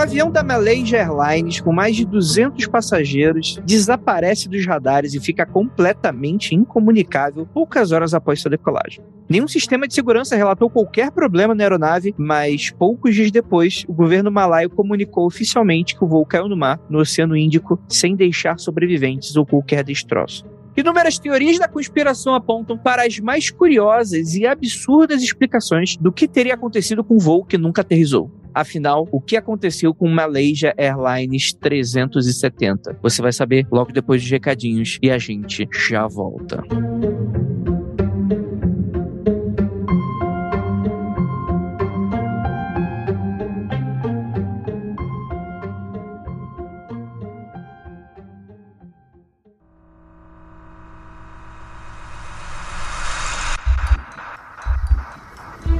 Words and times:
avião 0.00 0.30
da 0.30 0.42
Malaysia 0.42 0.98
Airlines 0.98 1.60
com 1.60 1.72
mais 1.72 1.94
de 1.94 2.06
200 2.06 2.66
passageiros 2.66 3.60
desaparece 3.64 4.48
dos 4.48 4.64
radares 4.66 5.14
e 5.14 5.20
fica 5.20 5.44
completamente 5.44 6.54
incomunicável 6.54 7.46
poucas 7.46 7.92
horas 7.92 8.14
após 8.14 8.40
sua 8.40 8.50
decolagem. 8.50 9.04
Nenhum 9.28 9.46
sistema 9.46 9.86
de 9.86 9.94
segurança 9.94 10.34
relatou 10.36 10.70
qualquer 10.70 11.10
problema 11.10 11.54
na 11.54 11.62
aeronave, 11.62 12.14
mas 12.16 12.70
poucos 12.70 13.14
dias 13.14 13.30
depois, 13.30 13.84
o 13.86 13.92
governo 13.92 14.30
malaio 14.30 14.70
comunicou 14.70 15.26
oficialmente 15.26 15.96
que 15.96 16.04
o 16.04 16.08
voo 16.08 16.24
caiu 16.24 16.48
no 16.48 16.56
mar, 16.56 16.80
no 16.88 16.98
Oceano 16.98 17.36
Índico, 17.36 17.78
sem 17.88 18.16
deixar 18.16 18.58
sobreviventes 18.58 19.36
ou 19.36 19.44
qualquer 19.44 19.84
destroço. 19.84 20.44
Inúmeras 20.76 21.18
teorias 21.18 21.58
da 21.58 21.68
conspiração 21.68 22.34
apontam 22.34 22.78
para 22.78 23.06
as 23.06 23.18
mais 23.20 23.50
curiosas 23.50 24.34
e 24.34 24.46
absurdas 24.46 25.22
explicações 25.22 25.96
do 25.96 26.10
que 26.10 26.26
teria 26.26 26.54
acontecido 26.54 27.04
com 27.04 27.16
o 27.16 27.20
voo 27.20 27.44
que 27.44 27.58
nunca 27.58 27.82
aterrizou. 27.82 28.30
Afinal, 28.54 29.08
o 29.12 29.20
que 29.20 29.36
aconteceu 29.36 29.94
com 29.94 30.08
Malaysia 30.08 30.74
Airlines 30.76 31.52
370? 31.54 32.98
Você 33.02 33.22
vai 33.22 33.32
saber 33.32 33.66
logo 33.70 33.92
depois 33.92 34.22
dos 34.22 34.30
recadinhos 34.30 34.98
e 35.02 35.10
a 35.10 35.18
gente 35.18 35.68
já 35.72 36.06
volta. 36.06 36.62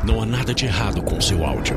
Não 0.05 0.23
há 0.23 0.27
nada 0.27 0.55
de 0.55 0.67
errado 0.67 1.03
com 1.03 1.21
seu 1.21 1.45
áudio. 1.45 1.77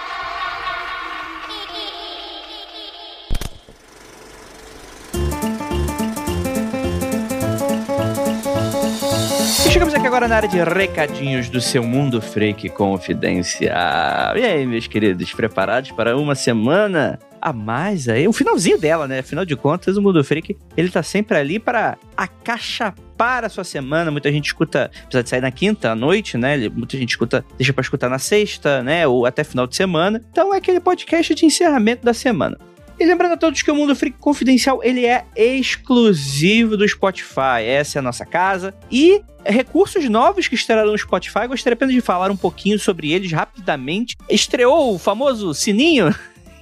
Agora 10.11 10.27
na 10.27 10.35
área 10.35 10.49
de 10.49 10.61
recadinhos 10.61 11.47
do 11.47 11.61
seu 11.61 11.81
Mundo 11.81 12.19
Freak 12.19 12.67
Confidencial. 12.71 14.35
E 14.35 14.43
aí, 14.43 14.67
meus 14.67 14.85
queridos, 14.85 15.31
preparados 15.31 15.91
para 15.91 16.17
uma 16.17 16.35
semana 16.35 17.17
a 17.41 17.53
mais 17.53 18.09
aí? 18.09 18.27
O 18.27 18.33
finalzinho 18.33 18.77
dela, 18.77 19.07
né? 19.07 19.19
Afinal 19.19 19.45
de 19.45 19.55
contas, 19.55 19.95
o 19.95 20.01
Mundo 20.01 20.21
Freak, 20.21 20.57
ele 20.75 20.89
tá 20.89 21.01
sempre 21.01 21.37
ali 21.37 21.57
para 21.59 21.97
acachapar 22.17 23.45
a 23.45 23.49
sua 23.49 23.63
semana. 23.63 24.11
Muita 24.11 24.29
gente 24.29 24.47
escuta, 24.47 24.91
apesar 25.05 25.21
de 25.21 25.29
sair 25.29 25.41
na 25.41 25.49
quinta 25.49 25.91
à 25.91 25.95
noite, 25.95 26.37
né? 26.37 26.57
Muita 26.67 26.97
gente 26.97 27.11
escuta, 27.11 27.45
deixa 27.57 27.71
pra 27.71 27.81
escutar 27.81 28.09
na 28.09 28.19
sexta, 28.19 28.83
né? 28.83 29.07
Ou 29.07 29.25
até 29.25 29.45
final 29.45 29.65
de 29.65 29.77
semana. 29.77 30.21
Então 30.29 30.53
é 30.53 30.57
aquele 30.57 30.81
podcast 30.81 31.33
de 31.33 31.45
encerramento 31.45 32.03
da 32.03 32.13
semana. 32.13 32.57
E 33.01 33.05
lembrando 33.05 33.31
a 33.31 33.37
todos 33.37 33.63
que 33.63 33.71
o 33.71 33.75
Mundo 33.75 33.95
Freak 33.95 34.19
Confidencial 34.19 34.79
ele 34.83 35.07
é 35.07 35.25
exclusivo 35.35 36.77
do 36.77 36.87
Spotify. 36.87 37.63
Essa 37.65 37.97
é 37.97 37.99
a 37.99 38.01
nossa 38.03 38.23
casa. 38.23 38.75
E 38.91 39.23
recursos 39.43 40.07
novos 40.07 40.47
que 40.47 40.53
estarão 40.53 40.85
no 40.85 40.95
Spotify, 40.95 41.47
gostaria 41.47 41.73
apenas 41.73 41.95
de 41.95 41.99
falar 41.99 42.29
um 42.29 42.37
pouquinho 42.37 42.77
sobre 42.77 43.11
eles 43.11 43.31
rapidamente. 43.31 44.15
Estreou 44.29 44.93
o 44.93 44.99
famoso 44.99 45.51
sininho. 45.55 46.15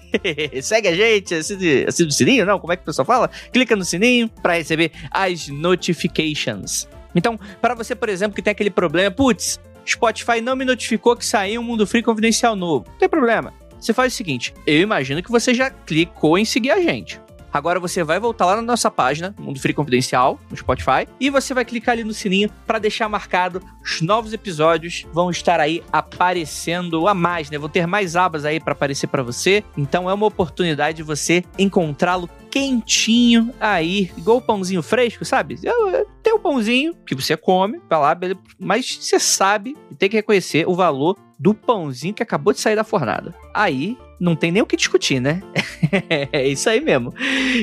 Segue 0.63 0.87
a 0.87 0.95
gente, 0.95 1.35
assine 1.35 2.07
o 2.07 2.11
sininho, 2.11 2.45
não? 2.45 2.57
Como 2.57 2.71
é 2.71 2.77
que 2.77 2.83
o 2.83 2.85
pessoal 2.85 3.05
fala? 3.05 3.29
Clica 3.51 3.75
no 3.75 3.83
sininho 3.83 4.29
para 4.41 4.53
receber 4.53 4.93
as 5.11 5.49
notifications. 5.49 6.87
Então, 7.13 7.37
para 7.61 7.75
você, 7.75 7.93
por 7.93 8.07
exemplo, 8.07 8.33
que 8.33 8.41
tem 8.41 8.51
aquele 8.51 8.69
problema, 8.69 9.11
putz, 9.11 9.59
Spotify 9.85 10.39
não 10.39 10.55
me 10.55 10.63
notificou 10.63 11.17
que 11.17 11.25
saiu 11.25 11.59
um 11.59 11.65
Mundo 11.65 11.85
Freak 11.85 12.05
Confidencial 12.05 12.55
novo. 12.55 12.85
Não 12.87 12.97
tem 12.97 13.09
problema. 13.09 13.53
Você 13.79 13.93
faz 13.93 14.13
o 14.13 14.15
seguinte: 14.15 14.53
eu 14.65 14.81
imagino 14.81 15.23
que 15.23 15.31
você 15.31 15.53
já 15.53 15.69
clicou 15.69 16.37
em 16.37 16.45
seguir 16.45 16.71
a 16.71 16.81
gente. 16.81 17.19
Agora 17.51 17.79
você 17.79 18.03
vai 18.03 18.19
voltar 18.19 18.45
lá 18.45 18.55
na 18.55 18.61
nossa 18.61 18.91
página, 18.91 19.33
Mundo 19.39 19.59
Free 19.59 19.73
Confidencial, 19.73 20.39
no 20.51 20.55
Spotify, 20.55 21.07
e 21.19 21.31
você 21.31 21.53
vai 21.53 21.65
clicar 21.65 21.93
ali 21.93 22.03
no 22.03 22.13
sininho 22.13 22.49
para 22.65 22.77
deixar 22.77 23.09
marcado 23.09 23.61
os 23.83 24.01
novos 24.01 24.33
episódios 24.33 25.07
vão 25.11 25.31
estar 25.31 25.59
aí 25.59 25.83
aparecendo 25.91 27.07
a 27.07 27.13
mais, 27.15 27.49
né? 27.49 27.57
Vão 27.57 27.67
ter 27.67 27.87
mais 27.87 28.15
abas 28.15 28.45
aí 28.45 28.59
para 28.59 28.73
aparecer 28.73 29.07
para 29.07 29.23
você. 29.23 29.63
Então 29.75 30.07
é 30.07 30.13
uma 30.13 30.27
oportunidade 30.27 30.97
de 30.97 31.03
você 31.03 31.43
encontrá-lo 31.57 32.29
quentinho 32.51 33.53
aí, 33.59 34.11
igual 34.15 34.37
o 34.37 34.41
pãozinho 34.41 34.83
fresco, 34.83 35.25
sabe? 35.25 35.59
Tem 36.21 36.33
o 36.33 36.39
pãozinho 36.39 36.93
que 37.05 37.15
você 37.15 37.35
come, 37.35 37.79
vai 37.89 37.99
lá, 37.99 38.17
mas 38.59 38.97
você 39.01 39.19
sabe 39.19 39.75
e 39.89 39.95
tem 39.95 40.09
que 40.09 40.17
reconhecer 40.17 40.67
o 40.67 40.75
valor 40.75 41.17
do 41.39 41.53
pãozinho 41.53 42.13
que 42.13 42.21
acabou 42.21 42.53
de 42.53 42.59
sair 42.59 42.75
da 42.75 42.83
fornada. 42.83 43.33
Aí 43.53 43.97
não 44.19 44.35
tem 44.35 44.51
nem 44.51 44.61
o 44.61 44.65
que 44.65 44.75
discutir, 44.75 45.19
né? 45.19 45.41
é 46.31 46.47
isso 46.47 46.69
aí 46.69 46.81
mesmo. 46.81 47.13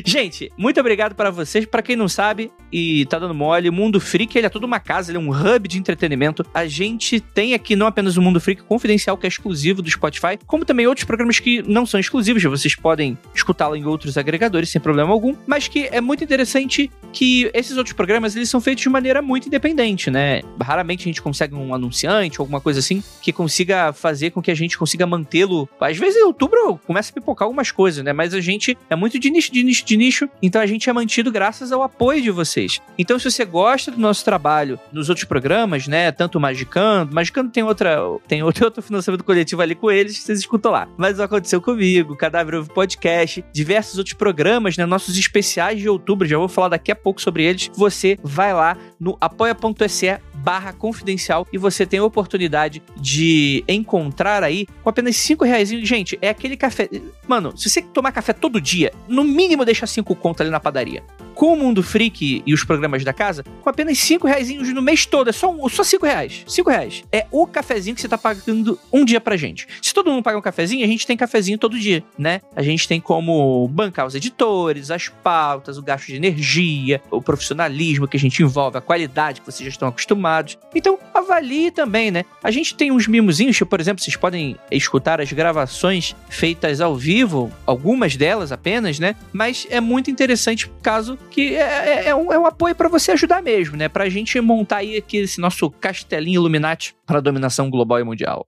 Gente, 0.05 0.51
muito 0.57 0.81
obrigado 0.81 1.15
para 1.15 1.31
vocês. 1.31 1.67
Para 1.67 1.83
quem 1.83 1.97
não 1.97 2.09
sabe 2.09 2.51
e 2.73 3.07
tá 3.07 3.19
dando 3.19 3.35
mole, 3.35 3.69
o 3.69 3.73
Mundo 3.73 4.01
Freak 4.01 4.37
ele 4.37 4.47
é 4.47 4.51
toda 4.51 4.67
uma 4.67 4.81
casa, 4.81 5.11
ele 5.11 5.19
é 5.19 5.21
um 5.21 5.31
hub 5.31 5.69
de 5.69 5.79
entretenimento. 5.79 6.45
A 6.53 6.67
gente 6.67 7.21
tem 7.21 7.55
aqui 7.55 7.77
não 7.77 7.87
apenas 7.87 8.17
o 8.17 8.23
Mundo 8.23 8.41
Freak 8.41 8.63
confidencial, 8.63 9.17
que 9.17 9.27
é 9.27 9.29
exclusivo 9.29 9.83
do 9.83 9.91
Spotify, 9.91 10.39
como 10.47 10.65
também 10.65 10.87
outros 10.87 11.05
programas 11.05 11.39
que 11.39 11.63
não 11.63 11.87
são 11.87 12.01
exclusivos, 12.01 12.43
vocês 12.43 12.75
podem 12.75 13.19
escutá-lo 13.35 13.77
em 13.77 13.85
outros 13.85 14.17
agregadores 14.17 14.71
sem 14.71 14.81
problema 14.81 15.13
algum, 15.13 15.35
mas 15.47 15.69
que 15.69 15.89
é 15.91 16.01
muito 16.01 16.25
interessante 16.25 16.91
que 17.13 17.51
esses 17.55 17.77
outros 17.77 17.95
programas 17.95 18.37
eles 18.37 18.49
são 18.49 18.61
feitos 18.61 18.83
de 18.83 18.89
maneira 18.89 19.23
muito 19.23 19.47
independente, 19.47 20.11
né? 20.11 20.43
Raramente 20.61 21.03
a 21.03 21.05
gente 21.05 21.23
consegue 21.23 21.55
um 21.55 21.75
anunciante 21.75 22.41
ou 22.41 22.45
alguma 22.45 22.61
coisa 22.61 22.81
assim 22.81 23.03
que 23.23 23.33
consiga 23.33 23.93
fazer 23.93 24.31
com 24.31 24.43
que 24.43 24.51
a 24.51 24.55
gente 24.55 24.77
consiga 24.79 25.07
mantê-lo. 25.07 25.69
Às 25.81 25.97
vezes 25.97 26.17
em 26.17 26.25
outubro 26.47 26.81
começa 26.87 27.11
a 27.11 27.15
pipocar 27.15 27.47
algumas 27.47 27.71
coisas, 27.71 28.05
né? 28.05 28.13
Mas 28.13 28.33
a 28.33 28.41
gente 28.41 28.79
é 28.89 28.97
muito 28.97 29.19
de 29.19 29.31
nicho, 29.31 29.53
de 29.53 29.63
nicho, 29.63 29.85
de 29.85 29.97
nicho, 29.97 30.29
então 30.41 30.61
a 30.61 30.67
gente 30.67 30.89
é 30.89 30.93
mantido 30.93 31.31
graças 31.31 31.73
ao 31.73 31.83
apoio 31.83 32.23
de 32.23 32.31
vocês. 32.31 32.81
Então, 32.99 33.19
se 33.19 33.31
você 33.31 33.45
gosta 33.45 33.91
do 33.91 33.99
nosso 33.99 34.25
trabalho 34.25 34.79
nos 34.93 35.09
outros 35.09 35.25
programas, 35.25 35.87
né? 35.87 36.11
Tanto 36.13 36.39
o 36.39 36.41
Magicando, 36.41 37.15
Magicando 37.15 37.51
tem 37.51 37.63
outra, 37.63 37.99
tem 38.27 38.43
outro, 38.43 38.71
financiamento 38.83 39.25
coletivo 39.25 39.63
ali 39.63 39.75
com 39.75 39.91
eles, 39.91 40.19
vocês 40.19 40.39
escutam 40.39 40.73
lá. 40.73 40.89
Mas 40.97 41.21
aconteceu 41.21 41.61
comigo, 41.61 42.17
Cadáver 42.17 42.57
Ovo 42.57 42.73
Podcast, 42.73 43.45
diversos 43.53 43.99
outros 43.99 44.15
programas, 44.15 44.77
né? 44.77 44.87
Nossos 44.87 45.19
especiais 45.19 45.81
de 45.81 45.89
outubro, 45.89 46.27
já 46.27 46.39
vou 46.39 46.49
falar 46.49 46.69
daqui 46.69 46.93
a 46.93 46.97
pouco 46.97 47.21
sobre 47.21 47.45
eles. 47.45 47.71
Você 47.75 48.19
vai 48.23 48.53
lá 48.53 48.77
no 49.01 49.17
apoia.se 49.21 50.07
barra 50.37 50.73
confidencial 50.73 51.47
e 51.53 51.59
você 51.59 51.87
tem 51.87 52.01
a 52.01 52.05
oportunidade 52.05 52.83
de 52.97 53.65
encontrar 53.69 54.43
aí 54.43 54.67
com 54.83 54.89
apenas 54.89 55.17
5 55.17 55.45
reais. 55.45 55.69
Gente, 55.69 56.19
é 56.21 56.29
aquele 56.29 56.57
café. 56.57 56.89
Mano, 57.27 57.57
se 57.57 57.69
você 57.69 57.83
tomar 57.83 58.13
café 58.13 58.33
todo 58.33 58.61
dia, 58.61 58.93
no 59.09 59.25
mínimo 59.25 59.65
deixa 59.65 59.87
5 59.87 60.15
conto 60.17 60.43
ali 60.43 60.51
na 60.51 60.61
padaria 60.61 61.03
com 61.37 61.53
o 61.53 61.57
Mundo 61.57 61.83
Freak 61.83 62.43
e 62.45 62.55
os 62.55 62.65
programas 62.65 63.05
da 63.05 63.13
casa, 63.13 63.45
com 63.63 63.69
apenas 63.69 63.99
5 63.99 64.27
reais 64.27 64.49
no 64.49 64.81
mês 64.81 65.05
todo. 65.05 65.29
É 65.29 65.33
só, 65.33 65.55
só 65.69 65.85
5 65.85 66.07
reais. 66.07 66.43
5 66.49 66.71
reais. 66.71 67.05
É 67.13 67.27
o 67.31 67.47
cafezinho 67.47 67.95
que 67.95 68.01
você 68.01 68.09
tá 68.09 68.17
pagando 68.17 68.81
um 68.91 69.05
dia 69.05 69.21
pra 69.21 69.37
gente. 69.37 69.69
Se 69.83 69.93
todo 69.93 70.11
mundo 70.11 70.23
paga 70.23 70.39
um 70.39 70.41
cafezinho, 70.41 70.83
a 70.83 70.89
gente 70.89 71.07
tem 71.07 71.15
cafezinho 71.15 71.59
todo 71.59 71.79
dia, 71.79 72.03
né? 72.19 72.41
A 72.57 72.63
gente 72.63 72.89
tem 72.89 72.99
como 72.99 73.69
bancar 73.69 74.07
os 74.07 74.15
editores, 74.15 74.91
as 74.91 75.09
pautas, 75.09 75.77
o 75.77 75.83
gasto 75.83 76.07
de 76.07 76.17
energia, 76.17 77.03
o 77.11 77.21
profissionalismo 77.21 78.09
que 78.09 78.17
a 78.17 78.21
gente 78.21 78.43
envolve, 78.43 78.79
a 78.79 78.81
qualidade 78.81 79.43
que 79.43 79.47
vocês 79.47 79.67
já 79.67 79.71
estão 79.71 79.89
acostumados. 79.89 80.26
Então, 80.75 80.99
avalie 81.15 81.71
também, 81.71 82.11
né? 82.11 82.25
A 82.43 82.51
gente 82.51 82.75
tem 82.75 82.91
uns 82.91 83.07
mimozinhos, 83.07 83.57
tipo, 83.57 83.71
por 83.71 83.81
exemplo, 83.81 84.03
vocês 84.03 84.17
podem 84.17 84.57
escutar 84.71 85.21
as 85.21 85.33
gravações 85.33 86.15
feitas 86.29 86.81
ao 86.81 86.97
vivo, 86.97 87.51
algumas 87.67 88.17
delas 88.17 88.53
apenas, 88.53 88.99
né? 88.99 89.15
Mas 89.33 89.67
é 89.71 89.81
muito 89.81 90.11
interessante 90.11 90.71
caso 90.83 91.19
que 91.31 91.55
é, 91.55 91.61
é, 91.61 92.09
é, 92.09 92.15
um, 92.15 92.33
é 92.33 92.39
um 92.39 92.47
apoio 92.47 92.75
para 92.75 92.89
você 92.89 93.13
ajudar 93.13 93.43
mesmo, 93.43 93.77
né? 93.77 93.89
Pra 93.89 94.09
gente 94.09 94.41
montar 94.41 94.79
aí 94.79 94.97
aqui 94.97 95.19
esse 95.19 95.41
nosso 95.41 95.71
castelinho 95.71 96.37
Illuminati 96.37 96.95
para 97.07 97.21
dominação 97.21 97.71
global 97.71 98.01
e 98.01 98.05
mundial. 98.05 98.47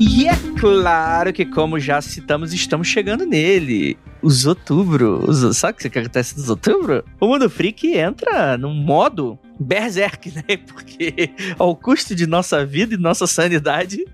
E 0.00 0.26
é 0.28 0.32
claro 0.58 1.32
que, 1.32 1.44
como 1.44 1.78
já 1.78 2.00
citamos, 2.00 2.52
estamos 2.52 2.88
chegando 2.88 3.24
nele. 3.24 3.96
Os 4.22 4.46
outubro. 4.46 5.24
Os, 5.28 5.56
sabe 5.56 5.78
o 5.78 5.90
que 5.90 5.98
acontece 5.98 6.36
nos 6.36 6.48
outubro? 6.48 7.04
O 7.20 7.26
Mundo 7.26 7.48
Freak 7.48 7.96
entra 7.96 8.56
num 8.56 8.74
modo 8.74 9.38
berserk, 9.62 10.30
né? 10.30 10.56
Porque 10.66 11.30
ao 11.58 11.74
custo 11.76 12.14
de 12.14 12.26
nossa 12.26 12.64
vida 12.64 12.94
e 12.94 12.98
nossa 12.98 13.26
sanidade, 13.26 14.04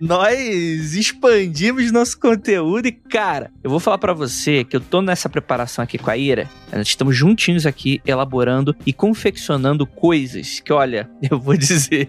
nós 0.00 0.94
expandimos 0.94 1.90
nosso 1.92 2.18
conteúdo 2.18 2.86
e, 2.86 2.92
cara, 2.92 3.50
eu 3.62 3.70
vou 3.70 3.80
falar 3.80 3.98
para 3.98 4.12
você 4.12 4.64
que 4.64 4.76
eu 4.76 4.80
tô 4.80 5.00
nessa 5.02 5.28
preparação 5.28 5.82
aqui 5.82 5.98
com 5.98 6.10
a 6.10 6.16
Ira. 6.16 6.48
Nós 6.72 6.86
estamos 6.86 7.16
juntinhos 7.16 7.66
aqui 7.66 8.00
elaborando 8.04 8.74
e 8.84 8.92
confeccionando 8.92 9.86
coisas 9.86 10.60
que, 10.60 10.72
olha, 10.72 11.08
eu 11.30 11.38
vou 11.38 11.56
dizer. 11.56 12.08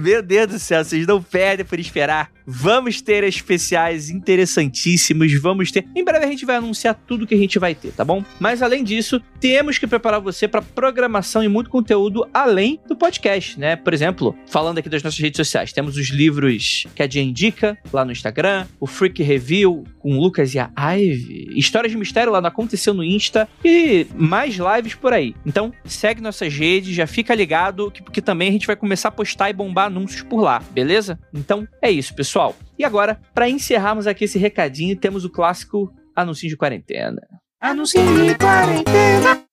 Meu 0.00 0.22
Deus 0.22 0.46
do 0.46 0.58
céu, 0.58 0.84
vocês 0.84 1.06
não 1.06 1.22
perdem 1.22 1.66
por 1.66 1.78
esperar. 1.78 2.30
Vamos 2.46 3.00
ter 3.00 3.24
especiais 3.24 4.08
interessantíssimos. 4.08 5.32
Vamos 5.40 5.72
ter. 5.72 5.84
Em 5.96 6.04
breve 6.04 6.24
a 6.24 6.28
gente 6.28 6.46
vai 6.46 6.56
anunciar 6.56 6.94
tudo 7.06 7.26
que 7.26 7.34
a 7.34 7.38
gente 7.38 7.58
vai 7.58 7.74
ter, 7.74 7.90
tá 7.90 8.04
bom? 8.04 8.24
Mas 8.38 8.62
além 8.62 8.84
disso, 8.84 9.20
temos 9.40 9.78
que 9.78 9.86
preparar 9.86 10.20
você 10.20 10.46
para 10.46 10.62
programação 10.62 11.42
e 11.42 11.48
muito 11.48 11.68
conteúdo 11.68 12.28
além 12.32 12.80
do 12.88 12.94
podcast, 12.94 13.58
né? 13.58 13.74
Por 13.74 13.92
exemplo, 13.92 14.36
falando 14.46 14.78
aqui 14.78 14.88
das 14.88 15.02
nossas 15.02 15.18
redes 15.26 15.36
sociais, 15.36 15.72
temos 15.72 15.96
os 15.96 16.08
livros 16.08 16.86
que 16.94 17.02
a 17.02 17.06
Dia 17.06 17.22
indica 17.22 17.76
lá 17.92 18.04
no 18.04 18.12
Instagram, 18.12 18.66
o 18.80 18.86
Freak 18.86 19.22
Review 19.22 19.84
com 19.98 20.16
o 20.16 20.20
Lucas 20.20 20.54
e 20.54 20.58
a 20.58 20.70
Ive, 20.96 21.50
histórias 21.56 21.92
de 21.92 21.98
mistério 21.98 22.32
lá 22.32 22.40
no 22.40 22.46
Aconteceu 22.46 22.94
no 22.94 23.04
Insta 23.04 23.48
e 23.64 24.06
mais 24.14 24.54
lives 24.54 24.94
por 24.94 25.12
aí. 25.12 25.34
Então, 25.44 25.72
segue 25.84 26.20
nossas 26.20 26.54
redes, 26.54 26.94
já 26.94 27.06
fica 27.06 27.34
ligado, 27.34 27.90
que, 27.90 28.02
porque 28.02 28.22
também 28.22 28.48
a 28.48 28.52
gente 28.52 28.66
vai 28.66 28.76
começar 28.76 29.08
a 29.08 29.12
postar 29.12 29.50
e 29.50 29.52
bombar 29.52 29.86
anúncios 29.86 30.22
por 30.22 30.40
lá, 30.40 30.62
beleza? 30.70 31.18
Então, 31.34 31.66
é 31.82 31.90
isso, 31.90 32.14
pessoal. 32.14 32.56
E 32.78 32.84
agora, 32.84 33.20
para 33.34 33.48
encerrarmos 33.48 34.06
aqui 34.06 34.24
esse 34.24 34.38
recadinho, 34.38 34.96
temos 34.96 35.24
o 35.24 35.30
clássico 35.30 35.92
anúncio 36.14 36.48
de 36.48 36.56
quarentena. 36.56 37.20
Anúncio 37.60 38.00
de 38.00 38.34
quarentena. 38.36 39.44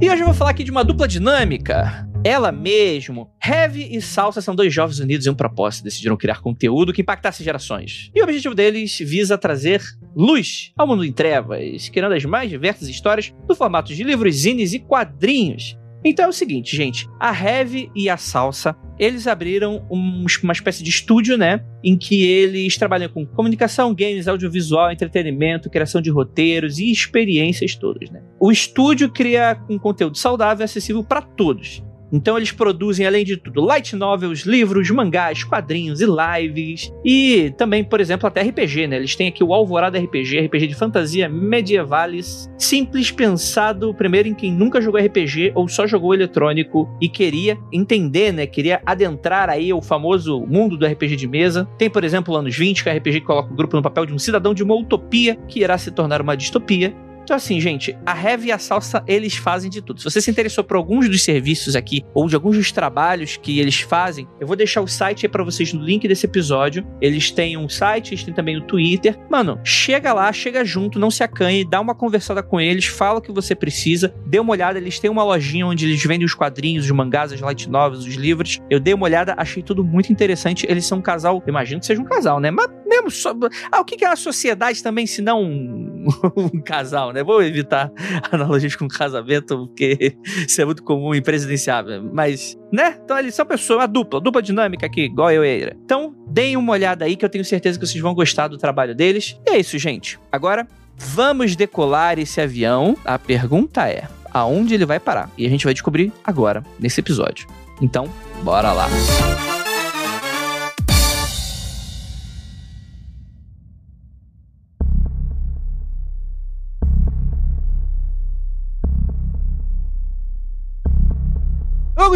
E 0.00 0.10
hoje 0.10 0.20
eu 0.20 0.26
vou 0.26 0.34
falar 0.34 0.50
aqui 0.50 0.62
de 0.62 0.70
uma 0.70 0.84
dupla 0.84 1.08
dinâmica. 1.08 2.06
Ela 2.26 2.50
mesmo, 2.50 3.30
Heavy 3.40 3.88
e 3.88 4.02
Salsa 4.02 4.40
são 4.40 4.52
dois 4.52 4.74
jovens 4.74 4.98
unidos 4.98 5.28
em 5.28 5.30
um 5.30 5.34
propósito. 5.34 5.84
Decidiram 5.84 6.16
criar 6.16 6.40
conteúdo 6.40 6.92
que 6.92 7.00
impactasse 7.00 7.44
gerações. 7.44 8.10
E 8.12 8.20
o 8.20 8.24
objetivo 8.24 8.52
deles 8.52 8.98
visa 8.98 9.38
trazer 9.38 9.80
luz 10.12 10.72
ao 10.76 10.88
mundo 10.88 11.04
em 11.04 11.12
trevas, 11.12 11.88
criando 11.88 12.16
as 12.16 12.24
mais 12.24 12.50
diversas 12.50 12.88
histórias 12.88 13.32
no 13.48 13.54
formato 13.54 13.94
de 13.94 14.02
livros, 14.02 14.34
zines 14.34 14.72
e 14.72 14.80
quadrinhos. 14.80 15.78
Então 16.04 16.24
é 16.24 16.28
o 16.28 16.32
seguinte, 16.32 16.76
gente. 16.76 17.08
A 17.20 17.30
Heavy 17.30 17.92
e 17.94 18.10
a 18.10 18.16
Salsa, 18.16 18.76
eles 18.98 19.28
abriram 19.28 19.86
um, 19.88 20.26
uma 20.42 20.52
espécie 20.52 20.82
de 20.82 20.90
estúdio, 20.90 21.38
né? 21.38 21.64
Em 21.82 21.96
que 21.96 22.24
eles 22.24 22.76
trabalham 22.76 23.08
com 23.08 23.24
comunicação, 23.24 23.94
games, 23.94 24.26
audiovisual, 24.26 24.90
entretenimento, 24.90 25.70
criação 25.70 26.02
de 26.02 26.10
roteiros 26.10 26.80
e 26.80 26.90
experiências 26.90 27.76
todas, 27.76 28.10
né? 28.10 28.20
O 28.40 28.50
estúdio 28.50 29.08
cria 29.08 29.62
um 29.70 29.78
conteúdo 29.78 30.18
saudável 30.18 30.64
e 30.64 30.66
acessível 30.66 31.04
para 31.04 31.22
todos. 31.22 31.85
Então 32.12 32.36
eles 32.36 32.52
produzem, 32.52 33.06
além 33.06 33.24
de 33.24 33.36
tudo, 33.36 33.60
light 33.60 33.94
novels, 33.96 34.40
livros, 34.40 34.90
mangás, 34.90 35.42
quadrinhos 35.44 36.00
e 36.00 36.06
lives. 36.06 36.92
E 37.04 37.52
também, 37.56 37.82
por 37.82 38.00
exemplo, 38.00 38.26
até 38.26 38.42
RPG, 38.42 38.86
né? 38.86 38.96
Eles 38.96 39.16
têm 39.16 39.28
aqui 39.28 39.42
o 39.42 39.52
Alvorada 39.52 39.98
RPG, 39.98 40.46
RPG 40.46 40.68
de 40.68 40.74
fantasia 40.74 41.28
medievales. 41.28 42.48
Simples, 42.58 43.10
pensado 43.10 43.94
primeiro 43.94 44.28
em 44.28 44.34
quem 44.34 44.52
nunca 44.52 44.80
jogou 44.80 45.00
RPG 45.00 45.52
ou 45.54 45.68
só 45.68 45.86
jogou 45.86 46.14
eletrônico 46.14 46.88
e 47.00 47.08
queria 47.08 47.58
entender, 47.72 48.32
né? 48.32 48.46
Queria 48.46 48.80
adentrar 48.84 49.48
aí 49.48 49.72
o 49.72 49.82
famoso 49.82 50.40
mundo 50.46 50.76
do 50.76 50.86
RPG 50.86 51.16
de 51.16 51.26
mesa. 51.26 51.68
Tem, 51.78 51.90
por 51.90 52.04
exemplo, 52.04 52.36
Anos 52.36 52.56
20, 52.56 52.82
que 52.82 52.88
é 52.88 52.96
RPG 52.96 53.20
que 53.20 53.26
coloca 53.26 53.52
o 53.52 53.56
grupo 53.56 53.76
no 53.76 53.82
papel 53.82 54.06
de 54.06 54.14
um 54.14 54.18
cidadão 54.18 54.54
de 54.54 54.62
uma 54.62 54.74
utopia 54.74 55.36
que 55.48 55.60
irá 55.60 55.76
se 55.76 55.90
tornar 55.90 56.20
uma 56.20 56.36
distopia. 56.36 56.94
Então, 57.26 57.34
assim, 57.34 57.60
gente, 57.60 57.98
a 58.06 58.16
Heavy 58.16 58.46
e 58.46 58.52
a 58.52 58.58
Salsa, 58.58 59.02
eles 59.04 59.34
fazem 59.34 59.68
de 59.68 59.82
tudo. 59.82 59.98
Se 59.98 60.04
você 60.04 60.20
se 60.20 60.30
interessou 60.30 60.62
por 60.62 60.76
alguns 60.76 61.08
dos 61.08 61.24
serviços 61.24 61.74
aqui, 61.74 62.04
ou 62.14 62.28
de 62.28 62.36
alguns 62.36 62.56
dos 62.56 62.70
trabalhos 62.70 63.36
que 63.36 63.58
eles 63.58 63.80
fazem, 63.80 64.28
eu 64.40 64.46
vou 64.46 64.54
deixar 64.54 64.80
o 64.80 64.86
site 64.86 65.26
aí 65.26 65.28
pra 65.28 65.42
vocês 65.42 65.72
no 65.72 65.82
link 65.82 66.06
desse 66.06 66.24
episódio. 66.24 66.86
Eles 67.00 67.32
têm 67.32 67.56
um 67.56 67.68
site, 67.68 68.10
eles 68.14 68.22
têm 68.22 68.32
também 68.32 68.56
o 68.56 68.60
Twitter. 68.60 69.18
Mano, 69.28 69.58
chega 69.64 70.12
lá, 70.12 70.32
chega 70.32 70.64
junto, 70.64 71.00
não 71.00 71.10
se 71.10 71.24
acanhe, 71.24 71.68
dá 71.68 71.80
uma 71.80 71.96
conversada 71.96 72.44
com 72.44 72.60
eles, 72.60 72.84
fala 72.84 73.18
o 73.18 73.20
que 73.20 73.32
você 73.32 73.56
precisa, 73.56 74.14
dê 74.24 74.38
uma 74.38 74.52
olhada. 74.52 74.78
Eles 74.78 75.00
têm 75.00 75.10
uma 75.10 75.24
lojinha 75.24 75.66
onde 75.66 75.84
eles 75.84 76.00
vendem 76.04 76.24
os 76.24 76.32
quadrinhos, 76.32 76.84
os 76.84 76.90
mangás, 76.92 77.32
as 77.32 77.40
light 77.40 77.68
novels, 77.68 78.06
os 78.06 78.14
livros. 78.14 78.60
Eu 78.70 78.78
dei 78.78 78.94
uma 78.94 79.04
olhada, 79.04 79.34
achei 79.36 79.64
tudo 79.64 79.82
muito 79.82 80.12
interessante. 80.12 80.64
Eles 80.70 80.86
são 80.86 80.98
um 80.98 81.02
casal, 81.02 81.42
imagino 81.44 81.80
que 81.80 81.86
seja 81.86 82.00
um 82.00 82.04
casal, 82.04 82.38
né? 82.38 82.52
Mas 82.52 82.70
mesmo 82.96 83.10
só. 83.10 83.34
Ah, 83.70 83.80
o 83.80 83.84
que 83.84 84.04
é 84.04 84.08
a 84.08 84.16
sociedade 84.16 84.82
também, 84.82 85.06
se 85.06 85.20
não 85.22 85.42
um, 85.42 86.08
um 86.36 86.60
casal, 86.60 87.12
né? 87.12 87.22
Vou 87.22 87.42
evitar 87.42 87.90
analogias 88.30 88.74
com 88.76 88.88
casamento, 88.88 89.66
porque 89.66 90.16
isso 90.46 90.60
é 90.60 90.64
muito 90.64 90.82
comum 90.82 91.14
em 91.14 91.22
presidenciável. 91.22 92.02
Mas, 92.12 92.58
né? 92.72 92.98
Então 93.04 93.18
eles 93.18 93.34
são 93.34 93.44
pessoas, 93.44 93.80
uma 93.80 93.88
dupla, 93.88 94.20
dupla 94.20 94.42
dinâmica 94.42 94.86
aqui, 94.86 95.02
igual 95.02 95.30
eu 95.30 95.44
e 95.44 95.48
a 95.48 95.56
Ira. 95.56 95.76
Então, 95.84 96.14
deem 96.28 96.56
uma 96.56 96.72
olhada 96.72 97.04
aí 97.04 97.16
que 97.16 97.24
eu 97.24 97.28
tenho 97.28 97.44
certeza 97.44 97.78
que 97.78 97.86
vocês 97.86 98.00
vão 98.00 98.14
gostar 98.14 98.48
do 98.48 98.58
trabalho 98.58 98.94
deles. 98.94 99.38
E 99.46 99.50
é 99.50 99.58
isso, 99.58 99.78
gente. 99.78 100.18
Agora, 100.30 100.66
vamos 100.96 101.56
decolar 101.56 102.18
esse 102.18 102.40
avião. 102.40 102.96
A 103.04 103.18
pergunta 103.18 103.88
é: 103.88 104.08
aonde 104.32 104.74
ele 104.74 104.86
vai 104.86 105.00
parar? 105.00 105.30
E 105.36 105.46
a 105.46 105.50
gente 105.50 105.64
vai 105.64 105.74
descobrir 105.74 106.12
agora, 106.24 106.62
nesse 106.78 107.00
episódio. 107.00 107.46
Então, 107.80 108.10
bora 108.42 108.72
lá. 108.72 108.88
Música 108.88 109.55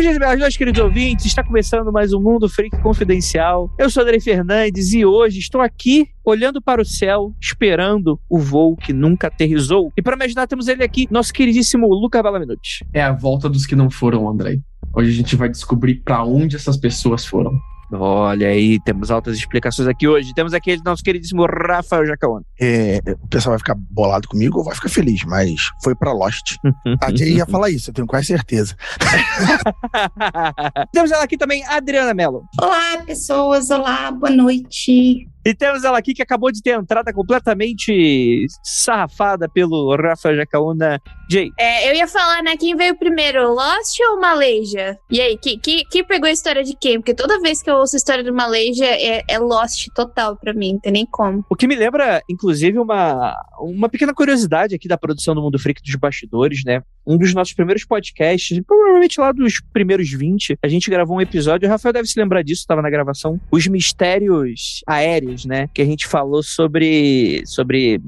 Bom 0.01 0.13
dia, 0.13 0.37
meus 0.39 0.57
queridos 0.57 0.83
ouvintes. 0.83 1.27
Está 1.27 1.45
começando 1.45 1.93
mais 1.93 2.15
um 2.15 2.23
Mundo 2.23 2.49
Freak 2.49 2.81
Confidencial. 2.81 3.71
Eu 3.79 3.91
sou 3.91 4.03
André 4.03 4.19
Fernandes 4.19 4.95
e 4.95 5.05
hoje 5.05 5.39
estou 5.41 5.61
aqui 5.61 6.09
olhando 6.25 6.63
para 6.63 6.81
o 6.81 6.85
céu, 6.87 7.35
esperando 7.39 8.19
o 8.27 8.39
voo 8.39 8.75
que 8.79 8.95
nunca 8.95 9.27
aterrizou. 9.27 9.93
E 9.95 10.01
para 10.01 10.17
me 10.17 10.25
ajudar, 10.25 10.47
temos 10.47 10.69
ele 10.69 10.83
aqui, 10.83 11.07
nosso 11.11 11.35
queridíssimo 11.35 11.87
Luca 11.89 12.23
Balaminuti. 12.23 12.83
É 12.95 13.03
a 13.03 13.13
volta 13.13 13.47
dos 13.47 13.67
que 13.67 13.77
não 13.77 13.91
foram, 13.91 14.27
André. 14.27 14.59
Hoje 14.95 15.11
a 15.11 15.15
gente 15.15 15.37
vai 15.37 15.51
descobrir 15.51 15.97
para 15.97 16.25
onde 16.25 16.57
essas 16.57 16.79
pessoas 16.79 17.27
foram. 17.27 17.53
Olha 17.93 18.49
aí, 18.49 18.79
temos 18.85 19.11
altas 19.11 19.37
explicações 19.37 19.89
aqui 19.89 20.07
hoje. 20.07 20.33
Temos 20.35 20.55
aqui 20.55 20.75
o 20.75 20.83
nosso 20.85 21.03
queridíssimo 21.03 21.45
Rafael 21.47 22.07
Jacaona. 22.07 22.45
É, 22.61 23.01
o 23.21 23.27
pessoal 23.29 23.53
vai 23.53 23.59
ficar 23.59 23.75
bolado 23.75 24.29
comigo 24.29 24.59
ou 24.59 24.65
vai 24.65 24.75
ficar 24.75 24.89
feliz, 24.89 25.25
mas 25.25 25.61
foi 25.83 25.95
pra 25.95 26.13
Lost. 26.13 26.57
A 27.03 27.15
Jay 27.15 27.35
ia 27.35 27.47
falar 27.47 27.71
isso, 27.71 27.91
eu 27.91 27.95
tenho 27.95 28.07
quase 28.07 28.27
certeza. 28.27 28.77
temos 30.93 31.11
ela 31.11 31.25
aqui 31.25 31.37
também, 31.37 31.65
Adriana 31.67 32.15
Mello. 32.15 32.45
Olá, 32.61 33.03
pessoas. 33.05 33.71
Olá, 33.71 34.11
boa 34.11 34.31
noite. 34.31 35.29
E 35.45 35.55
temos 35.55 35.85
ela 35.85 35.99
aqui 35.99 36.13
que 36.13 36.23
acabou 36.23 36.53
de 36.53 36.63
ter 36.63 36.79
entrada 36.79 37.13
completamente 37.13 38.47
sarrafada 38.63 39.49
pelo 39.49 39.95
Rafael 39.97 40.37
Jacaúna. 40.37 41.01
Jay. 41.31 41.51
É, 41.57 41.89
eu 41.89 41.95
ia 41.95 42.09
falar, 42.09 42.43
né? 42.43 42.57
Quem 42.57 42.75
veio 42.75 42.99
primeiro, 42.99 43.55
Lost 43.55 43.99
ou 44.11 44.21
Malaysia? 44.21 44.99
E 45.09 45.21
aí, 45.21 45.39
que, 45.39 45.57
que, 45.59 45.85
que 45.85 46.03
pegou 46.03 46.29
a 46.29 46.33
história 46.33 46.65
de 46.65 46.77
quem? 46.77 46.99
Porque 46.99 47.15
toda 47.15 47.41
vez 47.41 47.63
que 47.63 47.71
eu 47.71 47.77
ouço 47.77 47.95
a 47.95 47.99
história 47.99 48.25
do 48.25 48.35
Malaysia 48.35 48.85
é, 48.85 49.23
é 49.29 49.39
Lost 49.39 49.87
total 49.95 50.37
pra 50.37 50.53
mim, 50.53 50.73
não 50.73 50.81
tem 50.81 50.93
nem 50.93 51.07
como. 51.07 51.45
O 51.49 51.55
que 51.55 51.69
me 51.69 51.77
lembra, 51.77 52.21
inclusive, 52.29 52.79
uma, 52.79 53.37
uma 53.61 53.89
pequena 53.89 54.13
curiosidade 54.13 54.75
aqui 54.75 54.89
da 54.89 54.99
produção 54.99 55.35
do 55.35 55.41
Mundo 55.41 55.59
Freak 55.59 55.81
dos 55.83 55.95
bastidores, 55.95 56.65
né? 56.65 56.83
Um 57.07 57.17
dos 57.17 57.33
nossos 57.33 57.55
primeiros 57.55 57.85
podcasts, 57.85 58.61
provavelmente 58.67 59.21
lá 59.21 59.33
dos 59.33 59.61
primeiros 59.73 60.11
20, 60.11 60.59
a 60.63 60.69
gente 60.69 60.91
gravou 60.91 61.17
um 61.17 61.21
episódio, 61.21 61.67
o 61.67 61.71
Rafael 61.71 61.93
deve 61.93 62.09
se 62.09 62.19
lembrar 62.21 62.43
disso, 62.43 62.61
estava 62.61 62.83
na 62.83 62.91
gravação, 62.91 63.41
Os 63.51 63.67
Mistérios 63.67 64.83
Aéreos, 64.87 65.30
né? 65.45 65.69
Que 65.73 65.83
a 65.83 65.85
gente 65.85 66.07
falou 66.07 66.43
sobre, 66.43 67.43
sobre 67.47 68.01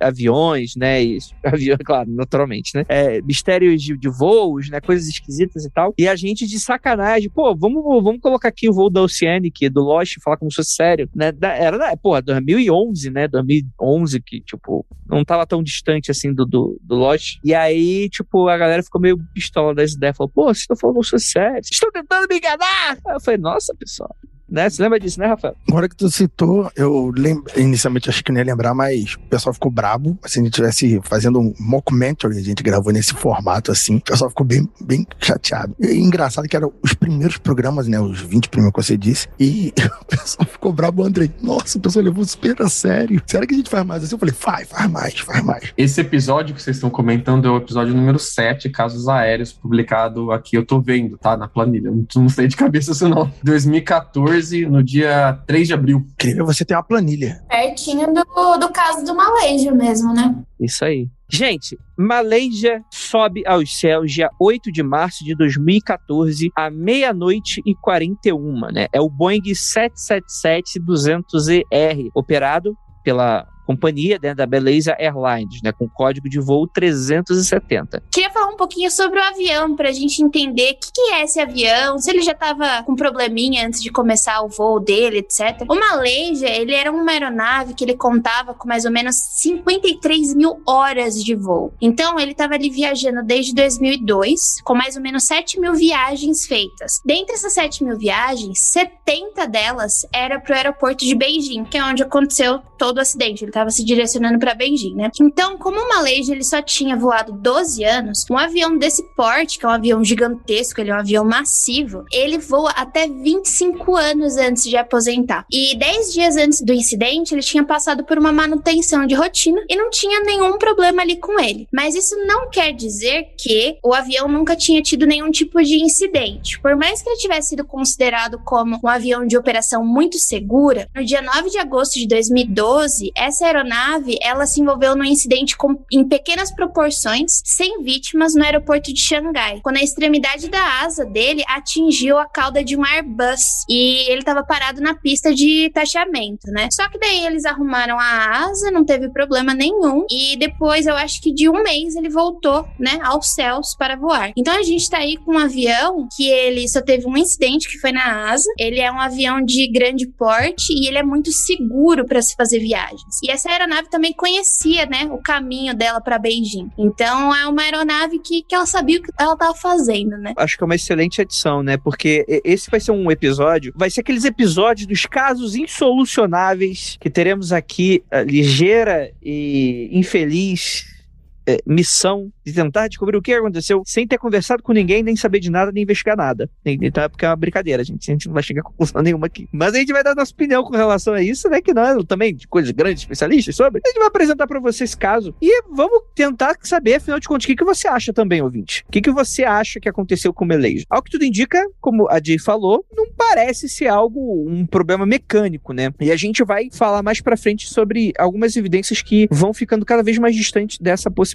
aviões, 0.00 0.74
né? 0.76 1.02
E, 1.02 1.18
claro, 1.84 2.10
naturalmente, 2.10 2.72
né? 2.74 2.84
É, 2.88 3.20
mistérios 3.22 3.82
de, 3.82 3.96
de, 3.96 4.08
voos, 4.08 4.68
né? 4.70 4.80
Coisas 4.80 5.08
esquisitas 5.08 5.64
e 5.64 5.70
tal. 5.70 5.94
E 5.98 6.08
a 6.08 6.16
gente 6.16 6.46
de 6.46 6.58
sacanagem, 6.58 7.28
pô, 7.28 7.54
vamos, 7.54 7.82
vamos 8.02 8.20
colocar 8.20 8.48
aqui 8.48 8.68
o 8.68 8.72
voo 8.72 8.90
da 8.90 9.02
Oceanic, 9.02 9.68
do 9.68 9.82
Lost, 9.82 10.16
falar 10.22 10.36
como 10.36 10.50
se 10.50 10.56
fosse 10.56 10.74
sério, 10.74 11.08
né? 11.14 11.30
Da, 11.30 11.52
era, 11.52 11.96
pô, 11.96 12.20
2011, 12.20 13.10
né? 13.10 13.28
2011, 13.28 14.20
que, 14.20 14.40
tipo, 14.40 14.86
não 15.06 15.24
tava 15.24 15.46
tão 15.46 15.62
distante 15.62 16.10
assim 16.10 16.32
do, 16.32 16.46
do, 16.46 16.78
do 16.82 16.94
Lost. 16.94 17.38
E 17.44 17.54
aí, 17.54 18.08
tipo, 18.08 18.48
a 18.48 18.56
galera 18.56 18.82
ficou 18.82 19.00
meio 19.00 19.18
pistola 19.34 19.74
das 19.74 19.92
ideias, 19.92 20.16
falou, 20.16 20.32
pô, 20.34 20.44
vocês 20.44 20.60
estão 20.60 20.76
falando 20.76 20.94
como 20.94 21.04
se 21.04 21.10
fosse 21.10 21.26
sério, 21.26 21.62
vocês 21.62 21.72
estão 21.72 21.90
tentando 21.90 22.26
me 22.28 22.36
enganar! 22.36 22.98
Eu 23.08 23.20
falei, 23.20 23.38
nossa, 23.38 23.74
pessoal, 23.74 24.14
né? 24.50 24.68
Você 24.68 24.82
lembra 24.82 24.98
disso, 24.98 25.18
né, 25.20 25.26
Rafael? 25.26 25.56
Agora 25.68 25.88
que 25.88 25.96
tu 25.96 26.10
citou, 26.10 26.70
eu 26.76 27.12
lembro, 27.16 27.44
inicialmente 27.56 28.08
achei 28.08 28.22
que 28.22 28.32
não 28.32 28.38
ia 28.38 28.44
lembrar, 28.44 28.74
mas 28.74 29.14
o 29.14 29.20
pessoal 29.20 29.54
ficou 29.54 29.70
brabo. 29.70 30.18
Se 30.26 30.38
a 30.38 30.42
gente 30.42 30.52
estivesse 30.52 31.00
fazendo 31.04 31.38
um 31.38 31.54
mockumentary, 31.58 32.36
a 32.36 32.42
gente 32.42 32.62
gravou 32.62 32.92
nesse 32.92 33.14
formato 33.14 33.70
assim, 33.70 33.96
o 33.96 34.00
pessoal 34.00 34.30
ficou 34.30 34.46
bem, 34.46 34.68
bem 34.80 35.06
chateado. 35.20 35.74
E 35.78 35.94
engraçado 35.94 36.48
que 36.48 36.56
eram 36.56 36.72
os 36.82 36.94
primeiros 36.94 37.38
programas, 37.38 37.86
né? 37.86 38.00
Os 38.00 38.20
20 38.20 38.48
primeiros 38.48 38.74
que 38.74 38.82
você 38.82 38.96
disse. 38.96 39.28
E 39.38 39.72
o 40.00 40.04
pessoal 40.04 40.46
ficou 40.46 40.72
brabo, 40.72 41.04
Andrei. 41.04 41.30
Nossa, 41.42 41.78
o 41.78 41.80
pessoal 41.80 42.04
levou 42.04 42.24
super 42.24 42.60
a 42.62 42.68
sério. 42.68 43.22
Será 43.26 43.46
que 43.46 43.54
a 43.54 43.56
gente 43.56 43.70
faz 43.70 43.84
mais 43.86 44.04
assim? 44.04 44.14
Eu 44.14 44.18
falei, 44.18 44.34
faz, 44.34 44.68
faz 44.68 44.90
mais, 44.90 45.18
faz 45.20 45.44
mais. 45.44 45.72
Esse 45.76 46.00
episódio 46.00 46.54
que 46.54 46.62
vocês 46.62 46.76
estão 46.76 46.90
comentando 46.90 47.46
é 47.46 47.50
o 47.50 47.56
episódio 47.56 47.94
número 47.94 48.18
7, 48.18 48.68
Casos 48.70 49.08
Aéreos, 49.08 49.52
publicado 49.52 50.32
aqui. 50.32 50.56
Eu 50.56 50.64
tô 50.64 50.80
vendo, 50.80 51.16
tá? 51.16 51.36
Na 51.36 51.48
planilha. 51.48 51.90
Não, 51.90 52.06
não 52.16 52.28
sei 52.28 52.48
de 52.48 52.56
cabeça 52.56 52.92
isso 52.92 53.08
não. 53.08 53.32
2014, 53.42 54.39
no 54.68 54.82
dia 54.82 55.40
3 55.46 55.68
de 55.68 55.74
abril. 55.74 56.04
Incrível 56.12 56.46
você 56.46 56.64
ter 56.64 56.74
uma 56.74 56.82
planilha. 56.82 57.40
Pertinho 57.48 58.12
do, 58.12 58.24
do 58.58 58.68
caso 58.70 59.04
do 59.04 59.14
Malejo 59.14 59.72
mesmo, 59.74 60.12
né? 60.12 60.34
Isso 60.60 60.84
aí. 60.84 61.08
Gente, 61.32 61.78
Malaysia 61.96 62.82
sobe 62.90 63.46
aos 63.46 63.78
céus 63.78 64.12
dia 64.12 64.28
8 64.40 64.72
de 64.72 64.82
março 64.82 65.24
de 65.24 65.36
2014, 65.36 66.50
à 66.56 66.68
meia-noite 66.68 67.62
e 67.64 67.72
41, 67.76 68.72
né? 68.72 68.88
É 68.92 69.00
o 69.00 69.08
Boeing 69.08 69.42
777-200ER, 69.42 72.08
operado 72.14 72.76
pela 73.04 73.46
companhia 73.70 74.18
né, 74.20 74.34
da 74.34 74.46
Beleza 74.46 74.96
Airlines, 74.98 75.62
né, 75.62 75.70
com 75.70 75.88
código 75.88 76.28
de 76.28 76.40
voo 76.40 76.66
370. 76.66 78.02
Queria 78.12 78.30
falar 78.30 78.48
um 78.48 78.56
pouquinho 78.56 78.90
sobre 78.90 79.20
o 79.20 79.22
avião, 79.22 79.76
pra 79.76 79.92
gente 79.92 80.20
entender 80.22 80.72
o 80.72 80.74
que, 80.74 80.90
que 80.92 81.12
é 81.12 81.22
esse 81.22 81.38
avião, 81.38 81.96
se 81.98 82.10
ele 82.10 82.22
já 82.22 82.34
tava 82.34 82.82
com 82.82 82.96
probleminha 82.96 83.64
antes 83.64 83.80
de 83.80 83.90
começar 83.92 84.42
o 84.42 84.48
voo 84.48 84.80
dele, 84.80 85.18
etc. 85.18 85.64
O 85.68 85.74
Malaysia, 85.76 86.48
ele 86.48 86.74
era 86.74 86.90
uma 86.90 87.12
aeronave 87.12 87.74
que 87.74 87.84
ele 87.84 87.96
contava 87.96 88.54
com 88.54 88.66
mais 88.66 88.84
ou 88.84 88.90
menos 88.90 89.14
53 89.14 90.34
mil 90.34 90.60
horas 90.66 91.22
de 91.22 91.36
voo. 91.36 91.72
Então, 91.80 92.18
ele 92.18 92.34
tava 92.34 92.54
ali 92.54 92.70
viajando 92.70 93.22
desde 93.22 93.54
2002, 93.54 94.62
com 94.64 94.74
mais 94.74 94.96
ou 94.96 95.02
menos 95.02 95.24
7 95.24 95.60
mil 95.60 95.74
viagens 95.74 96.44
feitas. 96.44 97.00
Dentre 97.04 97.34
essas 97.34 97.52
7 97.52 97.84
mil 97.84 97.96
viagens, 97.96 98.58
70 98.72 99.46
delas 99.46 100.06
era 100.12 100.40
pro 100.40 100.54
aeroporto 100.54 101.04
de 101.04 101.14
Beijing, 101.14 101.64
que 101.64 101.78
é 101.78 101.84
onde 101.84 102.02
aconteceu 102.02 102.60
todo 102.76 102.96
o 102.96 103.00
acidente. 103.00 103.44
Ele 103.44 103.52
estava 103.60 103.70
se 103.70 103.84
direcionando 103.84 104.38
para 104.38 104.54
Beijing, 104.54 104.94
né? 104.94 105.10
Então, 105.20 105.58
como 105.58 105.78
o 105.78 105.88
Malaysia 105.88 106.34
ele 106.34 106.44
só 106.44 106.62
tinha 106.62 106.96
voado 106.96 107.32
12 107.32 107.84
anos, 107.84 108.24
um 108.30 108.38
avião 108.38 108.76
desse 108.76 109.02
porte, 109.14 109.58
que 109.58 109.66
é 109.66 109.68
um 109.68 109.72
avião 109.72 110.04
gigantesco, 110.04 110.80
ele 110.80 110.90
é 110.90 110.94
um 110.94 110.98
avião 110.98 111.24
massivo, 111.24 112.04
ele 112.12 112.38
voa 112.38 112.70
até 112.70 113.06
25 113.06 113.96
anos 113.96 114.36
antes 114.36 114.64
de 114.64 114.76
aposentar. 114.76 115.44
E 115.50 115.76
10 115.76 116.12
dias 116.12 116.36
antes 116.36 116.60
do 116.60 116.72
incidente, 116.72 117.34
ele 117.34 117.42
tinha 117.42 117.64
passado 117.64 118.04
por 118.04 118.18
uma 118.18 118.32
manutenção 118.32 119.06
de 119.06 119.14
rotina 119.14 119.60
e 119.68 119.76
não 119.76 119.90
tinha 119.90 120.20
nenhum 120.20 120.58
problema 120.58 121.02
ali 121.02 121.16
com 121.16 121.38
ele. 121.38 121.68
Mas 121.72 121.94
isso 121.94 122.16
não 122.26 122.48
quer 122.48 122.72
dizer 122.72 123.28
que 123.36 123.76
o 123.84 123.94
avião 123.94 124.28
nunca 124.28 124.56
tinha 124.56 124.82
tido 124.82 125.06
nenhum 125.06 125.30
tipo 125.30 125.62
de 125.62 125.82
incidente. 125.82 126.60
Por 126.60 126.76
mais 126.76 127.02
que 127.02 127.08
ele 127.08 127.18
tivesse 127.18 127.50
sido 127.50 127.64
considerado 127.64 128.40
como 128.44 128.78
um 128.82 128.88
avião 128.88 129.26
de 129.26 129.36
operação 129.36 129.84
muito 129.84 130.18
segura, 130.18 130.88
no 130.94 131.04
dia 131.04 131.20
9 131.20 131.50
de 131.50 131.58
agosto 131.58 131.98
de 131.98 132.06
2012, 132.06 133.12
essa 133.16 133.46
aeronave 133.50 134.18
ela 134.22 134.46
se 134.46 134.60
envolveu 134.60 134.96
num 134.96 135.04
incidente 135.04 135.56
com, 135.56 135.82
em 135.92 136.06
pequenas 136.06 136.50
proporções, 136.52 137.42
sem 137.44 137.82
vítimas, 137.82 138.34
no 138.34 138.44
aeroporto 138.44 138.92
de 138.92 139.00
Xangai, 139.00 139.60
quando 139.62 139.76
a 139.76 139.82
extremidade 139.82 140.48
da 140.48 140.82
asa 140.82 141.04
dele 141.04 141.42
atingiu 141.46 142.18
a 142.18 142.26
cauda 142.26 142.62
de 142.62 142.76
um 142.76 142.84
Airbus 142.84 143.64
e 143.68 144.10
ele 144.10 144.20
estava 144.20 144.44
parado 144.44 144.80
na 144.80 144.94
pista 144.94 145.34
de 145.34 145.70
taxamento, 145.74 146.46
né? 146.48 146.68
Só 146.72 146.88
que 146.88 146.98
daí 146.98 147.26
eles 147.26 147.44
arrumaram 147.44 147.98
a 147.98 148.44
asa, 148.44 148.70
não 148.70 148.84
teve 148.84 149.08
problema 149.10 149.54
nenhum 149.54 150.04
e 150.10 150.36
depois 150.36 150.86
eu 150.86 150.94
acho 150.94 151.20
que 151.20 151.32
de 151.32 151.48
um 151.48 151.62
mês 151.62 151.94
ele 151.96 152.08
voltou, 152.08 152.66
né, 152.78 152.98
aos 153.02 153.34
céus 153.34 153.74
para 153.76 153.96
voar. 153.96 154.32
Então 154.36 154.54
a 154.54 154.62
gente 154.62 154.88
tá 154.88 154.98
aí 154.98 155.16
com 155.16 155.34
um 155.34 155.38
avião 155.38 156.06
que 156.16 156.28
ele 156.28 156.68
só 156.68 156.80
teve 156.80 157.06
um 157.06 157.16
incidente 157.16 157.68
que 157.68 157.78
foi 157.78 157.92
na 157.92 158.30
asa. 158.30 158.50
Ele 158.58 158.80
é 158.80 158.90
um 158.90 159.00
avião 159.00 159.42
de 159.42 159.70
grande 159.70 160.06
porte 160.06 160.72
e 160.72 160.88
ele 160.88 160.98
é 160.98 161.02
muito 161.02 161.30
seguro 161.32 162.06
para 162.06 162.22
se 162.22 162.34
fazer 162.34 162.58
viagens. 162.58 163.18
E 163.22 163.29
essa 163.30 163.50
aeronave 163.50 163.88
também 163.88 164.12
conhecia, 164.12 164.86
né, 164.86 165.08
o 165.10 165.18
caminho 165.18 165.74
dela 165.74 166.00
para 166.00 166.18
Beijing. 166.18 166.70
Então 166.76 167.34
é 167.34 167.46
uma 167.46 167.62
aeronave 167.62 168.18
que, 168.18 168.42
que 168.42 168.54
ela 168.54 168.66
sabia 168.66 168.98
o 168.98 169.02
que 169.02 169.10
ela 169.18 169.34
estava 169.34 169.54
fazendo, 169.54 170.16
né? 170.18 170.34
Acho 170.36 170.56
que 170.56 170.64
é 170.64 170.66
uma 170.66 170.74
excelente 170.74 171.20
adição, 171.20 171.62
né? 171.62 171.76
Porque 171.76 172.24
esse 172.44 172.70
vai 172.70 172.80
ser 172.80 172.92
um 172.92 173.10
episódio, 173.10 173.72
vai 173.76 173.90
ser 173.90 174.00
aqueles 174.00 174.24
episódios 174.24 174.86
dos 174.86 175.06
casos 175.06 175.54
insolucionáveis 175.54 176.96
que 177.00 177.10
teremos 177.10 177.52
aqui, 177.52 178.02
ligeira 178.26 179.12
e 179.22 179.88
infeliz 179.92 180.99
é, 181.46 181.58
missão 181.66 182.30
de 182.44 182.52
tentar 182.52 182.88
descobrir 182.88 183.16
o 183.16 183.22
que 183.22 183.32
aconteceu 183.32 183.82
sem 183.86 184.06
ter 184.06 184.18
conversado 184.18 184.62
com 184.62 184.72
ninguém, 184.72 185.02
nem 185.02 185.16
saber 185.16 185.40
de 185.40 185.50
nada, 185.50 185.72
nem 185.72 185.82
investigar 185.82 186.16
nada. 186.16 186.50
Então, 186.64 187.08
porque 187.08 187.24
é 187.24 187.28
uma 187.28 187.36
brincadeira, 187.36 187.82
gente. 187.84 188.10
A 188.10 188.14
gente 188.14 188.26
não 188.26 188.34
vai 188.34 188.42
chegar 188.42 188.60
a 188.60 188.64
conclusão 188.64 189.00
nenhuma 189.02 189.26
aqui. 189.26 189.48
Mas 189.52 189.74
a 189.74 189.78
gente 189.78 189.92
vai 189.92 190.02
dar 190.02 190.14
nossa 190.14 190.32
opinião 190.32 190.62
com 190.62 190.76
relação 190.76 191.14
a 191.14 191.22
isso, 191.22 191.48
né? 191.48 191.60
Que 191.60 191.70
é 191.70 192.04
também 192.06 192.34
de 192.34 192.46
coisas 192.46 192.70
grandes, 192.70 193.02
especialistas 193.02 193.56
sobre. 193.56 193.80
A 193.84 193.88
gente 193.88 193.98
vai 193.98 194.08
apresentar 194.08 194.46
para 194.46 194.60
você 194.60 194.84
esse 194.84 194.96
caso 194.96 195.34
e 195.40 195.62
vamos 195.70 196.02
tentar 196.14 196.56
saber, 196.62 196.94
afinal 196.94 197.18
de 197.18 197.26
contas, 197.26 197.44
o 197.44 197.46
que, 197.46 197.56
que 197.56 197.64
você 197.64 197.88
acha 197.88 198.12
também, 198.12 198.42
ouvinte. 198.42 198.84
O 198.88 198.92
que, 198.92 199.00
que 199.00 199.10
você 199.10 199.44
acha 199.44 199.80
que 199.80 199.88
aconteceu 199.88 200.32
com 200.32 200.44
o 200.44 200.48
Melejo? 200.48 200.84
Ao 200.90 201.02
que 201.02 201.10
tudo 201.10 201.24
indica, 201.24 201.66
como 201.80 202.08
a 202.08 202.20
Jay 202.22 202.38
falou, 202.38 202.84
não 202.94 203.06
parece 203.16 203.68
ser 203.68 203.86
algo, 203.86 204.48
um 204.48 204.66
problema 204.66 205.06
mecânico, 205.06 205.72
né? 205.72 205.92
E 206.00 206.10
a 206.10 206.16
gente 206.16 206.44
vai 206.44 206.68
falar 206.70 207.02
mais 207.02 207.20
pra 207.20 207.36
frente 207.36 207.68
sobre 207.68 208.12
algumas 208.18 208.56
evidências 208.56 209.02
que 209.02 209.28
vão 209.30 209.52
ficando 209.52 209.84
cada 209.84 210.02
vez 210.02 210.18
mais 210.18 210.34
distantes 210.34 210.78
dessa 210.78 211.10
possibilidade. 211.10 211.29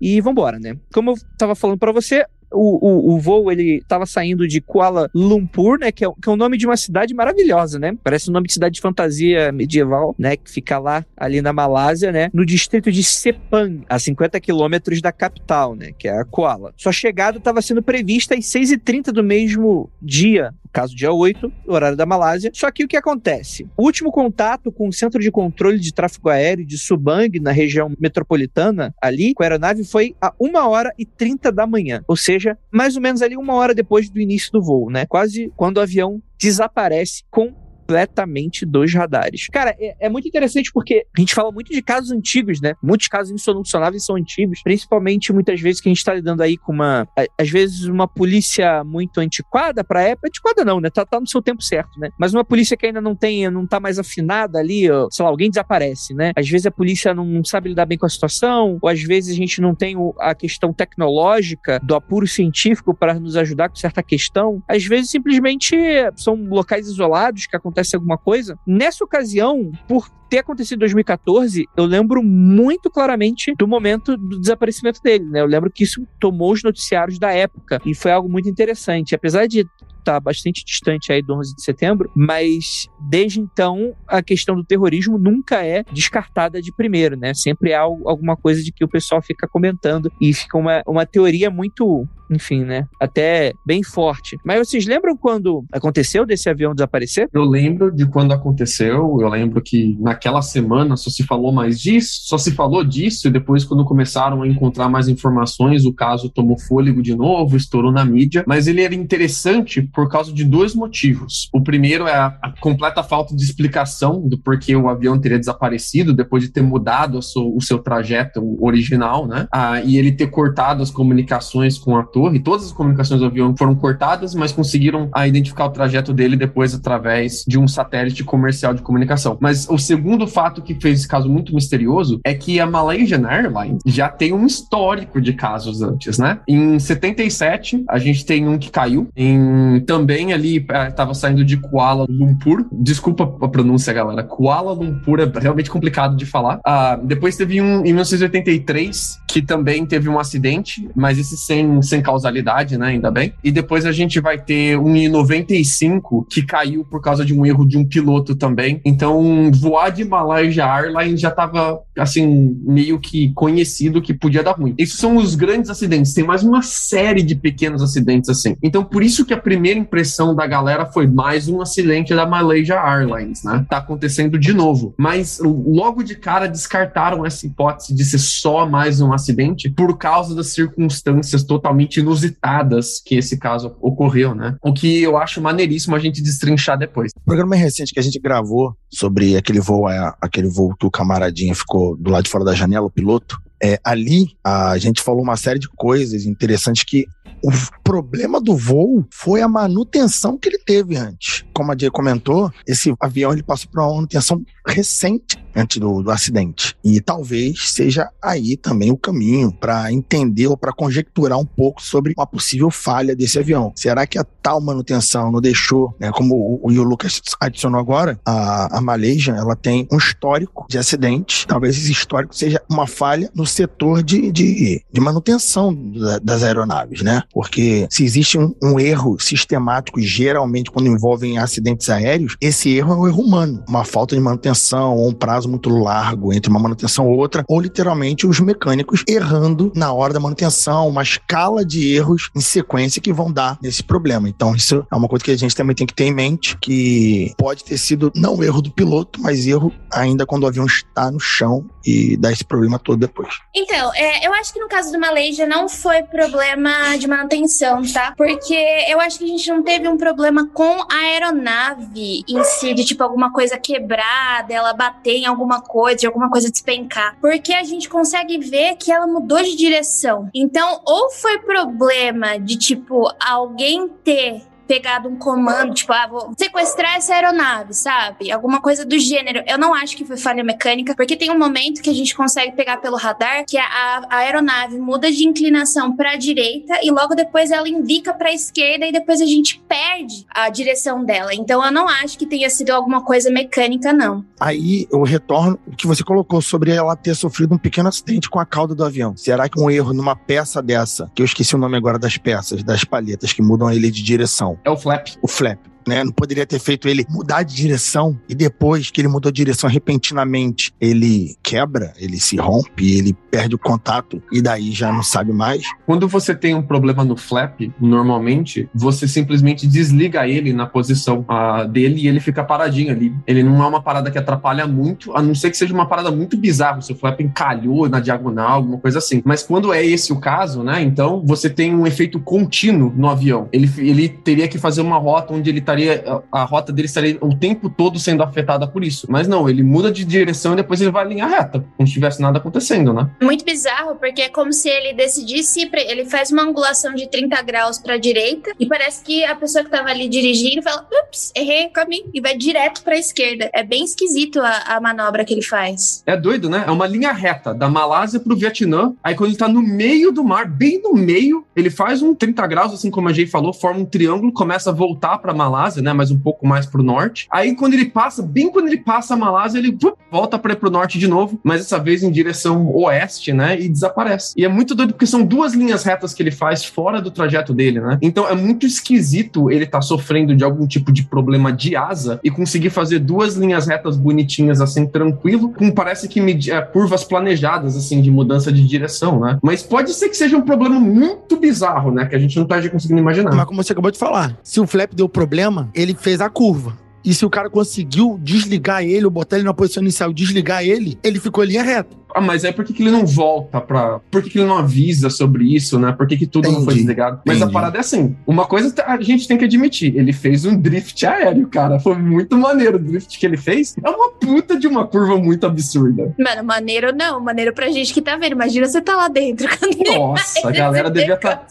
E 0.00 0.20
vambora, 0.20 0.58
né? 0.58 0.76
Como 0.92 1.10
eu 1.10 1.16
tava 1.38 1.54
falando 1.54 1.78
para 1.78 1.92
você, 1.92 2.24
o, 2.52 3.12
o, 3.12 3.14
o, 3.14 3.18
voo 3.18 3.50
ele 3.50 3.78
estava 3.78 4.06
saindo 4.06 4.46
de 4.46 4.60
Kuala 4.60 5.10
Lumpur, 5.14 5.78
né, 5.78 5.90
que 5.90 6.04
é, 6.04 6.08
que 6.08 6.28
é 6.28 6.32
o 6.32 6.36
nome 6.36 6.56
de 6.56 6.66
uma 6.66 6.76
cidade 6.76 7.14
maravilhosa, 7.14 7.78
né? 7.78 7.96
Parece 8.02 8.28
o 8.28 8.30
um 8.30 8.34
nome 8.34 8.46
de 8.46 8.52
cidade 8.52 8.74
de 8.74 8.80
fantasia 8.80 9.52
medieval, 9.52 10.14
né, 10.18 10.36
que 10.36 10.50
fica 10.50 10.78
lá 10.78 11.04
ali 11.16 11.42
na 11.42 11.52
Malásia, 11.52 12.12
né, 12.12 12.30
no 12.32 12.44
distrito 12.44 12.90
de 12.90 13.02
Sepang, 13.02 13.82
a 13.88 13.98
50 13.98 14.40
quilômetros 14.40 15.00
da 15.00 15.12
capital, 15.12 15.74
né, 15.74 15.92
que 15.98 16.08
é 16.08 16.18
a 16.18 16.24
Kuala. 16.24 16.72
Sua 16.76 16.92
chegada 16.92 17.38
estava 17.38 17.60
sendo 17.60 17.82
prevista 17.82 18.34
às 18.34 18.44
6h30 18.44 19.12
do 19.12 19.22
mesmo 19.22 19.90
dia, 20.00 20.52
no 20.64 20.70
caso 20.70 20.94
dia 20.94 21.12
8, 21.12 21.52
horário 21.66 21.96
da 21.96 22.06
Malásia. 22.06 22.50
Só 22.54 22.70
que 22.70 22.84
o 22.84 22.88
que 22.88 22.96
acontece? 22.96 23.66
O 23.76 23.84
último 23.84 24.10
contato 24.10 24.70
com 24.70 24.88
o 24.88 24.92
Centro 24.92 25.20
de 25.20 25.30
Controle 25.30 25.78
de 25.78 25.92
Tráfego 25.92 26.28
Aéreo 26.28 26.64
de 26.64 26.78
Subang, 26.78 27.40
na 27.40 27.52
região 27.52 27.92
metropolitana, 27.98 28.94
ali, 29.00 29.34
com 29.34 29.42
a 29.42 29.46
aeronave, 29.46 29.84
foi 29.84 30.14
a 30.20 30.32
1 30.40 30.56
hora 30.68 30.92
e 30.98 31.04
30 31.04 31.50
da 31.50 31.66
manhã. 31.66 32.02
Ou 32.06 32.16
seja, 32.16 32.35
seja, 32.36 32.58
mais 32.70 32.96
ou 32.96 33.02
menos 33.02 33.22
ali 33.22 33.36
uma 33.36 33.54
hora 33.54 33.74
depois 33.74 34.08
do 34.08 34.20
início 34.20 34.52
do 34.52 34.62
voo, 34.62 34.90
né? 34.90 35.06
Quase 35.06 35.52
quando 35.56 35.78
o 35.78 35.80
avião 35.80 36.22
desaparece 36.38 37.24
com 37.30 37.54
completamente 37.86 38.66
dos 38.66 38.92
radares. 38.92 39.46
Cara, 39.46 39.74
é, 39.78 40.06
é, 40.06 40.08
muito 40.08 40.26
interessante 40.26 40.70
porque 40.72 41.06
a 41.16 41.20
gente 41.20 41.34
fala 41.34 41.52
muito 41.52 41.72
de 41.72 41.80
casos 41.80 42.10
antigos, 42.10 42.60
né? 42.60 42.74
Muitos 42.82 43.06
casos 43.06 43.32
insolucionáveis 43.32 44.04
são 44.04 44.16
antigos, 44.16 44.60
principalmente 44.62 45.32
muitas 45.32 45.60
vezes 45.60 45.80
que 45.80 45.88
a 45.88 45.92
gente 45.94 46.04
tá 46.04 46.12
lidando 46.12 46.42
aí 46.42 46.56
com 46.56 46.72
uma, 46.72 47.08
às 47.38 47.48
vezes 47.48 47.84
uma 47.84 48.08
polícia 48.08 48.82
muito 48.82 49.20
antiquada 49.20 49.84
pra 49.84 50.02
época, 50.02 50.28
antiquada 50.28 50.64
não, 50.64 50.80
né? 50.80 50.90
Tá, 50.90 51.06
tá 51.06 51.20
no 51.20 51.28
seu 51.28 51.40
tempo 51.40 51.62
certo, 51.62 51.98
né? 51.98 52.10
Mas 52.18 52.34
uma 52.34 52.44
polícia 52.44 52.76
que 52.76 52.86
ainda 52.86 53.00
não 53.00 53.14
tem, 53.14 53.48
não 53.50 53.66
tá 53.66 53.78
mais 53.78 53.98
afinada 53.98 54.58
ali, 54.58 54.90
ó, 54.90 55.08
sei 55.10 55.24
lá, 55.24 55.30
alguém 55.30 55.48
desaparece, 55.48 56.12
né? 56.12 56.32
Às 56.36 56.48
vezes 56.48 56.66
a 56.66 56.70
polícia 56.70 57.14
não 57.14 57.44
sabe 57.44 57.68
lidar 57.68 57.86
bem 57.86 57.96
com 57.96 58.06
a 58.06 58.10
situação, 58.10 58.78
ou 58.82 58.88
às 58.88 59.02
vezes 59.02 59.32
a 59.32 59.36
gente 59.36 59.60
não 59.60 59.74
tem 59.74 59.96
a 60.18 60.34
questão 60.34 60.72
tecnológica 60.72 61.78
do 61.82 61.94
apuro 61.94 62.26
científico 62.26 62.94
para 62.94 63.14
nos 63.14 63.36
ajudar 63.36 63.68
com 63.68 63.76
certa 63.76 64.02
questão. 64.02 64.62
Às 64.66 64.84
vezes 64.84 65.10
simplesmente 65.10 65.76
são 66.16 66.34
locais 66.34 66.88
isolados 66.88 67.46
que 67.46 67.56
acontecem 67.56 67.75
acontece 67.76 67.94
alguma 67.94 68.16
coisa. 68.16 68.58
Nessa 68.66 69.04
ocasião, 69.04 69.70
por 69.86 70.08
ter 70.30 70.38
acontecido 70.38 70.78
em 70.78 70.80
2014, 70.80 71.66
eu 71.76 71.84
lembro 71.84 72.22
muito 72.22 72.90
claramente 72.90 73.54
do 73.54 73.68
momento 73.68 74.16
do 74.16 74.40
desaparecimento 74.40 75.00
dele, 75.02 75.24
né? 75.24 75.40
Eu 75.40 75.46
lembro 75.46 75.70
que 75.70 75.84
isso 75.84 76.06
tomou 76.18 76.52
os 76.52 76.62
noticiários 76.62 77.18
da 77.18 77.30
época 77.30 77.80
e 77.84 77.94
foi 77.94 78.10
algo 78.10 78.28
muito 78.28 78.48
interessante. 78.48 79.14
Apesar 79.14 79.46
de 79.46 79.66
estar 80.06 80.20
bastante 80.20 80.64
distante 80.64 81.12
aí 81.12 81.20
do 81.20 81.34
11 81.34 81.56
de 81.56 81.62
setembro, 81.62 82.10
mas 82.14 82.88
desde 83.00 83.40
então 83.40 83.94
a 84.06 84.22
questão 84.22 84.54
do 84.54 84.64
terrorismo 84.64 85.18
nunca 85.18 85.64
é 85.64 85.82
descartada 85.92 86.62
de 86.62 86.72
primeiro, 86.72 87.16
né? 87.16 87.34
Sempre 87.34 87.74
há 87.74 87.80
alguma 87.80 88.36
coisa 88.36 88.62
de 88.62 88.70
que 88.72 88.84
o 88.84 88.88
pessoal 88.88 89.20
fica 89.20 89.48
comentando 89.48 90.10
e 90.20 90.32
fica 90.32 90.56
uma, 90.56 90.82
uma 90.86 91.04
teoria 91.04 91.50
muito 91.50 92.06
enfim, 92.30 92.64
né? 92.64 92.86
Até 93.00 93.52
bem 93.64 93.82
forte. 93.82 94.38
Mas 94.44 94.58
vocês 94.58 94.86
lembram 94.86 95.16
quando 95.16 95.64
aconteceu 95.72 96.26
desse 96.26 96.48
avião 96.48 96.74
desaparecer? 96.74 97.28
Eu 97.32 97.44
lembro 97.44 97.94
de 97.94 98.06
quando 98.06 98.32
aconteceu. 98.32 99.18
Eu 99.20 99.28
lembro 99.28 99.62
que 99.62 99.96
naquela 100.00 100.42
semana 100.42 100.96
só 100.96 101.10
se 101.10 101.22
falou 101.22 101.52
mais 101.52 101.80
disso, 101.80 102.22
só 102.24 102.38
se 102.38 102.52
falou 102.52 102.84
disso, 102.84 103.28
e 103.28 103.30
depois, 103.30 103.64
quando 103.64 103.84
começaram 103.84 104.42
a 104.42 104.48
encontrar 104.48 104.88
mais 104.88 105.08
informações, 105.08 105.84
o 105.84 105.92
caso 105.92 106.28
tomou 106.28 106.58
fôlego 106.58 107.02
de 107.02 107.14
novo, 107.14 107.56
estourou 107.56 107.92
na 107.92 108.04
mídia. 108.04 108.44
Mas 108.46 108.66
ele 108.66 108.82
era 108.82 108.94
interessante 108.94 109.82
por 109.96 110.10
causa 110.10 110.30
de 110.30 110.44
dois 110.44 110.74
motivos. 110.74 111.48
O 111.54 111.62
primeiro 111.62 112.06
é 112.06 112.14
a, 112.14 112.26
a 112.42 112.52
completa 112.60 113.02
falta 113.02 113.34
de 113.34 113.42
explicação 113.42 114.20
do 114.28 114.36
porquê 114.36 114.76
o 114.76 114.90
avião 114.90 115.18
teria 115.18 115.38
desaparecido 115.38 116.12
depois 116.12 116.42
de 116.42 116.50
ter 116.50 116.60
mudado 116.60 117.18
o 117.18 117.60
seu 117.62 117.78
trajeto 117.78 118.58
original, 118.62 119.26
né? 119.26 119.48
Ah, 119.50 119.80
e 119.80 119.96
ele 119.96 120.12
ter 120.12 120.26
cortado 120.26 120.82
as 120.82 120.90
comunicações 120.90 121.78
com 121.78 121.96
a 121.96 122.02
torre. 122.02 122.40
Todas 122.40 122.66
as 122.66 122.72
comunicações 122.72 123.20
do 123.20 123.26
avião 123.26 123.56
foram 123.56 123.74
cortadas, 123.74 124.34
mas 124.34 124.52
conseguiram 124.52 125.08
a, 125.14 125.26
identificar 125.26 125.64
o 125.64 125.70
trajeto 125.70 126.12
dele 126.12 126.36
depois 126.36 126.74
através 126.74 127.42
de 127.48 127.58
um 127.58 127.66
satélite 127.66 128.22
comercial 128.22 128.74
de 128.74 128.82
comunicação. 128.82 129.38
Mas 129.40 129.66
o 129.66 129.78
segundo 129.78 130.26
fato 130.26 130.60
que 130.60 130.74
fez 130.74 130.98
esse 130.98 131.08
caso 131.08 131.26
muito 131.26 131.54
misterioso 131.54 132.20
é 132.22 132.34
que 132.34 132.60
a 132.60 132.66
Malaysian 132.66 133.26
Airlines 133.26 133.80
já 133.86 134.10
tem 134.10 134.34
um 134.34 134.44
histórico 134.44 135.22
de 135.22 135.32
casos 135.32 135.80
antes, 135.80 136.18
né? 136.18 136.38
Em 136.46 136.78
77, 136.78 137.82
a 137.88 137.98
gente 137.98 138.26
tem 138.26 138.46
um 138.46 138.58
que 138.58 138.70
caiu. 138.70 139.08
Em, 139.16 139.80
também 139.86 140.32
ali, 140.32 140.56
estava 140.56 141.12
é, 141.12 141.14
saindo 141.14 141.44
de 141.44 141.56
Kuala 141.56 142.06
Lumpur. 142.08 142.66
Desculpa 142.72 143.36
a 143.40 143.48
pronúncia, 143.48 143.92
galera. 143.92 144.22
Kuala 144.22 144.72
Lumpur 144.72 145.20
é 145.20 145.40
realmente 145.40 145.70
complicado 145.70 146.16
de 146.16 146.26
falar. 146.26 146.56
Uh, 146.58 147.06
depois 147.06 147.36
teve 147.36 147.60
um 147.60 147.80
em 147.80 147.92
1983, 147.92 149.18
que 149.28 149.40
também 149.40 149.86
teve 149.86 150.08
um 150.08 150.18
acidente, 150.18 150.88
mas 150.94 151.18
esse 151.18 151.36
sem, 151.36 151.80
sem 151.82 152.02
causalidade, 152.02 152.76
né? 152.76 152.88
Ainda 152.88 153.10
bem. 153.10 153.32
E 153.42 153.52
depois 153.52 153.86
a 153.86 153.92
gente 153.92 154.20
vai 154.20 154.38
ter 154.38 154.78
um 154.78 154.94
em 154.96 155.08
95 155.08 156.26
que 156.28 156.42
caiu 156.42 156.84
por 156.84 157.00
causa 157.00 157.24
de 157.24 157.32
um 157.32 157.46
erro 157.46 157.66
de 157.66 157.78
um 157.78 157.84
piloto 157.84 158.34
também. 158.34 158.80
Então, 158.84 159.50
voar 159.52 159.90
de 159.90 160.04
Malaysia 160.04 160.64
Airlines 160.64 161.20
já 161.20 161.28
estava 161.28 161.80
assim, 161.96 162.58
meio 162.64 162.98
que 162.98 163.32
conhecido 163.34 164.02
que 164.02 164.12
podia 164.12 164.42
dar 164.42 164.52
ruim. 164.52 164.74
Esses 164.76 164.98
são 164.98 165.16
os 165.16 165.34
grandes 165.34 165.70
acidentes. 165.70 166.12
Tem 166.12 166.24
mais 166.24 166.42
uma 166.42 166.62
série 166.62 167.22
de 167.22 167.34
pequenos 167.34 167.82
acidentes 167.82 168.28
assim. 168.28 168.56
Então, 168.62 168.84
por 168.84 169.02
isso 169.02 169.24
que 169.24 169.32
a 169.32 169.38
primeira 169.38 169.75
impressão 169.76 170.34
da 170.34 170.46
galera 170.46 170.86
foi 170.86 171.06
mais 171.06 171.48
um 171.48 171.60
acidente 171.60 172.14
da 172.14 172.26
Malaysia 172.26 172.76
Airlines, 172.76 173.42
né? 173.44 173.64
Tá 173.68 173.78
acontecendo 173.78 174.38
de 174.38 174.52
novo. 174.52 174.94
Mas 174.98 175.38
logo 175.40 176.02
de 176.02 176.16
cara 176.16 176.46
descartaram 176.48 177.24
essa 177.24 177.46
hipótese 177.46 177.94
de 177.94 178.04
ser 178.04 178.18
só 178.18 178.66
mais 178.66 179.00
um 179.00 179.12
acidente 179.12 179.70
por 179.70 179.96
causa 179.98 180.34
das 180.34 180.48
circunstâncias 180.48 181.42
totalmente 181.44 182.00
inusitadas 182.00 183.00
que 183.04 183.16
esse 183.16 183.38
caso 183.38 183.76
ocorreu, 183.80 184.34
né? 184.34 184.56
O 184.62 184.72
que 184.72 185.02
eu 185.02 185.16
acho 185.16 185.40
maneiríssimo 185.40 185.94
a 185.94 185.98
gente 185.98 186.22
destrinchar 186.22 186.78
depois. 186.78 187.12
O 187.16 187.24
programa 187.24 187.56
recente 187.56 187.92
que 187.92 188.00
a 188.00 188.02
gente 188.02 188.18
gravou 188.18 188.74
sobre 188.90 189.36
aquele 189.36 189.60
voo, 189.60 189.88
é, 189.88 190.12
aquele 190.20 190.48
voo 190.48 190.74
que 190.78 190.86
o 190.86 190.90
camaradinha 190.90 191.54
ficou 191.54 191.96
do 191.96 192.10
lado 192.10 192.24
de 192.24 192.30
fora 192.30 192.44
da 192.44 192.54
janela, 192.54 192.86
o 192.86 192.90
piloto, 192.90 193.38
é, 193.62 193.78
ali 193.82 194.36
a 194.44 194.76
gente 194.78 195.02
falou 195.02 195.22
uma 195.22 195.36
série 195.36 195.58
de 195.58 195.68
coisas 195.68 196.26
interessantes 196.26 196.84
que 196.84 197.06
o 197.42 197.50
problema 197.82 198.40
do 198.40 198.56
voo 198.56 199.06
foi 199.10 199.40
a 199.40 199.48
manutenção 199.48 200.36
que 200.36 200.48
ele 200.48 200.58
teve 200.58 200.96
antes. 200.96 201.44
Como 201.52 201.72
a 201.72 201.74
Dia 201.74 201.90
comentou, 201.90 202.50
esse 202.66 202.94
avião 203.00 203.32
ele 203.32 203.42
passou 203.42 203.70
por 203.70 203.80
uma 203.80 203.94
manutenção 203.94 204.44
recente 204.66 205.38
antes 205.54 205.78
do, 205.78 206.02
do 206.02 206.10
acidente. 206.10 206.76
E 206.84 207.00
talvez 207.00 207.70
seja 207.70 208.10
aí 208.22 208.56
também 208.56 208.90
o 208.90 208.96
caminho 208.96 209.52
para 209.52 209.90
entender 209.92 210.46
ou 210.48 210.56
para 210.56 210.72
conjecturar 210.72 211.38
um 211.38 211.46
pouco 211.46 211.82
sobre 211.82 212.12
uma 212.16 212.26
possível 212.26 212.70
falha 212.70 213.16
desse 213.16 213.38
avião. 213.38 213.72
Será 213.74 214.06
que 214.06 214.18
a 214.18 214.24
tal 214.24 214.60
manutenção 214.60 215.32
não 215.32 215.40
deixou, 215.40 215.94
né, 215.98 216.10
como 216.12 216.34
o, 216.34 216.60
o, 216.62 216.82
Lucas 216.82 217.20
adicionou 217.40 217.80
agora, 217.80 218.20
a, 218.24 218.78
a 218.78 218.80
Malaysia 218.80 219.32
ela 219.32 219.56
tem 219.56 219.88
um 219.90 219.96
histórico 219.96 220.66
de 220.68 220.78
acidentes. 220.78 221.44
Talvez 221.46 221.76
esse 221.76 221.90
histórico 221.90 222.36
seja 222.36 222.62
uma 222.68 222.86
falha 222.86 223.30
no 223.34 223.46
setor 223.46 224.02
de, 224.02 224.30
de, 224.30 224.84
de 224.92 225.00
manutenção 225.00 225.74
das 226.22 226.42
aeronaves, 226.42 227.02
né? 227.02 227.22
Porque 227.36 227.86
se 227.90 228.02
existe 228.02 228.38
um, 228.38 228.54
um 228.62 228.80
erro 228.80 229.18
sistemático, 229.20 230.00
geralmente 230.00 230.70
quando 230.70 230.86
envolvem 230.86 231.36
acidentes 231.36 231.90
aéreos, 231.90 232.34
esse 232.40 232.74
erro 232.74 232.94
é 232.94 232.96
um 232.96 233.06
erro 233.06 233.22
humano, 233.22 233.62
uma 233.68 233.84
falta 233.84 234.16
de 234.16 234.22
manutenção 234.22 234.96
ou 234.96 235.10
um 235.10 235.12
prazo 235.12 235.46
muito 235.46 235.68
largo 235.68 236.32
entre 236.32 236.50
uma 236.50 236.58
manutenção 236.58 237.06
ou 237.06 237.18
outra, 237.18 237.44
ou 237.46 237.60
literalmente 237.60 238.26
os 238.26 238.40
mecânicos 238.40 239.04
errando 239.06 239.70
na 239.76 239.92
hora 239.92 240.14
da 240.14 240.20
manutenção, 240.20 240.88
uma 240.88 241.02
escala 241.02 241.62
de 241.62 241.94
erros 241.94 242.30
em 242.34 242.40
sequência 242.40 243.02
que 243.02 243.12
vão 243.12 243.30
dar 243.30 243.58
nesse 243.62 243.82
problema. 243.82 244.30
Então, 244.30 244.54
isso 244.54 244.86
é 244.90 244.96
uma 244.96 245.06
coisa 245.06 245.22
que 245.22 245.30
a 245.30 245.36
gente 245.36 245.54
também 245.54 245.76
tem 245.76 245.86
que 245.86 245.94
ter 245.94 246.04
em 246.04 246.14
mente, 246.14 246.56
que 246.56 247.34
pode 247.36 247.64
ter 247.64 247.76
sido 247.76 248.10
não 248.16 248.42
erro 248.42 248.62
do 248.62 248.70
piloto, 248.70 249.20
mas 249.20 249.46
erro 249.46 249.70
ainda 249.92 250.24
quando 250.24 250.44
o 250.44 250.46
avião 250.46 250.64
está 250.64 251.10
no 251.10 251.20
chão 251.20 251.66
e 251.84 252.16
dar 252.16 252.32
esse 252.32 252.44
problema 252.44 252.78
todo 252.78 252.98
depois. 252.98 253.28
Então, 253.54 253.92
é, 253.94 254.26
eu 254.26 254.32
acho 254.34 254.52
que 254.52 254.58
no 254.58 254.68
caso 254.68 254.90
do 254.90 254.98
Malaysia 254.98 255.46
não 255.46 255.68
foi 255.68 256.02
problema 256.02 256.96
de 256.98 257.06
manutenção, 257.16 257.82
tá? 257.92 258.14
Porque 258.16 258.54
eu 258.88 259.00
acho 259.00 259.18
que 259.18 259.24
a 259.24 259.28
gente 259.28 259.50
não 259.50 259.62
teve 259.62 259.88
um 259.88 259.96
problema 259.96 260.48
com 260.52 260.82
a 260.90 260.94
aeronave 260.94 262.24
em 262.28 262.44
si, 262.44 262.74
de 262.74 262.84
tipo 262.84 263.02
alguma 263.02 263.32
coisa 263.32 263.58
quebrada, 263.58 264.52
ela 264.52 264.72
bater 264.72 265.16
em 265.16 265.26
alguma 265.26 265.60
coisa, 265.60 265.98
de 265.98 266.06
alguma 266.06 266.30
coisa 266.30 266.50
despencar. 266.50 267.16
Porque 267.20 267.52
a 267.52 267.64
gente 267.64 267.88
consegue 267.88 268.38
ver 268.38 268.76
que 268.76 268.92
ela 268.92 269.06
mudou 269.06 269.42
de 269.42 269.56
direção. 269.56 270.28
Então, 270.34 270.80
ou 270.84 271.10
foi 271.10 271.38
problema 271.38 272.38
de 272.38 272.56
tipo 272.56 273.10
alguém 273.20 273.88
ter 273.88 274.42
pegado 274.66 275.08
um 275.08 275.16
comando, 275.16 275.74
tipo, 275.74 275.92
ah, 275.92 276.06
vou 276.06 276.34
sequestrar 276.36 276.96
essa 276.96 277.14
aeronave, 277.14 277.74
sabe? 277.74 278.30
Alguma 278.30 278.60
coisa 278.60 278.84
do 278.84 278.98
gênero. 278.98 279.42
Eu 279.46 279.58
não 279.58 279.74
acho 279.74 279.96
que 279.96 280.04
foi 280.04 280.16
falha 280.16 280.42
mecânica, 280.42 280.94
porque 280.94 281.16
tem 281.16 281.30
um 281.30 281.38
momento 281.38 281.82
que 281.82 281.90
a 281.90 281.94
gente 281.94 282.14
consegue 282.14 282.52
pegar 282.52 282.78
pelo 282.78 282.96
radar 282.96 283.44
que 283.46 283.56
a, 283.58 284.02
a 284.10 284.16
aeronave 284.18 284.78
muda 284.78 285.10
de 285.10 285.26
inclinação 285.26 285.94
para 285.96 286.12
a 286.12 286.16
direita 286.16 286.78
e 286.82 286.90
logo 286.90 287.14
depois 287.14 287.50
ela 287.50 287.68
indica 287.68 288.12
para 288.12 288.28
a 288.28 288.34
esquerda 288.34 288.86
e 288.86 288.92
depois 288.92 289.20
a 289.20 289.26
gente 289.26 289.62
perde 289.68 290.26
a 290.30 290.48
direção 290.48 291.04
dela. 291.04 291.34
Então 291.34 291.64
eu 291.64 291.72
não 291.72 291.88
acho 291.88 292.18
que 292.18 292.26
tenha 292.26 292.50
sido 292.50 292.70
alguma 292.70 293.02
coisa 293.02 293.30
mecânica, 293.30 293.92
não. 293.92 294.24
Aí 294.38 294.86
eu 294.90 295.02
retorno 295.02 295.58
o 295.66 295.74
que 295.74 295.86
você 295.86 296.02
colocou 296.02 296.42
sobre 296.42 296.70
ela 296.70 296.96
ter 296.96 297.14
sofrido 297.14 297.54
um 297.54 297.58
pequeno 297.58 297.88
acidente 297.88 298.28
com 298.28 298.38
a 298.38 298.46
cauda 298.46 298.74
do 298.74 298.84
avião. 298.84 299.16
Será 299.16 299.48
que 299.48 299.60
um 299.60 299.70
erro 299.70 299.92
numa 299.92 300.16
peça 300.16 300.62
dessa, 300.62 301.10
que 301.14 301.22
eu 301.22 301.26
esqueci 301.26 301.54
o 301.54 301.58
nome 301.58 301.76
agora 301.76 301.98
das 301.98 302.16
peças, 302.16 302.62
das 302.62 302.84
palhetas 302.84 303.32
que 303.32 303.42
mudam 303.42 303.70
ele 303.70 303.90
de 303.90 304.02
direção, 304.02 304.55
é 304.64 304.70
o 304.70 304.76
flap. 304.76 305.08
O 305.22 305.28
flap 305.28 305.58
né? 305.86 306.02
Não 306.02 306.12
poderia 306.12 306.46
ter 306.46 306.58
feito 306.58 306.88
ele 306.88 307.06
mudar 307.08 307.42
de 307.42 307.54
direção 307.54 308.18
e 308.28 308.34
depois 308.34 308.90
que 308.90 309.00
ele 309.00 309.08
mudou 309.08 309.30
de 309.30 309.36
direção 309.36 309.70
repentinamente, 309.70 310.72
ele 310.80 311.36
quebra, 311.42 311.92
ele 311.98 312.18
se 312.18 312.36
rompe, 312.36 312.98
ele 312.98 313.16
perde 313.30 313.54
o 313.54 313.58
contato 313.58 314.22
e 314.32 314.42
daí 314.42 314.72
já 314.72 314.92
não 314.92 315.02
sabe 315.02 315.32
mais. 315.32 315.62
Quando 315.84 316.08
você 316.08 316.34
tem 316.34 316.54
um 316.54 316.62
problema 316.62 317.04
no 317.04 317.16
flap, 317.16 317.60
normalmente 317.80 318.68
você 318.74 319.06
simplesmente 319.06 319.66
desliga 319.66 320.26
ele 320.26 320.52
na 320.52 320.66
posição 320.66 321.24
uh, 321.28 321.66
dele 321.68 322.00
e 322.00 322.08
ele 322.08 322.20
fica 322.20 322.42
paradinho 322.42 322.90
ali. 322.90 323.14
Ele 323.26 323.42
não 323.42 323.62
é 323.62 323.66
uma 323.66 323.82
parada 323.82 324.10
que 324.10 324.18
atrapalha 324.18 324.66
muito, 324.66 325.14
a 325.16 325.22
não 325.22 325.34
ser 325.34 325.50
que 325.50 325.56
seja 325.56 325.72
uma 325.72 325.86
parada 325.86 326.10
muito 326.10 326.36
bizarra, 326.36 326.78
o 326.78 326.82
seu 326.82 326.96
flap 326.96 327.20
encalhou 327.20 327.88
na 327.88 328.00
diagonal, 328.00 328.52
alguma 328.52 328.78
coisa 328.78 328.98
assim. 328.98 329.22
Mas 329.24 329.42
quando 329.42 329.72
é 329.72 329.84
esse 329.84 330.12
o 330.12 330.16
caso, 330.16 330.62
né? 330.62 330.82
Então 330.82 331.22
você 331.24 331.48
tem 331.48 331.74
um 331.74 331.86
efeito 331.86 332.18
contínuo 332.18 332.92
no 332.96 333.08
avião. 333.08 333.48
Ele, 333.52 333.70
ele 333.78 334.08
teria 334.08 334.48
que 334.48 334.58
fazer 334.58 334.80
uma 334.80 334.98
rota 334.98 335.32
onde 335.32 335.50
ele 335.50 335.58
estaria 335.58 335.75
estaria, 335.84 336.22
a 336.30 336.44
rota 336.44 336.72
dele 336.72 336.86
estaria 336.86 337.18
o 337.20 337.34
tempo 337.34 337.68
todo 337.68 337.98
sendo 337.98 338.22
afetada 338.22 338.66
por 338.66 338.84
isso. 338.84 339.06
Mas 339.10 339.28
não, 339.28 339.48
ele 339.48 339.62
muda 339.62 339.90
de 339.90 340.04
direção 340.04 340.52
e 340.52 340.56
depois 340.56 340.80
ele 340.80 340.90
vai 340.90 341.06
em 341.06 341.10
linha 341.10 341.26
reta, 341.26 341.64
como 341.76 341.86
se 341.86 341.92
tivesse 341.92 342.20
nada 342.20 342.38
acontecendo, 342.38 342.92
né? 342.92 343.10
Muito 343.22 343.44
bizarro, 343.44 343.96
porque 343.96 344.22
é 344.22 344.28
como 344.28 344.52
se 344.52 344.68
ele 344.68 344.92
decidisse, 344.92 345.70
ele 345.72 346.04
faz 346.04 346.30
uma 346.30 346.42
angulação 346.42 346.94
de 346.94 347.08
30 347.08 347.42
graus 347.42 347.78
para 347.78 347.96
direita 347.96 348.52
e 348.58 348.66
parece 348.66 349.04
que 349.04 349.24
a 349.24 349.34
pessoa 349.34 349.62
que 349.62 349.68
estava 349.68 349.90
ali 349.90 350.08
dirigindo 350.08 350.62
fala, 350.62 350.86
ups, 351.02 351.32
errei 351.34 351.66
o 351.66 351.70
caminho 351.70 352.10
e 352.12 352.20
vai 352.20 352.36
direto 352.36 352.82
para 352.82 352.94
a 352.94 352.98
esquerda. 352.98 353.50
É 353.52 353.62
bem 353.62 353.84
esquisito 353.84 354.40
a, 354.40 354.76
a, 354.76 354.80
manobra 354.80 355.24
que 355.24 355.34
ele 355.34 355.42
faz. 355.42 356.02
É 356.06 356.16
doido, 356.16 356.48
né? 356.48 356.64
É 356.66 356.70
uma 356.70 356.86
linha 356.86 357.12
reta 357.12 357.52
da 357.52 357.68
Malásia 357.68 358.20
pro 358.20 358.36
Vietnã. 358.36 358.94
Aí 359.02 359.14
quando 359.14 359.30
ele 359.30 359.38
tá 359.38 359.48
no 359.48 359.62
meio 359.62 360.12
do 360.12 360.24
mar, 360.24 360.48
bem 360.48 360.80
no 360.82 360.94
meio, 360.94 361.44
ele 361.54 361.70
faz 361.70 362.02
um 362.02 362.14
30 362.14 362.46
graus, 362.46 362.72
assim 362.72 362.90
como 362.90 363.08
a 363.08 363.12
Jay 363.12 363.26
falou, 363.26 363.52
forma 363.52 363.80
um 363.80 363.84
triângulo, 363.84 364.32
começa 364.32 364.70
a 364.70 364.72
voltar 364.72 365.18
para 365.18 365.34
Malásia, 365.34 365.65
né? 365.82 365.92
Mas 365.92 366.10
um 366.10 366.18
pouco 366.18 366.46
mais 366.46 366.66
pro 366.66 366.82
norte. 366.82 367.26
Aí 367.30 367.54
quando 367.54 367.74
ele 367.74 367.86
passa, 367.86 368.22
bem 368.22 368.50
quando 368.50 368.68
ele 368.68 368.78
passa 368.78 369.14
a 369.14 369.16
Malásia, 369.16 369.58
ele 369.58 369.76
volta 370.10 370.38
para 370.38 370.56
pro 370.56 370.70
norte 370.70 370.98
de 370.98 371.08
novo, 371.08 371.38
mas 371.42 371.60
dessa 371.60 371.78
vez 371.78 372.02
em 372.02 372.10
direção 372.10 372.74
oeste, 372.74 373.32
né? 373.32 373.60
E 373.60 373.68
desaparece. 373.68 374.34
E 374.36 374.44
é 374.44 374.48
muito 374.48 374.74
doido 374.74 374.92
porque 374.92 375.06
são 375.06 375.24
duas 375.24 375.54
linhas 375.54 375.84
retas 375.84 376.14
que 376.14 376.22
ele 376.22 376.30
faz 376.30 376.64
fora 376.64 377.00
do 377.00 377.10
trajeto 377.10 377.52
dele, 377.52 377.80
né? 377.80 377.98
Então 378.00 378.28
é 378.28 378.34
muito 378.34 378.66
esquisito 378.66 379.50
ele 379.50 379.66
tá 379.66 379.80
sofrendo 379.80 380.34
de 380.34 380.44
algum 380.44 380.66
tipo 380.66 380.92
de 380.92 381.04
problema 381.04 381.52
de 381.52 381.76
asa 381.76 382.20
e 382.22 382.30
conseguir 382.30 382.70
fazer 382.70 382.98
duas 382.98 383.34
linhas 383.34 383.66
retas 383.66 383.96
bonitinhas 383.96 384.60
assim 384.60 384.86
tranquilo, 384.86 385.52
com 385.52 385.70
parece 385.70 386.08
que 386.08 386.20
é, 386.50 386.60
curvas 386.60 387.04
planejadas 387.04 387.76
assim 387.76 388.00
de 388.00 388.10
mudança 388.10 388.52
de 388.52 388.66
direção, 388.66 389.20
né? 389.20 389.38
Mas 389.42 389.62
pode 389.62 389.92
ser 389.92 390.08
que 390.08 390.16
seja 390.16 390.36
um 390.36 390.42
problema 390.42 390.78
muito 390.78 391.36
bizarro, 391.36 391.90
né? 391.90 392.06
Que 392.06 392.16
a 392.16 392.18
gente 392.18 392.36
não 392.38 392.46
tá 392.46 392.56
conseguindo 392.68 393.00
imaginar. 393.00 393.34
Mas 393.34 393.46
como 393.46 393.62
você 393.62 393.72
acabou 393.72 393.90
de 393.90 393.98
falar, 393.98 394.36
se 394.42 394.60
o 394.60 394.66
flap 394.66 394.94
deu 394.94 395.08
problema, 395.08 395.45
ele 395.74 395.94
fez 395.94 396.20
a 396.20 396.28
curva. 396.28 396.78
E 397.06 397.14
se 397.14 397.24
o 397.24 397.30
cara 397.30 397.48
conseguiu 397.48 398.18
desligar 398.20 398.82
ele, 398.82 399.04
ou 399.04 399.10
botar 399.12 399.36
ele 399.36 399.44
na 399.44 399.54
posição 399.54 399.80
inicial 399.80 400.10
e 400.10 400.14
desligar 400.14 400.64
ele, 400.64 400.98
ele 401.04 401.20
ficou 401.20 401.44
em 401.44 401.48
linha 401.48 401.62
reta. 401.62 401.96
Ah, 402.12 402.20
mas 402.20 402.44
é 402.44 402.50
por 402.50 402.64
que, 402.64 402.72
que 402.72 402.82
ele 402.82 402.90
não 402.90 403.04
volta 403.04 403.60
pra. 403.60 404.00
Por 404.10 404.22
que, 404.22 404.30
que 404.30 404.38
ele 404.38 404.46
não 404.46 404.56
avisa 404.56 405.10
sobre 405.10 405.54
isso, 405.54 405.78
né? 405.78 405.92
Por 405.92 406.06
que, 406.06 406.16
que 406.16 406.26
tudo 406.26 406.46
não 406.46 406.54
foi 406.54 406.72
Entendi. 406.72 406.78
desligado? 406.78 407.20
Mas 407.26 407.36
a 407.36 407.38
Entendi. 407.40 407.52
parada 407.52 407.76
é 407.76 407.80
assim: 407.80 408.16
uma 408.26 408.46
coisa 408.46 408.74
a 408.86 409.00
gente 409.02 409.28
tem 409.28 409.36
que 409.36 409.44
admitir, 409.44 409.94
ele 409.94 410.14
fez 410.14 410.46
um 410.46 410.56
drift 410.56 411.04
aéreo, 411.04 411.46
cara. 411.46 411.78
Foi 411.78 411.96
muito 411.96 412.36
maneiro. 412.36 412.76
O 412.76 412.80
drift 412.80 413.18
que 413.18 413.26
ele 413.26 413.36
fez 413.36 413.76
é 413.84 413.90
uma 413.90 414.12
puta 414.12 414.58
de 414.58 414.66
uma 414.66 414.86
curva 414.86 415.18
muito 415.18 415.46
absurda. 415.46 416.14
Mano, 416.18 416.42
maneiro 416.42 416.90
não, 416.96 417.20
maneiro 417.20 417.52
pra 417.52 417.68
gente 417.68 417.92
que 417.92 418.00
tá 418.00 418.16
vendo. 418.16 418.32
Imagina 418.32 418.66
você 418.66 418.80
tá 418.80 418.96
lá 418.96 419.08
dentro. 419.08 419.46
Nossa, 419.86 420.48
a 420.48 420.50
galera 420.50 420.90
devia 420.90 421.14
estar. 421.14 421.36
tá... 421.36 421.46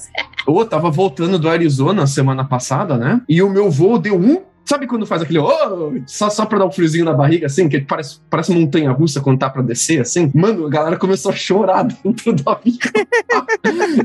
Ô, 0.47 0.61
eu 0.61 0.65
tava 0.65 0.89
voltando 0.89 1.37
do 1.37 1.47
Arizona 1.47 2.07
semana 2.07 2.43
passada, 2.43 2.97
né? 2.97 3.21
E 3.29 3.41
o 3.41 3.49
meu 3.49 3.69
voo 3.69 3.99
deu 3.99 4.15
um. 4.15 4.41
Sabe 4.65 4.87
quando 4.87 5.05
faz 5.05 5.21
aquele, 5.21 5.37
ô, 5.39 5.93
só, 6.07 6.29
só 6.29 6.45
pra 6.45 6.57
dar 6.57 6.65
um 6.65 6.71
friozinho 6.71 7.05
na 7.05 7.13
barriga, 7.13 7.45
assim, 7.45 7.69
que 7.69 7.79
parece, 7.81 8.19
parece 8.29 8.51
montanha 8.51 8.91
russa 8.91 9.21
quando 9.21 9.37
tá 9.37 9.49
pra 9.49 9.61
descer, 9.61 10.01
assim? 10.01 10.31
Mano, 10.33 10.65
a 10.65 10.69
galera 10.69 10.97
começou 10.97 11.31
a 11.31 11.35
chorar 11.35 11.83
dentro 12.03 12.33
do 12.33 12.49
avião. 12.49 12.75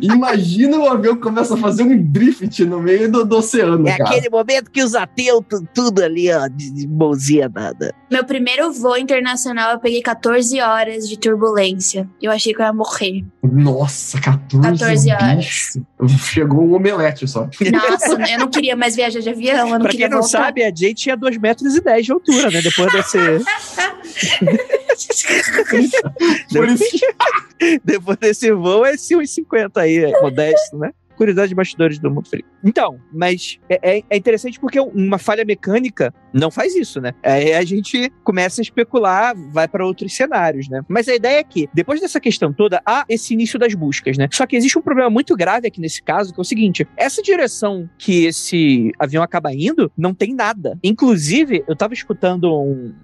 Imagina 0.02 0.78
o 0.78 0.86
avião 0.88 1.16
começa 1.16 1.54
a 1.54 1.56
fazer 1.56 1.82
um 1.82 2.02
drift 2.10 2.64
no 2.64 2.80
meio 2.80 3.10
do, 3.10 3.24
do 3.24 3.36
oceano, 3.38 3.88
É 3.88 3.96
cara. 3.96 4.10
aquele 4.10 4.28
momento 4.30 4.70
que 4.70 4.82
os 4.82 4.94
ateus, 4.94 5.42
tu- 5.48 5.66
tudo 5.74 6.02
ali, 6.02 6.30
ó, 6.32 6.46
de, 6.48 6.70
de 6.70 6.86
mãozinha 6.88 7.48
dada. 7.48 7.94
Meu 8.10 8.24
primeiro 8.24 8.72
voo 8.72 8.96
internacional, 8.96 9.72
eu 9.72 9.78
peguei 9.80 10.02
14 10.02 10.60
horas 10.60 11.08
de 11.08 11.18
turbulência. 11.18 12.08
Eu 12.20 12.30
achei 12.32 12.52
que 12.52 12.60
eu 12.60 12.66
ia 12.66 12.72
morrer. 12.72 13.24
Nossa, 13.42 14.20
14, 14.20 14.62
14 14.78 15.10
horas. 15.12 15.36
bicho. 15.36 15.82
Chegou 16.08 16.62
um 16.66 16.74
omelete 16.74 17.26
só. 17.28 17.48
Nossa, 17.72 18.32
eu 18.32 18.38
não 18.38 18.48
queria 18.48 18.74
mais 18.76 18.96
viajar 18.96 19.20
de 19.20 19.28
avião, 19.28 19.68
eu 19.68 19.78
não 19.78 19.80
Pra 19.80 19.90
quem 19.90 20.08
não 20.08 20.20
voltar. 20.20 20.44
sabe, 20.44 20.64
a 20.64 20.72
Jay 20.74 20.94
tinha 20.94 21.16
2 21.16 21.38
metros 21.38 21.76
e 21.76 21.80
10 21.80 22.06
de 22.06 22.12
altura, 22.12 22.50
né? 22.50 22.62
Depois 22.62 22.92
desse, 22.92 23.18
que 26.48 27.80
depois 27.84 28.18
desse 28.18 28.52
voo, 28.52 28.84
é 28.84 28.94
esse 28.94 29.14
1,50 29.14 29.70
aí, 29.76 29.98
é 30.04 30.20
modesto, 30.20 30.76
né? 30.78 30.92
Curiosidade 31.20 31.50
de 31.50 31.54
bastidores 31.54 31.98
do 31.98 32.10
mundo 32.10 32.26
frio. 32.30 32.42
Então, 32.64 32.98
mas 33.12 33.58
é, 33.68 33.98
é- 33.98 34.02
é 34.08 34.16
interessante 34.16 34.58
porque 34.58 34.80
uma 34.80 35.18
falha 35.18 35.44
mecânica 35.44 36.14
não 36.32 36.50
faz 36.50 36.74
isso, 36.74 36.98
né? 36.98 37.12
Aí 37.22 37.52
a 37.52 37.62
gente 37.62 38.10
começa 38.24 38.62
a 38.62 38.64
especular, 38.64 39.34
vai 39.52 39.68
para 39.68 39.84
outros 39.84 40.14
cenários, 40.16 40.66
né? 40.70 40.80
Mas 40.88 41.08
a 41.08 41.14
ideia 41.14 41.40
é 41.40 41.44
que, 41.44 41.68
depois 41.74 42.00
dessa 42.00 42.18
questão 42.18 42.54
toda, 42.54 42.80
há 42.86 43.04
esse 43.06 43.34
início 43.34 43.58
das 43.58 43.74
buscas, 43.74 44.16
né? 44.16 44.28
Só 44.32 44.46
que 44.46 44.56
existe 44.56 44.78
um 44.78 44.82
problema 44.82 45.10
muito 45.10 45.36
grave 45.36 45.68
aqui 45.68 45.78
nesse 45.78 46.02
caso, 46.02 46.32
que 46.32 46.40
é 46.40 46.42
o 46.42 46.44
seguinte: 46.44 46.88
essa 46.96 47.22
direção 47.22 47.86
que 47.98 48.24
esse 48.24 48.90
avião 48.98 49.22
acaba 49.22 49.52
indo, 49.52 49.92
não 49.98 50.14
tem 50.14 50.34
nada. 50.34 50.78
Inclusive, 50.82 51.62
eu 51.68 51.76
tava 51.76 51.92
escutando 51.92 52.50
um- 52.58 52.94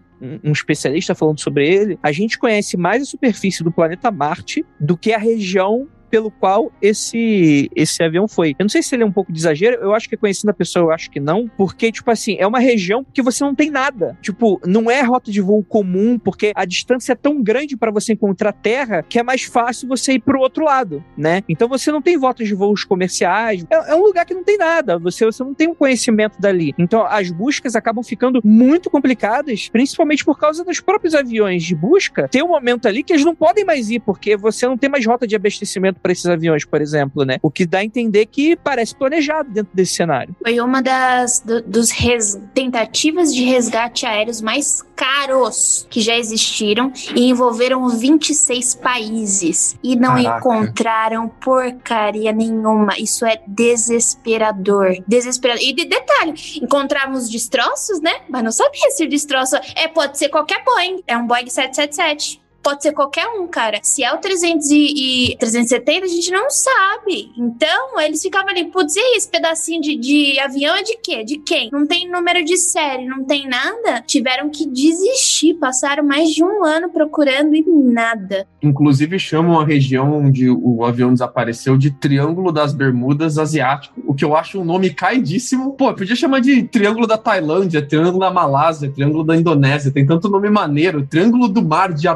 um 0.42 0.52
especialista 0.52 1.14
falando 1.14 1.38
sobre 1.40 1.68
ele, 1.68 1.98
a 2.02 2.11
gente 2.11 2.38
conhece 2.38 2.74
mais 2.79 3.02
a 3.02 3.05
superfície 3.05 3.62
do 3.62 3.70
planeta 3.70 4.11
Marte 4.11 4.64
do 4.81 4.96
que 4.96 5.12
a 5.12 5.18
região 5.18 5.87
pelo 6.07 6.31
qual 6.31 6.73
esse 6.81 7.71
esse 7.75 8.03
avião 8.03 8.27
foi. 8.29 8.51
Eu 8.59 8.64
não 8.64 8.69
sei 8.69 8.83
se 8.83 8.95
ele 8.95 9.03
é 9.03 9.07
um 9.07 9.12
pouco 9.12 9.33
de 9.33 9.38
exagero, 9.38 9.77
eu 9.83 9.95
acho 9.95 10.09
que 10.09 10.16
conhecendo 10.16 10.51
a 10.51 10.55
pessoa, 10.55 10.87
eu 10.87 10.90
acho 10.90 11.11
que 11.11 11.21
não, 11.21 11.49
porque, 11.57 11.90
tipo 11.92 12.11
assim, 12.11 12.37
é 12.38 12.47
uma 12.47 12.59
região 12.59 13.05
que 13.12 13.23
você 13.23 13.45
não 13.45 13.55
tem 13.55 13.71
nada. 13.71 14.16
Tipo, 14.21 14.61
não 14.64 14.90
é 14.90 15.03
rota 15.03 15.31
de 15.31 15.40
voo 15.40 15.62
comum, 15.62 16.19
porque 16.19 16.53
a 16.55 16.64
distância 16.64 17.12
é 17.12 17.16
tão 17.16 17.42
grande 17.42 17.77
para 17.77 17.90
você 17.90 18.12
encontrar 18.12 18.53
terra 18.53 19.03
que 19.03 19.19
é 19.19 19.23
mais 19.23 19.42
fácil 19.45 19.88
você 19.88 20.14
ir 20.14 20.21
pro 20.21 20.40
outro 20.40 20.64
lado, 20.64 21.05
né? 21.16 21.42
Então 21.49 21.69
você 21.69 21.90
não 21.90 22.03
tem 22.03 22.16
rotas 22.16 22.49
de 22.49 22.55
voos 22.55 22.85
comerciais, 22.85 23.64
é, 23.71 23.92
é 23.92 23.95
um 23.95 24.03
lugar 24.03 24.25
que 24.25 24.35
não 24.35 24.45
tem 24.45 24.57
nada, 24.57 24.99
você, 24.99 25.25
você 25.25 25.42
não 25.42 25.55
tem 25.55 25.69
um 25.69 25.75
conhecimento 25.75 26.40
dali. 26.40 26.75
Então 26.79 27.05
as 27.07 27.31
buscas 27.31 27.77
acabam 27.77 28.03
ficando 28.03 28.40
muito 28.45 28.90
complicadas, 28.90 29.69
principalmente 29.69 30.25
por 30.25 30.38
causa 30.38 30.64
dos 30.64 30.81
próprios 30.81 31.14
aviões 31.14 31.62
de 31.64 31.75
busca. 31.75 32.29
Tem 32.29 32.42
um 32.42 32.49
momento 32.49 32.87
ali 32.87 33.03
que 33.03 33.12
eles 33.12 33.25
não 33.25 33.35
podem 33.35 33.64
mais 33.64 33.90
ir, 33.90 34.01
porque 34.01 34.37
você 34.37 34.66
não 34.66 34.77
tem 34.77 34.90
mais 34.90 35.05
rota 35.07 35.27
de 35.27 35.37
abastecimento 35.37 35.95
para 36.02 36.12
esses 36.12 36.26
aviões, 36.26 36.64
por 36.64 36.80
exemplo, 36.80 37.24
né? 37.24 37.38
O 37.42 37.50
que 37.50 37.66
dá 37.66 37.78
a 37.78 37.85
entender 37.85 38.26
que 38.26 38.56
parece 38.56 38.94
planejado 38.94 39.50
dentro 39.50 39.70
desse 39.74 39.94
cenário. 39.94 40.35
Foi 40.42 40.59
uma 40.61 40.82
das 40.82 41.40
do- 41.40 41.62
dos 41.62 41.90
res- 41.90 42.38
tentativas 42.54 43.35
de 43.35 43.44
resgate 43.44 44.06
aéreos 44.06 44.40
mais 44.40 44.82
caros 44.94 45.87
que 45.90 46.00
já 46.00 46.16
existiram 46.16 46.92
e 47.14 47.28
envolveram 47.28 47.88
26 47.88 48.74
países 48.76 49.76
e 49.82 49.94
não 49.96 50.14
Caraca. 50.14 50.38
encontraram 50.38 51.28
porcaria 51.28 52.32
nenhuma. 52.32 52.98
Isso 52.98 53.24
é 53.26 53.40
desesperador, 53.46 54.96
desesperador. 55.06 55.62
E 55.62 55.72
de 55.72 55.85
detalhe, 55.85 56.35
encontramos 56.62 57.28
destroços, 57.28 58.00
né? 58.00 58.12
Mas 58.28 58.42
não 58.42 58.52
sabia 58.52 58.90
se 58.90 59.04
o 59.04 59.09
destroço 59.09 59.56
é 59.74 59.88
pode 59.88 60.18
ser 60.18 60.28
qualquer 60.28 60.62
Boeing, 60.64 61.02
é 61.06 61.16
um 61.16 61.26
Boeing 61.26 61.48
777. 61.48 62.40
Pode 62.66 62.83
ser 62.83 62.90
qualquer 62.90 63.29
um, 63.29 63.46
cara. 63.46 63.79
Se 63.81 64.02
é 64.02 64.12
o 64.12 64.18
300 64.18 64.68
e, 64.72 65.31
e 65.31 65.37
370, 65.37 66.05
a 66.05 66.09
gente 66.09 66.33
não 66.33 66.50
sabe. 66.50 67.31
Então, 67.38 68.00
eles 68.00 68.20
ficavam 68.20 68.50
ali, 68.50 68.64
putz, 68.64 68.96
e 68.96 69.16
esse 69.16 69.31
pedacinho 69.31 69.81
de, 69.81 69.94
de 69.94 70.40
avião 70.40 70.74
é 70.74 70.83
de 70.83 70.98
quê? 71.00 71.22
De 71.22 71.38
quem? 71.38 71.70
Não 71.72 71.87
tem 71.87 72.11
número 72.11 72.44
de 72.44 72.57
série, 72.57 73.07
não 73.07 73.22
tem 73.22 73.48
nada. 73.48 74.02
Tiveram 74.05 74.50
que 74.50 74.66
desistir. 74.66 75.55
Passaram 75.55 76.02
mais 76.02 76.31
de 76.31 76.42
um 76.42 76.64
ano 76.64 76.90
procurando 76.90 77.55
e 77.55 77.62
nada. 77.64 78.48
Inclusive 78.61 79.16
chamam 79.16 79.61
a 79.61 79.64
região 79.64 80.12
onde 80.12 80.50
o 80.50 80.85
avião 80.85 81.12
desapareceu 81.12 81.76
de 81.79 81.92
Triângulo 81.92 82.50
das 82.50 82.72
Bermudas 82.72 83.38
Asiático, 83.38 84.02
o 84.05 84.12
que 84.12 84.24
eu 84.24 84.35
acho 84.35 84.61
um 84.61 84.64
nome 84.64 84.90
caidíssimo. 84.90 85.74
Pô, 85.74 85.94
podia 85.94 86.16
chamar 86.16 86.40
de 86.40 86.64
Triângulo 86.64 87.07
da 87.07 87.16
Tailândia, 87.16 87.81
Triângulo 87.81 88.18
da 88.18 88.31
Malásia, 88.33 88.90
Triângulo 88.90 89.22
da 89.22 89.37
Indonésia, 89.37 89.92
tem 89.92 90.05
tanto 90.05 90.29
nome 90.29 90.50
maneiro. 90.50 91.07
Triângulo 91.07 91.46
do 91.46 91.62
Mar 91.62 91.92
de 91.92 92.09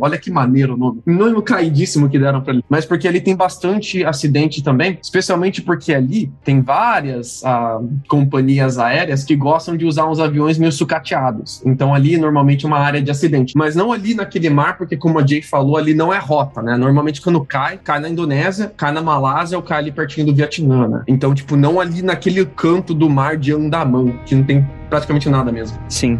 Olha 0.00 0.18
que 0.18 0.30
maneiro 0.30 0.74
o 0.74 0.76
nome. 0.76 1.02
Nome 1.06 1.42
caidíssimo 1.42 2.08
que 2.08 2.18
deram 2.18 2.40
pra 2.40 2.54
ele. 2.54 2.64
Mas 2.68 2.84
porque 2.84 3.08
ali 3.08 3.20
tem 3.20 3.36
bastante 3.36 4.04
acidente 4.04 4.62
também, 4.62 4.98
especialmente 5.02 5.62
porque 5.62 5.92
ali 5.92 6.32
tem 6.44 6.60
várias 6.60 7.44
ah, 7.44 7.80
companhias 8.08 8.78
aéreas 8.78 9.24
que 9.24 9.36
gostam 9.36 9.76
de 9.76 9.84
usar 9.84 10.06
uns 10.08 10.20
aviões 10.20 10.58
meio 10.58 10.72
sucateados. 10.72 11.62
Então 11.64 11.94
ali 11.94 12.16
normalmente 12.16 12.64
é 12.64 12.68
uma 12.68 12.78
área 12.78 13.02
de 13.02 13.10
acidente. 13.10 13.54
Mas 13.56 13.74
não 13.74 13.92
ali 13.92 14.14
naquele 14.14 14.48
mar, 14.50 14.76
porque 14.76 14.96
como 14.96 15.18
a 15.18 15.26
Jay 15.26 15.42
falou, 15.42 15.76
ali 15.76 15.94
não 15.94 16.12
é 16.12 16.18
rota, 16.18 16.62
né? 16.62 16.76
Normalmente 16.76 17.20
quando 17.20 17.44
cai, 17.44 17.78
cai 17.82 18.00
na 18.00 18.08
Indonésia, 18.08 18.72
cai 18.76 18.92
na 18.92 19.02
Malásia 19.02 19.56
ou 19.56 19.62
cai 19.62 19.78
ali 19.78 19.92
pertinho 19.92 20.26
do 20.26 20.34
Vietnã, 20.34 20.88
né? 20.88 21.02
Então, 21.06 21.34
tipo, 21.34 21.56
não 21.56 21.80
ali 21.80 22.02
naquele 22.02 22.44
canto 22.44 22.94
do 22.94 23.08
mar 23.08 23.36
de 23.36 23.52
Andaman, 23.52 24.12
que 24.24 24.34
não 24.34 24.44
tem 24.44 24.66
praticamente 24.88 25.28
nada 25.28 25.50
mesmo. 25.50 25.78
Sim. 25.88 26.18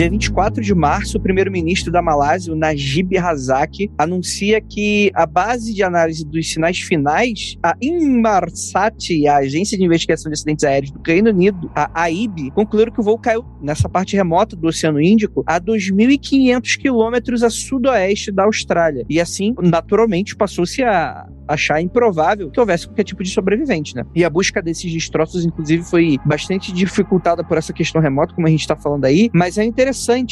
Dia 0.00 0.08
24 0.08 0.62
de 0.62 0.74
março, 0.74 1.18
o 1.18 1.20
primeiro-ministro 1.20 1.92
da 1.92 2.00
Malásia, 2.00 2.50
o 2.50 2.56
Najib 2.56 3.18
Razak, 3.18 3.92
anuncia 3.98 4.58
que 4.58 5.12
a 5.14 5.26
base 5.26 5.74
de 5.74 5.82
análise 5.82 6.24
dos 6.24 6.50
sinais 6.50 6.80
finais, 6.80 7.58
a 7.62 7.76
Inmarsat, 7.82 9.26
a 9.26 9.36
Agência 9.36 9.76
de 9.76 9.84
Investigação 9.84 10.30
de 10.30 10.38
Acidentes 10.38 10.64
Aéreos 10.64 10.90
do 10.90 11.02
Reino 11.06 11.28
Unido, 11.28 11.70
a 11.74 12.04
AIB, 12.04 12.50
concluíram 12.52 12.90
que 12.90 13.00
o 13.00 13.02
voo 13.02 13.18
caiu 13.18 13.44
nessa 13.60 13.90
parte 13.90 14.16
remota 14.16 14.56
do 14.56 14.68
Oceano 14.68 15.02
Índico 15.02 15.44
a 15.46 15.60
2.500 15.60 16.78
quilômetros 16.78 17.42
a 17.42 17.50
sudoeste 17.50 18.32
da 18.32 18.44
Austrália. 18.44 19.04
E 19.06 19.20
assim, 19.20 19.54
naturalmente, 19.60 20.34
passou-se 20.34 20.82
a 20.82 21.28
achar 21.46 21.80
improvável 21.80 22.50
que 22.50 22.60
houvesse 22.60 22.86
qualquer 22.86 23.04
tipo 23.04 23.22
de 23.22 23.30
sobrevivente, 23.30 23.94
né? 23.94 24.04
E 24.14 24.24
a 24.24 24.30
busca 24.30 24.62
desses 24.62 24.90
destroços, 24.92 25.44
inclusive, 25.44 25.82
foi 25.82 26.16
bastante 26.24 26.72
dificultada 26.72 27.42
por 27.42 27.58
essa 27.58 27.72
questão 27.72 28.00
remota, 28.00 28.34
como 28.34 28.46
a 28.46 28.50
gente 28.50 28.60
está 28.60 28.76
falando 28.76 29.04
aí, 29.04 29.28
mas 29.34 29.58
é 29.58 29.64
interessante, 29.64 29.89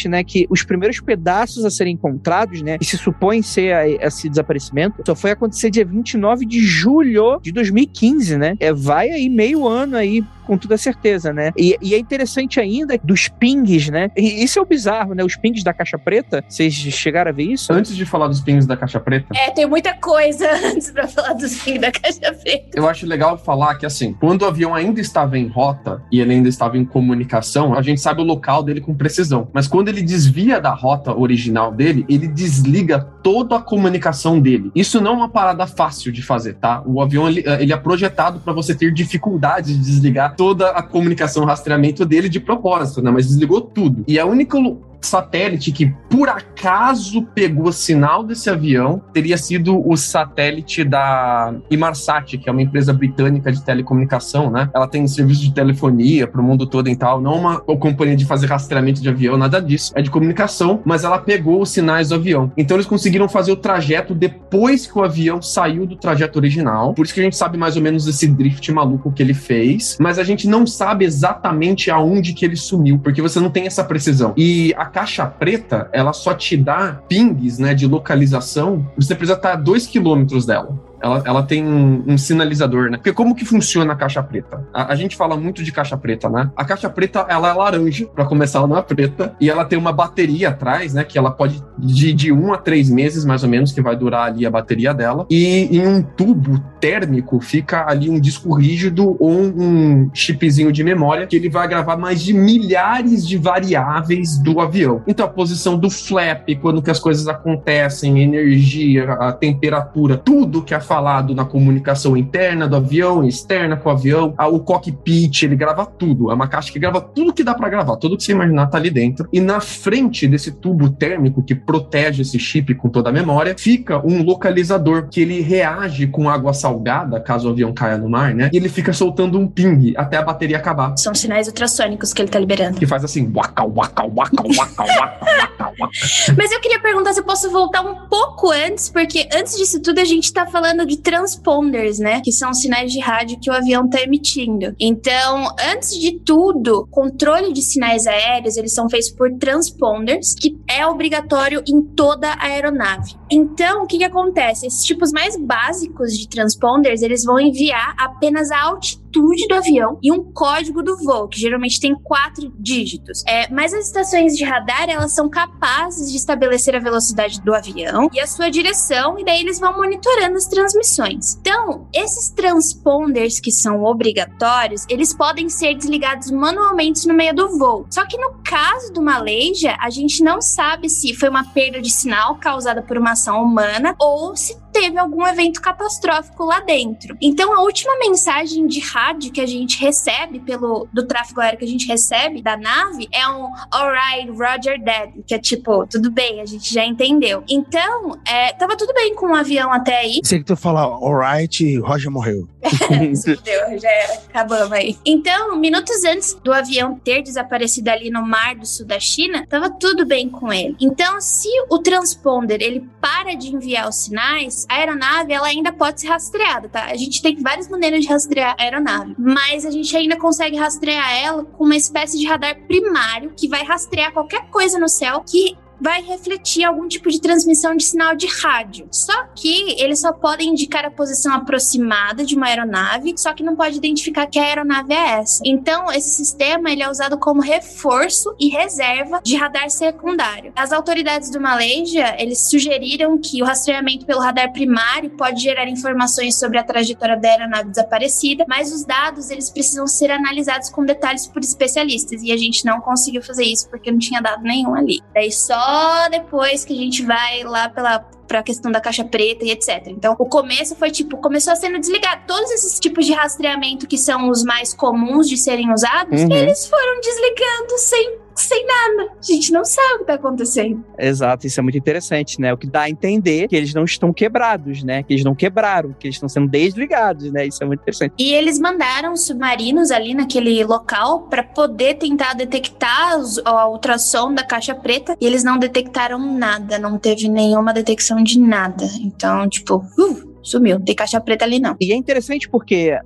né, 0.08 0.22
que 0.24 0.46
os 0.50 0.62
primeiros 0.62 1.00
pedaços 1.00 1.64
a 1.64 1.70
serem 1.70 1.94
encontrados, 1.94 2.62
né, 2.62 2.78
e 2.80 2.84
se 2.84 2.96
supõe 2.96 3.42
ser 3.42 3.72
a- 3.74 3.88
esse 3.88 4.28
desaparecimento, 4.28 5.02
só 5.06 5.14
foi 5.14 5.30
acontecer 5.30 5.70
dia 5.70 5.84
29 5.84 6.44
de 6.46 6.60
julho 6.60 7.38
de 7.40 7.52
2015, 7.52 8.36
né? 8.36 8.56
É, 8.60 8.72
vai 8.72 9.10
aí 9.10 9.28
meio 9.28 9.66
ano 9.66 9.96
aí 9.96 10.22
com 10.48 10.56
toda 10.56 10.78
certeza, 10.78 11.30
né? 11.30 11.52
E, 11.54 11.76
e 11.82 11.94
é 11.94 11.98
interessante 11.98 12.58
ainda 12.58 12.98
dos 13.04 13.28
pings, 13.28 13.90
né? 13.90 14.10
E 14.16 14.42
isso 14.42 14.58
é 14.58 14.62
o 14.62 14.64
bizarro, 14.64 15.14
né? 15.14 15.22
Os 15.22 15.36
pings 15.36 15.62
da 15.62 15.74
caixa 15.74 15.98
preta, 15.98 16.42
vocês 16.48 16.72
chegaram 16.72 17.30
a 17.30 17.34
ver 17.34 17.44
isso? 17.52 17.70
Antes 17.70 17.94
de 17.94 18.06
falar 18.06 18.28
dos 18.28 18.40
pings 18.40 18.66
da 18.66 18.74
caixa 18.74 18.98
preta, 18.98 19.26
É, 19.36 19.50
tem 19.50 19.66
muita 19.66 19.92
coisa 19.92 20.48
antes 20.64 20.90
pra 20.90 21.06
falar 21.06 21.34
dos 21.34 21.60
fins 21.60 21.78
da 21.78 21.92
caixa 21.92 22.32
preta. 22.32 22.70
eu 22.74 22.88
acho 22.88 23.06
legal 23.06 23.36
falar 23.36 23.74
que, 23.74 23.84
assim, 23.84 24.14
quando 24.14 24.40
o 24.42 24.46
avião 24.46 24.74
ainda 24.74 25.02
estava 25.02 25.38
em 25.38 25.48
rota 25.48 26.02
e 26.10 26.18
ele 26.18 26.32
ainda 26.32 26.48
estava 26.48 26.78
em 26.78 26.84
comunicação, 26.84 27.74
a 27.74 27.82
gente 27.82 28.00
sabe 28.00 28.22
o 28.22 28.24
local 28.24 28.62
dele 28.62 28.80
com 28.80 28.94
precisão. 28.94 29.48
Mas 29.52 29.68
quando 29.68 29.88
ele 29.88 30.00
desvia 30.00 30.58
da 30.58 30.72
rota 30.72 31.14
original 31.14 31.70
dele, 31.70 32.06
ele 32.08 32.26
desliga 32.26 33.00
toda 33.22 33.56
a 33.56 33.60
comunicação 33.60 34.40
dele. 34.40 34.70
Isso 34.74 34.98
não 34.98 35.12
é 35.12 35.14
uma 35.16 35.28
parada 35.28 35.66
fácil 35.66 36.10
de 36.10 36.22
fazer, 36.22 36.54
tá? 36.54 36.82
O 36.86 37.02
avião, 37.02 37.28
ele, 37.28 37.44
ele 37.60 37.72
é 37.72 37.76
projetado 37.76 38.40
para 38.40 38.52
você 38.54 38.74
ter 38.74 38.92
dificuldade 38.94 39.74
de 39.74 39.84
desligar 39.84 40.34
toda 40.38 40.70
a 40.70 40.80
comunicação, 40.80 41.44
rastreamento 41.44 42.06
dele 42.06 42.28
de 42.28 42.38
propósito, 42.38 43.02
né? 43.02 43.10
Mas 43.10 43.26
desligou 43.26 43.60
tudo. 43.60 44.04
E 44.06 44.20
a 44.20 44.24
única, 44.24 44.56
satélite 45.00 45.72
que 45.72 45.94
por 46.10 46.28
acaso 46.28 47.22
pegou 47.34 47.72
sinal 47.72 48.22
desse 48.24 48.50
avião 48.50 49.00
teria 49.12 49.36
sido 49.36 49.86
o 49.86 49.96
satélite 49.96 50.84
da 50.84 51.54
Inmarsat, 51.70 52.38
que 52.38 52.48
é 52.48 52.52
uma 52.52 52.62
empresa 52.62 52.92
britânica 52.92 53.52
de 53.52 53.62
telecomunicação, 53.62 54.50
né? 54.50 54.70
Ela 54.74 54.86
tem 54.86 55.06
serviço 55.06 55.42
de 55.42 55.52
telefonia 55.52 56.26
para 56.26 56.40
o 56.40 56.44
mundo 56.44 56.66
todo 56.66 56.88
e 56.88 56.96
tal, 56.96 57.20
não 57.20 57.34
uma, 57.34 57.62
uma 57.66 57.76
companhia 57.76 58.16
de 58.16 58.24
fazer 58.24 58.46
rastreamento 58.46 59.00
de 59.00 59.08
avião, 59.08 59.36
nada 59.36 59.60
disso. 59.60 59.92
É 59.94 60.02
de 60.02 60.10
comunicação, 60.10 60.80
mas 60.84 61.04
ela 61.04 61.18
pegou 61.18 61.62
os 61.62 61.70
sinais 61.70 62.08
do 62.08 62.16
avião. 62.16 62.52
Então 62.56 62.76
eles 62.76 62.86
conseguiram 62.86 63.28
fazer 63.28 63.52
o 63.52 63.56
trajeto 63.56 64.14
depois 64.14 64.86
que 64.86 64.98
o 64.98 65.02
avião 65.02 65.40
saiu 65.40 65.86
do 65.86 65.96
trajeto 65.96 66.38
original. 66.38 66.94
Por 66.94 67.04
isso 67.04 67.14
que 67.14 67.20
a 67.20 67.24
gente 67.24 67.36
sabe 67.36 67.56
mais 67.56 67.76
ou 67.76 67.82
menos 67.82 68.06
esse 68.06 68.26
drift 68.26 68.70
maluco 68.72 69.12
que 69.12 69.22
ele 69.22 69.34
fez, 69.34 69.96
mas 70.00 70.18
a 70.18 70.24
gente 70.24 70.48
não 70.48 70.66
sabe 70.66 71.04
exatamente 71.04 71.90
aonde 71.90 72.32
que 72.32 72.44
ele 72.44 72.56
sumiu, 72.56 72.98
porque 72.98 73.22
você 73.22 73.38
não 73.40 73.50
tem 73.50 73.66
essa 73.66 73.84
precisão. 73.84 74.32
E 74.36 74.74
a 74.76 74.86
caixa 74.88 75.26
preta, 75.26 75.88
ela 75.92 76.12
só 76.12 76.34
te 76.34 76.56
dá 76.56 77.00
pings, 77.08 77.58
né, 77.58 77.74
de 77.74 77.86
localização. 77.86 78.86
Você 78.96 79.14
precisa 79.14 79.36
estar 79.36 79.52
a 79.52 79.56
2 79.56 79.86
quilômetros 79.86 80.44
dela. 80.44 80.87
Ela, 81.00 81.22
ela 81.24 81.42
tem 81.42 81.64
um, 81.64 82.04
um, 82.06 82.18
sinalizador, 82.18 82.90
né? 82.90 82.96
Porque 82.96 83.12
como 83.12 83.34
que 83.34 83.44
funciona 83.44 83.92
a 83.92 83.96
caixa 83.96 84.22
preta? 84.22 84.66
A, 84.72 84.92
a, 84.92 84.96
gente 84.96 85.16
fala 85.16 85.36
muito 85.36 85.62
de 85.62 85.70
caixa 85.70 85.96
preta, 85.96 86.28
né? 86.28 86.50
A 86.56 86.64
caixa 86.64 86.90
preta, 86.90 87.24
ela 87.28 87.50
é 87.50 87.52
laranja, 87.52 88.06
para 88.06 88.24
começar, 88.24 88.58
ela 88.58 88.68
não 88.68 88.78
é 88.78 88.82
preta, 88.82 89.34
e 89.40 89.48
ela 89.48 89.64
tem 89.64 89.78
uma 89.78 89.92
bateria 89.92 90.48
atrás, 90.48 90.94
né? 90.94 91.04
Que 91.04 91.18
ela 91.18 91.30
pode, 91.30 91.62
de, 91.78 92.12
de 92.12 92.32
um 92.32 92.52
a 92.52 92.58
três 92.58 92.90
meses, 92.90 93.24
mais 93.24 93.42
ou 93.42 93.48
menos, 93.48 93.72
que 93.72 93.80
vai 93.80 93.96
durar 93.96 94.26
ali 94.26 94.44
a 94.44 94.50
bateria 94.50 94.92
dela, 94.92 95.26
e 95.30 95.76
em 95.76 95.86
um 95.86 96.02
tubo 96.02 96.58
térmico 96.80 97.40
fica 97.40 97.88
ali 97.88 98.08
um 98.10 98.20
disco 98.20 98.54
rígido 98.54 99.16
ou 99.20 99.32
um 99.32 100.10
chipzinho 100.12 100.72
de 100.72 100.82
memória 100.82 101.26
que 101.26 101.36
ele 101.36 101.48
vai 101.48 101.66
gravar 101.68 101.96
mais 101.96 102.20
de 102.20 102.32
milhares 102.32 103.26
de 103.26 103.36
variáveis 103.36 104.38
do 104.38 104.60
avião. 104.60 105.02
Então, 105.06 105.26
a 105.26 105.28
posição 105.28 105.78
do 105.78 105.90
flap, 105.90 106.48
quando 106.60 106.82
que 106.82 106.90
as 106.90 106.98
coisas 106.98 107.28
acontecem, 107.28 108.22
energia, 108.22 109.12
a 109.12 109.32
temperatura, 109.32 110.16
tudo 110.16 110.62
que 110.62 110.74
a 110.74 110.80
falado 110.88 111.34
na 111.34 111.44
comunicação 111.44 112.16
interna 112.16 112.66
do 112.66 112.76
avião, 112.76 113.22
externa 113.22 113.76
com 113.76 113.90
o 113.90 113.92
avião, 113.92 114.34
o 114.50 114.60
cockpit, 114.60 115.42
ele 115.42 115.54
grava 115.54 115.84
tudo. 115.84 116.30
É 116.30 116.34
uma 116.34 116.48
caixa 116.48 116.72
que 116.72 116.78
grava 116.78 117.00
tudo 117.00 117.32
que 117.32 117.44
dá 117.44 117.54
para 117.54 117.68
gravar, 117.68 117.96
tudo 117.96 118.16
que 118.16 118.22
você 118.22 118.32
imaginar 118.32 118.66
tá 118.68 118.78
ali 118.78 118.90
dentro. 118.90 119.28
E 119.30 119.40
na 119.40 119.60
frente 119.60 120.26
desse 120.26 120.50
tubo 120.50 120.88
térmico 120.88 121.42
que 121.42 121.54
protege 121.54 122.22
esse 122.22 122.38
chip 122.38 122.74
com 122.74 122.88
toda 122.88 123.10
a 123.10 123.12
memória, 123.12 123.54
fica 123.58 124.04
um 124.04 124.22
localizador 124.22 125.08
que 125.08 125.20
ele 125.20 125.40
reage 125.42 126.06
com 126.06 126.30
água 126.30 126.54
salgada, 126.54 127.20
caso 127.20 127.48
o 127.48 127.52
avião 127.52 127.72
caia 127.72 127.98
no 127.98 128.08
mar, 128.08 128.34
né? 128.34 128.48
E 128.52 128.56
ele 128.56 128.70
fica 128.70 128.92
soltando 128.92 129.38
um 129.38 129.46
ping 129.46 129.92
até 129.96 130.16
a 130.16 130.22
bateria 130.22 130.56
acabar. 130.56 130.96
São 130.96 131.14
sinais 131.14 131.46
ultrassônicos 131.48 132.14
que 132.14 132.22
ele 132.22 132.30
tá 132.30 132.38
liberando. 132.38 132.78
Que 132.78 132.86
faz 132.86 133.04
assim, 133.04 133.30
waka, 133.30 133.64
waka, 133.64 134.04
waka, 134.04 134.42
waka, 134.42 134.84
waka, 134.84 135.24
waka, 135.28 135.72
waka. 135.78 135.92
Mas 136.36 136.50
eu 136.50 136.60
queria 136.60 136.80
perguntar 136.80 137.12
se 137.12 137.20
eu 137.20 137.24
posso 137.24 137.50
voltar 137.50 137.82
um 137.82 138.06
pouco 138.08 138.50
antes, 138.50 138.88
porque 138.88 139.28
antes 139.34 139.56
disso 139.56 139.82
tudo 139.82 139.98
a 140.00 140.04
gente 140.04 140.32
tá 140.32 140.46
falando 140.46 140.77
falando 140.78 140.86
de 140.86 140.98
transponders, 140.98 141.98
né? 141.98 142.20
Que 142.22 142.30
são 142.30 142.54
sinais 142.54 142.92
de 142.92 143.00
rádio 143.00 143.38
que 143.40 143.50
o 143.50 143.52
avião 143.52 143.86
está 143.86 144.00
emitindo. 144.00 144.74
Então, 144.78 145.48
antes 145.72 145.98
de 145.98 146.20
tudo, 146.20 146.86
controle 146.90 147.52
de 147.52 147.62
sinais 147.62 148.06
aéreos, 148.06 148.56
eles 148.56 148.72
são 148.72 148.88
feitos 148.88 149.10
por 149.10 149.30
transponders, 149.38 150.34
que 150.34 150.56
é 150.68 150.86
obrigatório 150.86 151.62
em 151.66 151.82
toda 151.82 152.28
a 152.28 152.46
aeronave. 152.46 153.14
Então, 153.30 153.82
o 153.82 153.86
que, 153.86 153.98
que 153.98 154.04
acontece? 154.04 154.66
Esses 154.66 154.84
tipos 154.84 155.10
mais 155.12 155.36
básicos 155.36 156.16
de 156.16 156.28
transponders, 156.28 157.02
eles 157.02 157.24
vão 157.24 157.40
enviar 157.40 157.94
apenas 157.98 158.50
a 158.50 158.62
altitude 158.62 159.08
altitude 159.08 159.48
do 159.48 159.54
avião 159.54 159.98
e 160.02 160.12
um 160.12 160.22
código 160.32 160.82
do 160.82 160.96
voo, 160.98 161.28
que 161.28 161.40
geralmente 161.40 161.80
tem 161.80 161.94
quatro 161.94 162.52
dígitos. 162.58 163.22
É, 163.26 163.48
mas 163.50 163.72
as 163.72 163.86
estações 163.86 164.36
de 164.36 164.44
radar, 164.44 164.88
elas 164.88 165.12
são 165.12 165.28
capazes 165.28 166.10
de 166.10 166.16
estabelecer 166.16 166.76
a 166.76 166.78
velocidade 166.78 167.40
do 167.40 167.54
avião 167.54 168.08
e 168.12 168.20
a 168.20 168.26
sua 168.26 168.50
direção, 168.50 169.18
e 169.18 169.24
daí 169.24 169.40
eles 169.40 169.58
vão 169.58 169.76
monitorando 169.76 170.36
as 170.36 170.46
transmissões. 170.68 171.36
Então, 171.40 171.88
esses 171.92 172.30
transponders 172.30 173.40
que 173.40 173.50
são 173.50 173.82
obrigatórios, 173.82 174.84
eles 174.88 175.14
podem 175.14 175.48
ser 175.48 175.74
desligados 175.74 176.30
manualmente 176.30 177.08
no 177.08 177.14
meio 177.14 177.34
do 177.34 177.58
voo. 177.58 177.86
Só 177.90 178.06
que 178.06 178.18
no 178.18 178.34
caso 178.44 178.92
do 178.92 179.02
Malaysia, 179.02 179.76
a 179.80 179.90
gente 179.90 180.22
não 180.22 180.40
sabe 180.40 180.88
se 180.88 181.14
foi 181.14 181.28
uma 181.28 181.44
perda 181.44 181.80
de 181.80 181.90
sinal 181.90 182.36
causada 182.36 182.82
por 182.82 182.98
uma 182.98 183.12
ação 183.12 183.42
humana 183.42 183.94
ou 183.98 184.36
se 184.36 184.56
teve 184.78 184.96
algum 184.96 185.26
evento 185.26 185.60
catastrófico 185.60 186.44
lá 186.44 186.60
dentro. 186.60 187.16
Então, 187.20 187.52
a 187.52 187.62
última 187.62 187.98
mensagem 187.98 188.66
de 188.66 188.78
rádio 188.78 189.32
que 189.32 189.40
a 189.40 189.46
gente 189.46 189.80
recebe 189.80 190.38
pelo 190.38 190.88
do 190.92 191.04
tráfego 191.04 191.40
aéreo 191.40 191.58
que 191.58 191.64
a 191.64 191.68
gente 191.68 191.86
recebe 191.88 192.40
da 192.40 192.56
nave 192.56 193.08
é 193.12 193.26
um 193.28 193.48
alright, 193.72 194.30
Roger 194.30 194.82
dead, 194.82 195.24
que 195.26 195.34
é 195.34 195.38
tipo, 195.38 195.84
tudo 195.86 196.10
bem, 196.12 196.40
a 196.40 196.46
gente 196.46 196.72
já 196.72 196.84
entendeu. 196.84 197.42
Então, 197.48 198.16
é, 198.26 198.52
tava 198.52 198.76
tudo 198.76 198.94
bem 198.94 199.14
com 199.14 199.32
o 199.32 199.34
avião 199.34 199.72
até 199.72 199.98
aí. 199.98 200.20
Sei 200.22 200.38
que 200.38 200.44
tu 200.44 200.56
fala 200.56 200.82
alright, 200.82 201.78
Roger 201.80 202.10
morreu. 202.10 202.48
Já 203.78 203.90
era, 203.90 204.14
acabamos 204.14 204.72
aí. 204.72 204.96
Então, 205.04 205.56
minutos 205.56 206.04
antes 206.04 206.34
do 206.34 206.52
avião 206.52 206.94
ter 206.96 207.22
desaparecido 207.22 207.90
ali 207.90 208.10
no 208.10 208.26
mar 208.26 208.54
do 208.54 208.66
sul 208.66 208.86
da 208.86 209.00
China, 209.00 209.46
tava 209.48 209.70
tudo 209.70 210.06
bem 210.06 210.28
com 210.28 210.52
ele. 210.52 210.76
Então, 210.80 211.20
se 211.20 211.48
o 211.70 211.78
transponder 211.78 212.60
ele 212.60 212.88
para 213.00 213.34
de 213.34 213.54
enviar 213.54 213.88
os 213.88 213.96
sinais, 213.96 214.66
a 214.68 214.76
aeronave 214.76 215.32
ela 215.32 215.46
ainda 215.46 215.72
pode 215.72 216.00
ser 216.00 216.08
rastreada, 216.08 216.68
tá? 216.68 216.84
A 216.84 216.96
gente 216.96 217.22
tem 217.22 217.36
várias 217.40 217.68
maneiras 217.68 218.00
de 218.00 218.08
rastrear 218.08 218.54
a 218.58 218.62
aeronave, 218.62 219.14
mas 219.18 219.64
a 219.64 219.70
gente 219.70 219.96
ainda 219.96 220.16
consegue 220.16 220.56
rastrear 220.56 221.10
ela 221.22 221.44
com 221.44 221.64
uma 221.64 221.76
espécie 221.76 222.18
de 222.18 222.26
radar 222.26 222.56
primário 222.66 223.32
que 223.36 223.48
vai 223.48 223.62
rastrear 223.64 224.12
qualquer 224.12 224.48
coisa 224.50 224.78
no 224.78 224.88
céu 224.88 225.22
que 225.26 225.56
vai 225.80 226.02
refletir 226.02 226.64
algum 226.64 226.88
tipo 226.88 227.10
de 227.10 227.20
transmissão 227.20 227.76
de 227.76 227.84
sinal 227.84 228.14
de 228.14 228.26
rádio. 228.26 228.88
Só 228.90 229.24
que 229.34 229.80
eles 229.80 230.00
só 230.00 230.12
podem 230.12 230.50
indicar 230.50 230.84
a 230.84 230.90
posição 230.90 231.34
aproximada 231.34 232.24
de 232.24 232.36
uma 232.36 232.46
aeronave, 232.46 233.14
só 233.16 233.32
que 233.32 233.42
não 233.42 233.56
pode 233.56 233.76
identificar 233.76 234.26
que 234.26 234.38
a 234.38 234.44
aeronave 234.44 234.92
é 234.92 235.20
essa. 235.20 235.42
Então, 235.44 235.90
esse 235.92 236.10
sistema 236.10 236.70
ele 236.70 236.82
é 236.82 236.90
usado 236.90 237.18
como 237.18 237.40
reforço 237.40 238.34
e 238.38 238.48
reserva 238.48 239.20
de 239.22 239.36
radar 239.36 239.70
secundário. 239.70 240.52
As 240.56 240.72
autoridades 240.72 241.30
do 241.30 241.40
Malaysia, 241.40 242.16
eles 242.18 242.48
sugeriram 242.48 243.18
que 243.18 243.42
o 243.42 243.46
rastreamento 243.46 244.06
pelo 244.06 244.20
radar 244.20 244.52
primário 244.52 245.10
pode 245.10 245.42
gerar 245.42 245.68
informações 245.68 246.38
sobre 246.38 246.58
a 246.58 246.64
trajetória 246.64 247.16
da 247.16 247.28
aeronave 247.28 247.70
desaparecida, 247.70 248.44
mas 248.48 248.72
os 248.72 248.84
dados 248.84 249.30
eles 249.30 249.50
precisam 249.50 249.86
ser 249.86 250.10
analisados 250.10 250.70
com 250.70 250.84
detalhes 250.84 251.26
por 251.26 251.42
especialistas 251.42 252.22
e 252.22 252.32
a 252.32 252.36
gente 252.36 252.64
não 252.64 252.80
conseguiu 252.80 253.22
fazer 253.22 253.44
isso 253.44 253.68
porque 253.68 253.90
não 253.90 253.98
tinha 253.98 254.20
dado 254.20 254.42
nenhum 254.42 254.74
ali. 254.74 255.00
Daí 255.14 255.30
só 255.30 255.67
só 255.68 256.08
depois 256.08 256.64
que 256.64 256.72
a 256.72 256.76
gente 256.76 257.04
vai 257.04 257.42
lá 257.44 257.68
pela 257.68 257.98
para 258.28 258.40
a 258.40 258.42
questão 258.42 258.70
da 258.70 258.78
caixa 258.78 259.02
preta 259.04 259.42
e 259.42 259.50
etc. 259.50 259.86
Então, 259.86 260.14
o 260.18 260.26
começo 260.26 260.76
foi 260.76 260.90
tipo, 260.90 261.16
começou 261.16 261.50
a 261.50 261.56
sendo 261.56 261.78
desligado. 261.78 262.24
Todos 262.26 262.50
esses 262.50 262.78
tipos 262.78 263.06
de 263.06 263.14
rastreamento 263.14 263.86
que 263.86 263.96
são 263.96 264.28
os 264.28 264.44
mais 264.44 264.74
comuns 264.74 265.26
de 265.26 265.38
serem 265.38 265.72
usados, 265.72 266.20
uhum. 266.20 266.30
eles 266.30 266.66
foram 266.66 267.00
desligando 267.00 267.78
sem 267.78 268.18
sem 268.40 268.64
nada. 268.66 269.10
A 269.18 269.32
gente 269.32 269.52
não 269.52 269.64
sabe 269.64 269.94
o 269.94 269.98
que 269.98 270.04
tá 270.04 270.14
acontecendo. 270.14 270.84
Exato, 270.98 271.46
isso 271.46 271.58
é 271.60 271.62
muito 271.62 271.78
interessante, 271.78 272.40
né? 272.40 272.52
O 272.52 272.56
que 272.56 272.66
dá 272.66 272.82
a 272.82 272.90
entender 272.90 273.48
que 273.48 273.56
eles 273.56 273.74
não 273.74 273.84
estão 273.84 274.12
quebrados, 274.12 274.82
né? 274.82 275.02
Que 275.02 275.14
eles 275.14 275.24
não 275.24 275.34
quebraram, 275.34 275.94
que 275.98 276.06
eles 276.06 276.16
estão 276.16 276.28
sendo 276.28 276.48
desligados, 276.48 277.30
né? 277.32 277.46
Isso 277.46 277.62
é 277.62 277.66
muito 277.66 277.80
interessante. 277.80 278.14
E 278.18 278.34
eles 278.34 278.58
mandaram 278.58 279.16
submarinos 279.16 279.90
ali 279.90 280.14
naquele 280.14 280.62
local 280.64 281.22
para 281.22 281.42
poder 281.42 281.94
tentar 281.94 282.34
detectar 282.34 283.18
os, 283.18 283.38
o 283.38 283.72
ultrassom 283.72 284.32
da 284.32 284.44
caixa 284.44 284.74
preta 284.74 285.16
e 285.20 285.26
eles 285.26 285.42
não 285.44 285.58
detectaram 285.58 286.18
nada, 286.18 286.78
não 286.78 286.98
teve 286.98 287.28
nenhuma 287.28 287.72
detecção 287.72 288.22
de 288.22 288.38
nada. 288.38 288.88
Então, 289.00 289.48
tipo, 289.48 289.76
uh, 289.98 290.38
sumiu. 290.42 290.80
Tem 290.80 290.94
caixa 290.94 291.20
preta 291.20 291.44
ali 291.44 291.58
não. 291.58 291.76
E 291.80 291.92
é 291.92 291.96
interessante 291.96 292.48
porque 292.48 292.98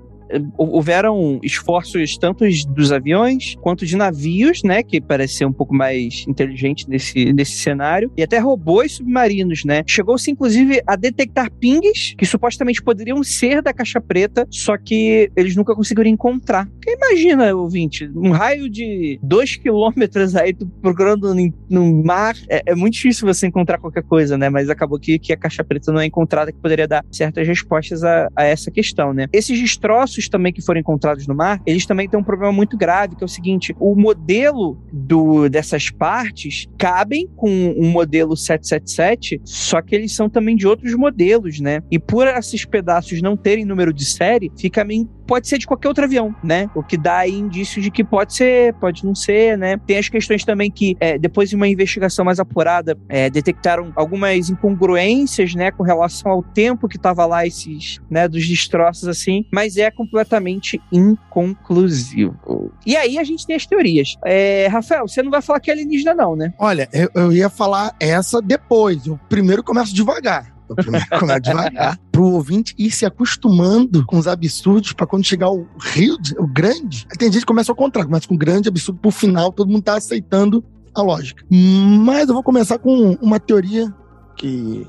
houveram 0.57 1.39
esforços 1.43 2.17
tanto 2.17 2.45
dos 2.69 2.93
aviões 2.93 3.57
quanto 3.61 3.87
de 3.87 3.97
navios, 3.97 4.63
né, 4.63 4.83
que 4.83 5.01
parece 5.01 5.35
ser 5.35 5.45
um 5.45 5.53
pouco 5.53 5.75
mais 5.75 6.25
inteligente 6.29 6.89
nesse, 6.89 7.33
nesse 7.33 7.53
cenário, 7.53 8.11
e 8.17 8.23
até 8.23 8.39
robôs 8.39 8.93
submarinos, 8.93 9.65
né. 9.65 9.83
Chegou-se 9.87 10.31
inclusive 10.31 10.83
a 10.87 10.97
detectar 10.97 11.51
pings 11.53 12.15
que 12.17 12.27
supostamente 12.27 12.83
poderiam 12.83 13.23
ser 13.23 13.63
da 13.63 13.73
caixa 13.73 14.01
preta, 14.01 14.47
só 14.51 14.77
que 14.77 15.31
eles 15.37 15.57
nunca 15.57 15.75
conseguiram 15.75 16.11
encontrar. 16.11 16.67
Porque 16.67 16.91
imagina, 16.93 17.55
ouvinte, 17.55 18.11
um 18.15 18.31
raio 18.31 18.69
de 18.69 19.19
dois 19.23 19.57
quilômetros 19.57 20.35
aí 20.37 20.55
procurando 20.81 21.35
no 21.69 22.03
mar, 22.05 22.35
é, 22.49 22.63
é, 22.67 22.75
muito 22.75 22.95
difícil 22.95 23.27
você 23.27 23.47
encontrar 23.47 23.79
qualquer 23.79 24.03
coisa, 24.03 24.37
né, 24.37 24.49
mas 24.49 24.69
acabou 24.71 24.99
que, 24.99 25.19
que 25.19 25.33
a 25.33 25.37
caixa 25.37 25.65
preta 25.65 25.93
não 25.93 26.01
é 26.01 26.07
encontrada 26.07 26.53
que 26.53 26.59
poderia 26.59 26.89
dar 26.89 27.05
certas 27.11 27.47
respostas 27.47 28.03
a, 28.05 28.29
a 28.37 28.45
essa 28.45 28.71
questão, 28.71 29.13
né. 29.13 29.27
Esses 29.33 29.59
destroços 29.59 30.22
também 30.29 30.53
que 30.53 30.63
foram 30.63 30.81
encontrados 30.81 31.27
no 31.27 31.35
mar, 31.35 31.61
eles 31.67 31.87
também 31.87 32.09
têm 32.09 32.19
um 32.19 32.25
problema 32.25 32.53
muito 32.53 32.77
grave, 32.77 33.17
que 33.17 33.23
é 33.23 33.27
o 33.27 33.29
seguinte: 33.29 33.75
o 33.79 33.95
modelo 33.95 34.79
do, 34.93 35.49
dessas 35.49 35.91
partes 35.91 36.69
cabem 36.79 37.29
com 37.37 37.51
um 37.51 37.91
modelo 37.91 38.37
777, 38.37 39.41
só 39.45 39.81
que 39.81 39.95
eles 39.95 40.15
são 40.15 40.29
também 40.29 40.57
de 40.57 40.67
outros 40.67 40.95
modelos, 40.95 41.61
né? 41.61 41.81
E 41.91 41.99
por 41.99 42.27
esses 42.27 42.65
pedaços 42.65 43.23
não 43.23 43.37
terem 43.37 43.65
número 43.65 43.93
de 43.93 44.05
série, 44.05 44.51
fica 44.57 44.85
meio 44.85 45.09
pode 45.33 45.49
ser 45.49 45.57
de 45.57 45.67
qualquer 45.67 45.89
outro 45.89 46.05
avião, 46.05 46.35
né? 46.45 46.69
O 46.75 46.83
que 46.83 46.95
dá 46.95 47.27
indício 47.27 47.81
de 47.81 47.91
que 47.91 48.05
pode 48.05 48.35
ser, 48.35 48.75
pode 48.75 49.03
não 49.03 49.15
ser, 49.15 49.57
né? 49.57 49.79
Tem 49.87 49.97
as 49.97 50.07
questões 50.07 50.45
também 50.45 50.71
que, 50.71 50.95
é, 51.01 51.17
depois 51.17 51.49
de 51.49 51.57
uma 51.57 51.67
investigação 51.67 52.23
mais 52.23 52.39
apurada, 52.39 52.99
é, 53.09 53.31
detectaram 53.31 53.91
algumas 53.97 54.51
incongruências, 54.51 55.55
né, 55.55 55.71
com 55.71 55.83
relação 55.83 56.31
ao 56.31 56.43
tempo 56.43 56.87
que 56.87 56.99
tava 56.99 57.25
lá 57.25 57.47
esses, 57.47 57.99
né, 58.11 58.29
dos 58.29 58.47
destroços 58.47 59.09
assim, 59.09 59.47
mas 59.51 59.79
é 59.79 59.91
completamente 59.91 60.79
inconclusivo. 60.93 62.71
E 62.85 62.95
aí 62.95 63.17
a 63.17 63.25
gente 63.25 63.47
tem 63.47 63.57
as 63.57 63.65
teorias. 63.65 64.17
É, 64.27 64.67
Rafael, 64.67 65.09
você 65.09 65.23
não 65.23 65.31
vai 65.31 65.41
falar 65.41 65.61
que 65.61 65.71
é 65.71 65.73
alienígena 65.73 66.13
não, 66.13 66.37
né? 66.37 66.53
Olha, 66.59 66.87
eu, 66.93 67.09
eu 67.15 67.33
ia 67.33 67.49
falar 67.49 67.97
essa 67.99 68.43
depois. 68.43 69.07
Eu 69.07 69.19
primeiro 69.31 69.65
começo 69.65 69.95
devagar. 69.95 70.53
Eu 70.73 70.85
primeiro 70.85 71.07
devagar. 71.43 71.99
Pro 72.11 72.25
ouvinte 72.25 72.75
ir 72.79 72.91
se 72.91 73.05
acostumando 73.07 74.05
com 74.07 74.19
os 74.19 74.27
absurdos 74.27 74.93
para 74.93 75.07
quando 75.07 75.25
chegar 75.25 75.51
o 75.51 75.67
Rio, 75.81 76.17
o 76.39 76.47
grande. 76.47 77.07
Tem 77.19 77.31
gente 77.31 77.41
que 77.43 77.47
começa 77.47 77.73
ao 77.73 77.77
contrário, 77.77 78.09
começa 78.09 78.29
com 78.29 78.37
grande 78.37 78.69
absurdo 78.69 79.01
pro 79.01 79.11
final, 79.11 79.53
todo 79.53 79.71
mundo 79.71 79.83
tá 79.83 79.97
aceitando 79.97 80.65
a 80.95 81.03
lógica. 81.03 81.45
Mas 81.51 82.29
eu 82.29 82.35
vou 82.35 82.43
começar 82.43 82.79
com 82.79 83.17
uma 83.23 83.41
teoria 83.41 83.93
que 84.37 84.87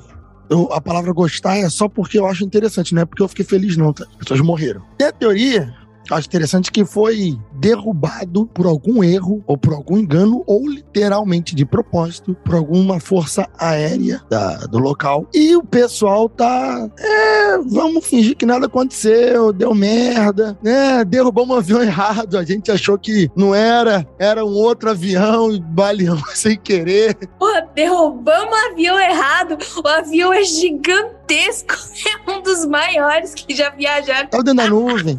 eu- 0.50 0.72
a 0.74 0.82
palavra 0.82 1.12
gostar 1.14 1.56
é 1.58 1.70
só 1.70 1.88
porque 1.88 2.20
eu 2.20 2.26
acho 2.28 2.44
interessante, 2.44 2.94
não 2.94 3.02
é 3.02 3.06
porque 3.06 3.24
eu 3.24 3.28
fiquei 3.28 3.46
feliz, 3.46 3.78
não, 3.78 3.94
tá? 3.94 4.06
As 4.10 4.16
pessoas 4.16 4.42
morreram. 4.42 4.82
Tem 4.98 5.08
a 5.08 5.12
teoria, 5.12 5.74
acho 6.12 6.28
interessante, 6.28 6.72
que 6.72 6.84
foi 6.86 7.38
derrubado 7.54 8.46
por 8.48 8.66
algum 8.66 9.04
erro, 9.04 9.44
ou 9.48 9.58
por 9.58 9.74
algum 9.74 9.98
engano, 9.98 10.44
ou 10.46 10.68
literalmente 10.68 11.56
de 11.56 11.66
propósito, 11.66 12.36
por 12.44 12.56
alguma 12.56 13.00
força 13.00 13.48
aérea 13.58 14.22
da- 14.30 14.58
do 14.68 14.78
local. 14.80 15.28
E 15.34 15.56
o 15.56 15.64
pessoal 15.64 16.28
tá. 16.30 16.90
É, 17.00 17.58
vamos 17.60 18.06
fingir 18.06 18.36
que 18.36 18.46
nada 18.46 18.66
aconteceu, 18.66 19.52
deu 19.54 19.74
merda, 19.74 20.58
né? 20.64 21.04
Derrubamos 21.06 21.56
um 21.56 21.60
avião 21.60 21.82
errado, 21.82 22.38
a 22.38 22.44
gente 22.44 22.72
achou 22.72 22.98
que 22.98 23.30
não 23.36 23.54
era, 23.56 24.06
era 24.20 24.46
um 24.46 24.54
outro 24.54 24.90
avião 24.90 25.52
e 25.52 25.60
baleamos 25.60 26.24
sem 26.38 26.58
querer. 26.58 27.16
Porra, 27.40 27.68
derrubamos 27.74 28.52
o 28.54 28.72
avião 28.72 29.00
errado. 29.00 29.58
O 29.84 29.88
avião 29.88 30.34
é 30.34 30.44
gigantesco. 30.44 31.74
É 32.28 32.32
um 32.32 32.42
dos 32.42 32.66
maiores 32.66 33.34
que 33.34 33.56
já 33.56 33.70
viajaram. 33.70 34.28
Tava 34.30 34.44
dentro 34.44 34.64
da 34.64 34.70
nuvem. 34.70 35.18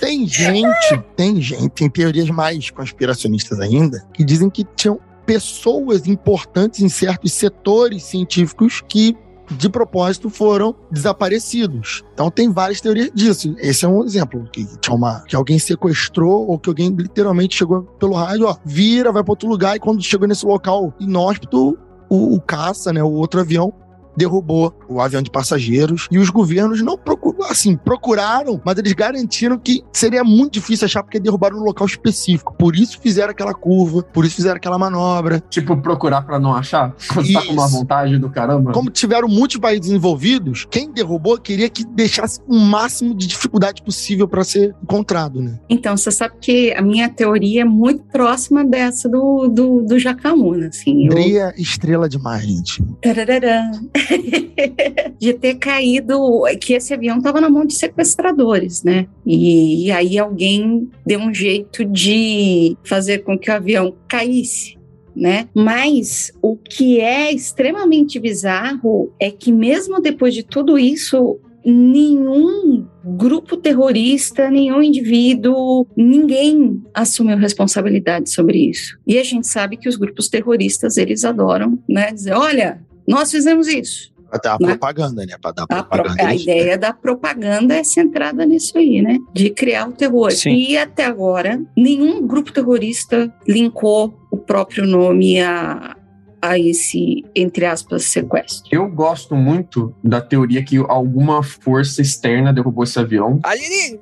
Tem 0.00 0.26
gente, 0.26 1.02
tem 1.16 1.40
gente, 1.40 1.70
tem 1.70 1.90
teorias 1.90 2.30
mais 2.30 2.70
conspiracionistas 2.70 3.60
ainda, 3.60 4.04
que 4.14 4.24
dizem 4.24 4.48
que 4.48 4.64
tinham 4.76 5.00
pessoas 5.26 6.06
importantes 6.06 6.80
em 6.80 6.88
certos 6.88 7.32
setores 7.32 8.04
científicos 8.04 8.82
que, 8.88 9.14
de 9.50 9.68
propósito, 9.68 10.30
foram 10.30 10.74
desaparecidos. 10.90 12.02
Então 12.14 12.30
tem 12.30 12.50
várias 12.50 12.80
teorias 12.80 13.10
disso. 13.12 13.54
Esse 13.58 13.84
é 13.84 13.88
um 13.88 14.04
exemplo. 14.04 14.48
Que, 14.50 14.66
tinha 14.80 14.96
uma, 14.96 15.20
que 15.24 15.36
alguém 15.36 15.58
sequestrou 15.58 16.48
ou 16.48 16.58
que 16.58 16.70
alguém 16.70 16.88
literalmente 16.90 17.56
chegou 17.56 17.82
pelo 17.98 18.14
rádio, 18.14 18.46
ó, 18.46 18.56
vira, 18.64 19.12
vai 19.12 19.22
para 19.22 19.32
outro 19.32 19.48
lugar, 19.48 19.76
e 19.76 19.80
quando 19.80 20.02
chegou 20.02 20.26
nesse 20.26 20.46
local 20.46 20.94
inóspito, 20.98 21.78
o, 22.08 22.34
o 22.34 22.40
caça, 22.40 22.92
né, 22.92 23.02
o 23.02 23.12
outro 23.12 23.40
avião, 23.40 23.72
derrubou 24.18 24.74
o 24.88 25.00
avião 25.00 25.22
de 25.22 25.30
passageiros 25.30 26.08
e 26.10 26.18
os 26.18 26.28
governos 26.28 26.82
não 26.82 26.98
procuram, 26.98 27.48
assim, 27.48 27.76
procuraram, 27.76 28.60
mas 28.64 28.76
eles 28.76 28.92
garantiram 28.92 29.58
que 29.58 29.82
seria 29.92 30.24
muito 30.24 30.54
difícil 30.54 30.86
achar 30.86 31.02
porque 31.02 31.20
derrubaram 31.20 31.56
no 31.58 31.64
local 31.64 31.86
específico. 31.86 32.54
Por 32.58 32.74
isso 32.76 33.00
fizeram 33.00 33.30
aquela 33.30 33.54
curva, 33.54 34.02
por 34.02 34.24
isso 34.24 34.36
fizeram 34.36 34.56
aquela 34.56 34.78
manobra. 34.78 35.42
Tipo, 35.48 35.76
procurar 35.76 36.22
pra 36.22 36.38
não 36.38 36.54
achar? 36.54 36.94
Você 36.98 37.32
tá 37.32 37.42
com 37.42 37.52
uma 37.52 37.68
vontade 37.68 38.18
do 38.18 38.28
caramba? 38.28 38.72
Como 38.72 38.90
tiveram 38.90 39.28
muitos 39.28 39.58
países 39.58 39.90
envolvidos, 39.90 40.66
quem 40.70 40.90
derrubou 40.90 41.38
queria 41.38 41.68
que 41.68 41.84
deixasse 41.84 42.40
o 42.46 42.58
máximo 42.58 43.14
de 43.14 43.26
dificuldade 43.26 43.82
possível 43.82 44.26
para 44.26 44.42
ser 44.42 44.74
encontrado, 44.82 45.40
né? 45.40 45.58
Então, 45.68 45.96
você 45.96 46.10
sabe 46.10 46.34
que 46.40 46.72
a 46.72 46.82
minha 46.82 47.08
teoria 47.08 47.62
é 47.62 47.64
muito 47.64 48.02
próxima 48.04 48.64
dessa 48.64 49.08
do, 49.08 49.48
do, 49.48 49.82
do 49.82 49.98
Jacaúna, 49.98 50.68
assim. 50.68 51.06
Eu, 51.06 51.12
Andrea, 51.12 51.54
estrela 51.56 52.08
demais, 52.08 52.42
gente. 52.42 52.82
Tarararã. 53.02 53.70
de 55.18 55.34
ter 55.34 55.56
caído, 55.56 56.42
que 56.60 56.74
esse 56.74 56.94
avião 56.94 57.18
estava 57.18 57.40
na 57.40 57.50
mão 57.50 57.64
de 57.64 57.74
sequestradores, 57.74 58.82
né? 58.82 59.06
E, 59.26 59.86
e 59.86 59.90
aí 59.90 60.18
alguém 60.18 60.88
deu 61.06 61.20
um 61.20 61.32
jeito 61.32 61.84
de 61.84 62.76
fazer 62.84 63.18
com 63.18 63.38
que 63.38 63.50
o 63.50 63.54
avião 63.54 63.94
caísse. 64.08 64.76
Né? 65.16 65.48
Mas 65.52 66.30
o 66.40 66.56
que 66.56 67.00
é 67.00 67.32
extremamente 67.32 68.20
bizarro 68.20 69.12
é 69.18 69.32
que 69.32 69.50
mesmo 69.50 70.00
depois 70.00 70.32
de 70.32 70.44
tudo 70.44 70.78
isso, 70.78 71.40
nenhum 71.64 72.86
grupo 73.04 73.56
terrorista, 73.56 74.50
nenhum 74.50 74.82
indivíduo, 74.82 75.86
ninguém 75.96 76.82
assumiu 76.94 77.36
responsabilidade 77.36 78.30
sobre 78.30 78.70
isso. 78.70 78.98
E 79.06 79.18
a 79.18 79.24
gente 79.24 79.46
sabe 79.46 79.76
que 79.76 79.88
os 79.88 79.96
grupos 79.96 80.28
terroristas, 80.28 80.96
eles 80.96 81.24
adoram, 81.24 81.78
né, 81.88 82.12
dizer, 82.12 82.34
olha, 82.34 82.80
nós 83.08 83.30
fizemos 83.30 83.66
isso. 83.66 84.12
Pra 84.30 84.38
dar 84.38 84.58
Né? 84.60 84.66
propaganda, 84.68 85.24
né? 85.24 85.36
Pra 85.40 85.52
dar 85.52 85.62
A, 85.62 85.66
pro- 85.66 85.84
propaganda. 85.84 86.22
a 86.28 86.30
eles- 86.32 86.42
ideia 86.42 86.76
da 86.76 86.92
propaganda 86.92 87.74
é 87.74 87.82
centrada 87.82 88.44
nisso 88.44 88.76
aí, 88.76 89.00
né? 89.00 89.16
De 89.32 89.48
criar 89.48 89.88
o 89.88 89.92
terror. 89.92 90.30
Sim. 90.32 90.50
E 90.50 90.76
até 90.76 91.06
agora, 91.06 91.58
nenhum 91.74 92.26
grupo 92.26 92.52
terrorista 92.52 93.32
linkou 93.48 94.14
o 94.30 94.36
próprio 94.36 94.86
nome 94.86 95.40
a, 95.40 95.96
a 96.40 96.58
esse, 96.58 97.24
entre 97.34 97.66
aspas, 97.66 98.04
sequestro. 98.04 98.68
Eu 98.70 98.88
gosto 98.88 99.34
muito 99.34 99.94
da 100.02 100.20
teoria 100.20 100.62
que 100.62 100.76
alguma 100.76 101.42
força 101.42 102.00
externa 102.00 102.52
derrubou 102.52 102.84
esse 102.84 102.98
avião, 102.98 103.40
Alienígena! 103.44 104.00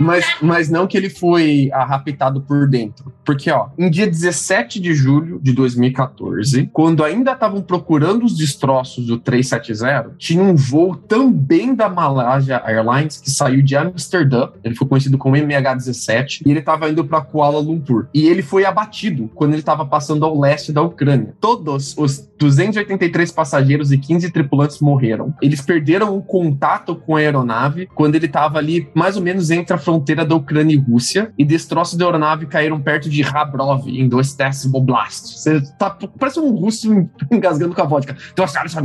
mas, 0.00 0.24
mas 0.40 0.70
não 0.70 0.86
que 0.86 0.96
ele 0.96 1.10
foi 1.10 1.70
ah, 1.72 1.84
raptado 1.84 2.40
por 2.40 2.68
dentro. 2.68 3.12
Porque, 3.24 3.50
ó, 3.50 3.68
em 3.76 3.90
dia 3.90 4.06
17 4.06 4.80
de 4.80 4.94
julho 4.94 5.40
de 5.42 5.52
2014, 5.52 6.70
quando 6.72 7.02
ainda 7.02 7.32
estavam 7.32 7.60
procurando 7.60 8.24
os 8.24 8.36
destroços 8.36 9.06
do 9.06 9.18
370, 9.18 10.14
tinha 10.16 10.42
um 10.42 10.54
voo 10.54 10.94
também 10.94 11.74
da 11.74 11.88
Malaysia 11.88 12.62
Airlines 12.64 13.20
que 13.20 13.30
saiu 13.30 13.62
de 13.62 13.76
Amsterdã. 13.76 14.50
Ele 14.62 14.76
foi 14.76 14.86
conhecido 14.86 15.18
como 15.18 15.36
MH17 15.36 16.42
e 16.46 16.50
ele 16.50 16.60
estava 16.60 16.88
indo 16.88 17.04
para 17.04 17.20
Kuala 17.20 17.58
Lumpur. 17.58 18.06
E 18.14 18.26
ele 18.28 18.42
foi 18.42 18.64
abatido 18.64 19.28
quando 19.34 19.52
ele 19.52 19.60
estava 19.60 19.84
passando 19.84 20.24
ao 20.24 20.38
leste 20.38 20.65
da 20.72 20.82
Ucrânia. 20.82 21.34
Todos 21.40 21.96
os 21.96 22.28
283 22.38 23.30
passageiros 23.32 23.92
e 23.92 23.98
15 23.98 24.30
tripulantes 24.30 24.80
morreram. 24.80 25.34
Eles 25.42 25.60
perderam 25.60 26.16
o 26.16 26.22
contato 26.22 26.96
com 26.96 27.16
a 27.16 27.18
aeronave 27.18 27.88
quando 27.94 28.14
ele 28.14 28.26
estava 28.26 28.58
ali 28.58 28.88
mais 28.94 29.16
ou 29.16 29.22
menos 29.22 29.50
entre 29.50 29.74
a 29.74 29.78
fronteira 29.78 30.24
da 30.24 30.34
Ucrânia 30.34 30.74
e 30.74 30.78
Rússia 30.78 31.32
e 31.38 31.44
destroços 31.44 31.96
da 31.96 32.04
aeronave 32.04 32.46
caíram 32.46 32.80
perto 32.80 33.08
de 33.08 33.22
Rabrov, 33.22 33.88
em 33.88 34.08
Donetsk 34.08 34.74
Oblast. 34.74 35.38
Você 35.38 35.60
tá 35.78 35.90
parece 36.18 36.38
um 36.40 36.50
russo 36.50 37.08
engasgando 37.30 37.74
com 37.74 37.82
a 37.82 37.86
vodka. 37.86 38.16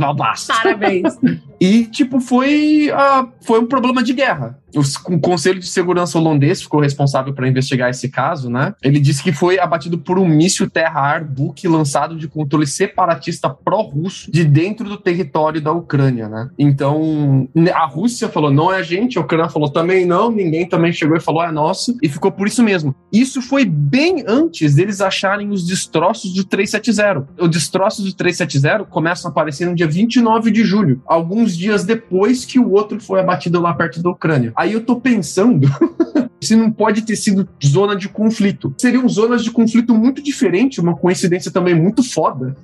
Oblast. 0.08 0.48
Parabéns. 0.48 1.18
E, 1.60 1.84
tipo, 1.84 2.18
foi, 2.18 2.90
ah, 2.92 3.28
foi 3.40 3.60
um 3.60 3.66
problema 3.66 4.02
de 4.02 4.12
guerra. 4.12 4.58
O 4.74 5.18
Conselho 5.20 5.60
de 5.60 5.66
Segurança 5.66 6.18
holandês 6.18 6.62
ficou 6.62 6.80
responsável 6.80 7.32
para 7.32 7.48
investigar 7.48 7.90
esse 7.90 8.08
caso, 8.08 8.50
né? 8.50 8.74
Ele 8.82 8.98
disse 8.98 9.22
que 9.22 9.32
foi 9.32 9.58
abatido 9.58 9.98
por 9.98 10.18
um 10.18 10.26
míssil 10.26 10.68
terra-ar 10.68 11.24
Buk 11.24 11.66
lançado 11.68 12.16
de 12.16 12.28
controle 12.28 12.66
separatista 12.66 13.50
pró-russo 13.50 14.30
de 14.30 14.44
dentro 14.44 14.88
do 14.88 14.96
território 14.96 15.60
da 15.60 15.72
Ucrânia, 15.72 16.28
né? 16.28 16.48
Então, 16.58 17.48
a 17.74 17.86
Rússia 17.86 18.28
falou, 18.28 18.50
não 18.50 18.72
é 18.72 18.78
a 18.78 18.82
gente, 18.82 19.18
a 19.18 19.20
Ucrânia 19.20 19.48
falou 19.48 19.70
também 19.70 20.06
não, 20.06 20.30
ninguém 20.30 20.68
também 20.68 20.92
chegou 20.92 21.16
e 21.16 21.20
falou, 21.20 21.42
é 21.42 21.50
nosso, 21.50 21.96
e 22.02 22.08
ficou 22.08 22.30
por 22.32 22.46
isso 22.46 22.62
mesmo. 22.62 22.94
Isso 23.12 23.42
foi 23.42 23.64
bem 23.64 24.24
antes 24.26 24.74
deles 24.74 25.00
acharem 25.00 25.50
os 25.50 25.66
destroços 25.66 26.32
do 26.32 26.44
370. 26.44 27.28
Os 27.38 27.50
destroços 27.50 28.04
do 28.04 28.14
370 28.14 28.84
começam 28.84 29.28
a 29.28 29.32
aparecer 29.32 29.66
no 29.66 29.74
dia 29.74 29.86
29 29.86 30.50
de 30.50 30.64
julho, 30.64 31.02
alguns 31.06 31.56
dias 31.56 31.84
depois 31.84 32.44
que 32.44 32.58
o 32.58 32.70
outro 32.70 33.00
foi 33.00 33.20
abatido 33.20 33.60
lá 33.60 33.74
perto 33.74 34.02
da 34.02 34.10
Ucrânia. 34.10 34.52
Aí 34.62 34.74
eu 34.74 34.80
tô 34.80 35.00
pensando 35.00 35.68
se 36.40 36.54
não 36.54 36.70
pode 36.70 37.02
ter 37.02 37.16
sido 37.16 37.48
zona 37.64 37.96
de 37.96 38.08
conflito. 38.08 38.72
Seriam 38.78 39.08
zonas 39.08 39.42
de 39.42 39.50
conflito 39.50 39.92
muito 39.92 40.22
diferentes, 40.22 40.78
uma 40.78 40.94
coincidência 40.94 41.50
também 41.50 41.74
muito 41.74 42.00
foda. 42.08 42.54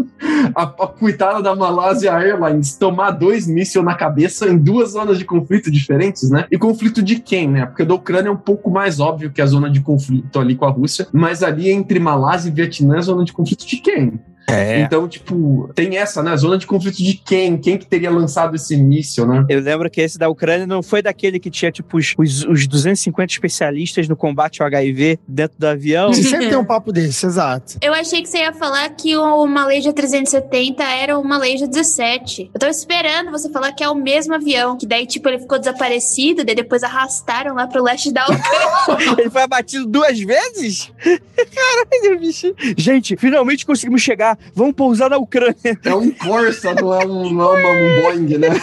A, 0.54 0.62
a 0.62 0.86
coitada 0.86 1.42
da 1.42 1.56
Malaysia 1.56 2.12
Airlines 2.12 2.76
tomar 2.76 3.10
dois 3.10 3.48
mísseis 3.48 3.84
na 3.84 3.96
cabeça 3.96 4.48
em 4.48 4.56
duas 4.56 4.92
zonas 4.92 5.18
de 5.18 5.24
conflito 5.24 5.72
diferentes, 5.72 6.30
né? 6.30 6.46
E 6.52 6.56
conflito 6.56 7.02
de 7.02 7.18
quem, 7.18 7.48
né? 7.48 7.66
Porque 7.66 7.84
da 7.84 7.94
Ucrânia 7.94 8.28
é 8.28 8.32
um 8.32 8.36
pouco 8.36 8.70
mais 8.70 9.00
óbvio 9.00 9.32
que 9.32 9.42
a 9.42 9.46
zona 9.46 9.68
de 9.68 9.80
conflito 9.80 10.38
ali 10.38 10.54
com 10.54 10.66
a 10.66 10.70
Rússia, 10.70 11.08
mas 11.12 11.42
ali 11.42 11.68
entre 11.68 11.98
Malásia 11.98 12.48
e 12.48 12.52
Vietnã 12.52 12.98
é 12.98 13.02
zona 13.02 13.24
de 13.24 13.32
conflito 13.32 13.66
de 13.66 13.78
quem? 13.78 14.20
É. 14.48 14.80
Então, 14.80 15.06
tipo, 15.06 15.70
tem 15.74 15.96
essa, 15.96 16.22
né? 16.22 16.36
Zona 16.36 16.56
de 16.56 16.66
conflito 16.66 16.96
de 16.96 17.14
quem? 17.14 17.56
Quem 17.58 17.76
que 17.76 17.86
teria 17.86 18.10
lançado 18.10 18.56
esse 18.56 18.76
míssil, 18.76 19.26
né? 19.26 19.44
Eu 19.48 19.60
lembro 19.60 19.90
que 19.90 20.00
esse 20.00 20.18
da 20.18 20.28
Ucrânia 20.28 20.66
não 20.66 20.82
foi 20.82 21.02
daquele 21.02 21.38
que 21.38 21.50
tinha, 21.50 21.70
tipo, 21.70 21.98
os, 21.98 22.14
os, 22.16 22.44
os 22.44 22.66
250 22.66 23.32
especialistas 23.32 24.08
no 24.08 24.16
combate 24.16 24.62
ao 24.62 24.68
HIV 24.68 25.18
dentro 25.26 25.58
do 25.58 25.66
avião. 25.66 26.12
Sempre 26.12 26.48
tem 26.48 26.58
um 26.58 26.64
papo 26.64 26.92
desse, 26.92 27.26
exato. 27.26 27.78
Eu 27.82 27.92
achei 27.92 28.22
que 28.22 28.28
você 28.28 28.38
ia 28.38 28.52
falar 28.52 28.88
que 28.90 29.16
o 29.16 29.46
Malaysia 29.46 29.92
370 29.92 30.82
era 30.82 31.18
o 31.18 31.24
Malaysia 31.24 31.66
17. 31.66 32.50
Eu 32.54 32.60
tava 32.60 32.70
esperando 32.70 33.30
você 33.30 33.50
falar 33.50 33.72
que 33.72 33.84
é 33.84 33.88
o 33.88 33.94
mesmo 33.94 34.34
avião. 34.34 34.76
Que 34.76 34.86
daí, 34.86 35.06
tipo, 35.06 35.28
ele 35.28 35.38
ficou 35.38 35.58
desaparecido, 35.58 36.44
daí 36.44 36.54
depois 36.54 36.82
arrastaram 36.82 37.54
lá 37.54 37.66
pro 37.66 37.82
leste 37.82 38.12
da 38.12 38.24
Ucrânia. 38.24 39.18
Ele 39.18 39.30
foi 39.30 39.42
abatido 39.42 39.86
duas 39.86 40.18
vezes? 40.18 40.92
Caralho, 41.02 42.20
bicho. 42.20 42.54
Gente, 42.76 43.16
finalmente 43.16 43.66
conseguimos 43.66 44.00
chegar. 44.02 44.37
Vamos 44.54 44.74
pousar 44.74 45.10
na 45.10 45.18
Ucrânia. 45.18 45.78
É 45.84 45.94
um 45.94 46.10
Corsa, 46.10 46.74
não 46.74 46.92
é 46.92 47.06
um, 47.06 47.32
não 47.32 47.56
é 47.56 47.70
um 47.70 48.02
Boeing, 48.02 48.38
né? 48.38 48.48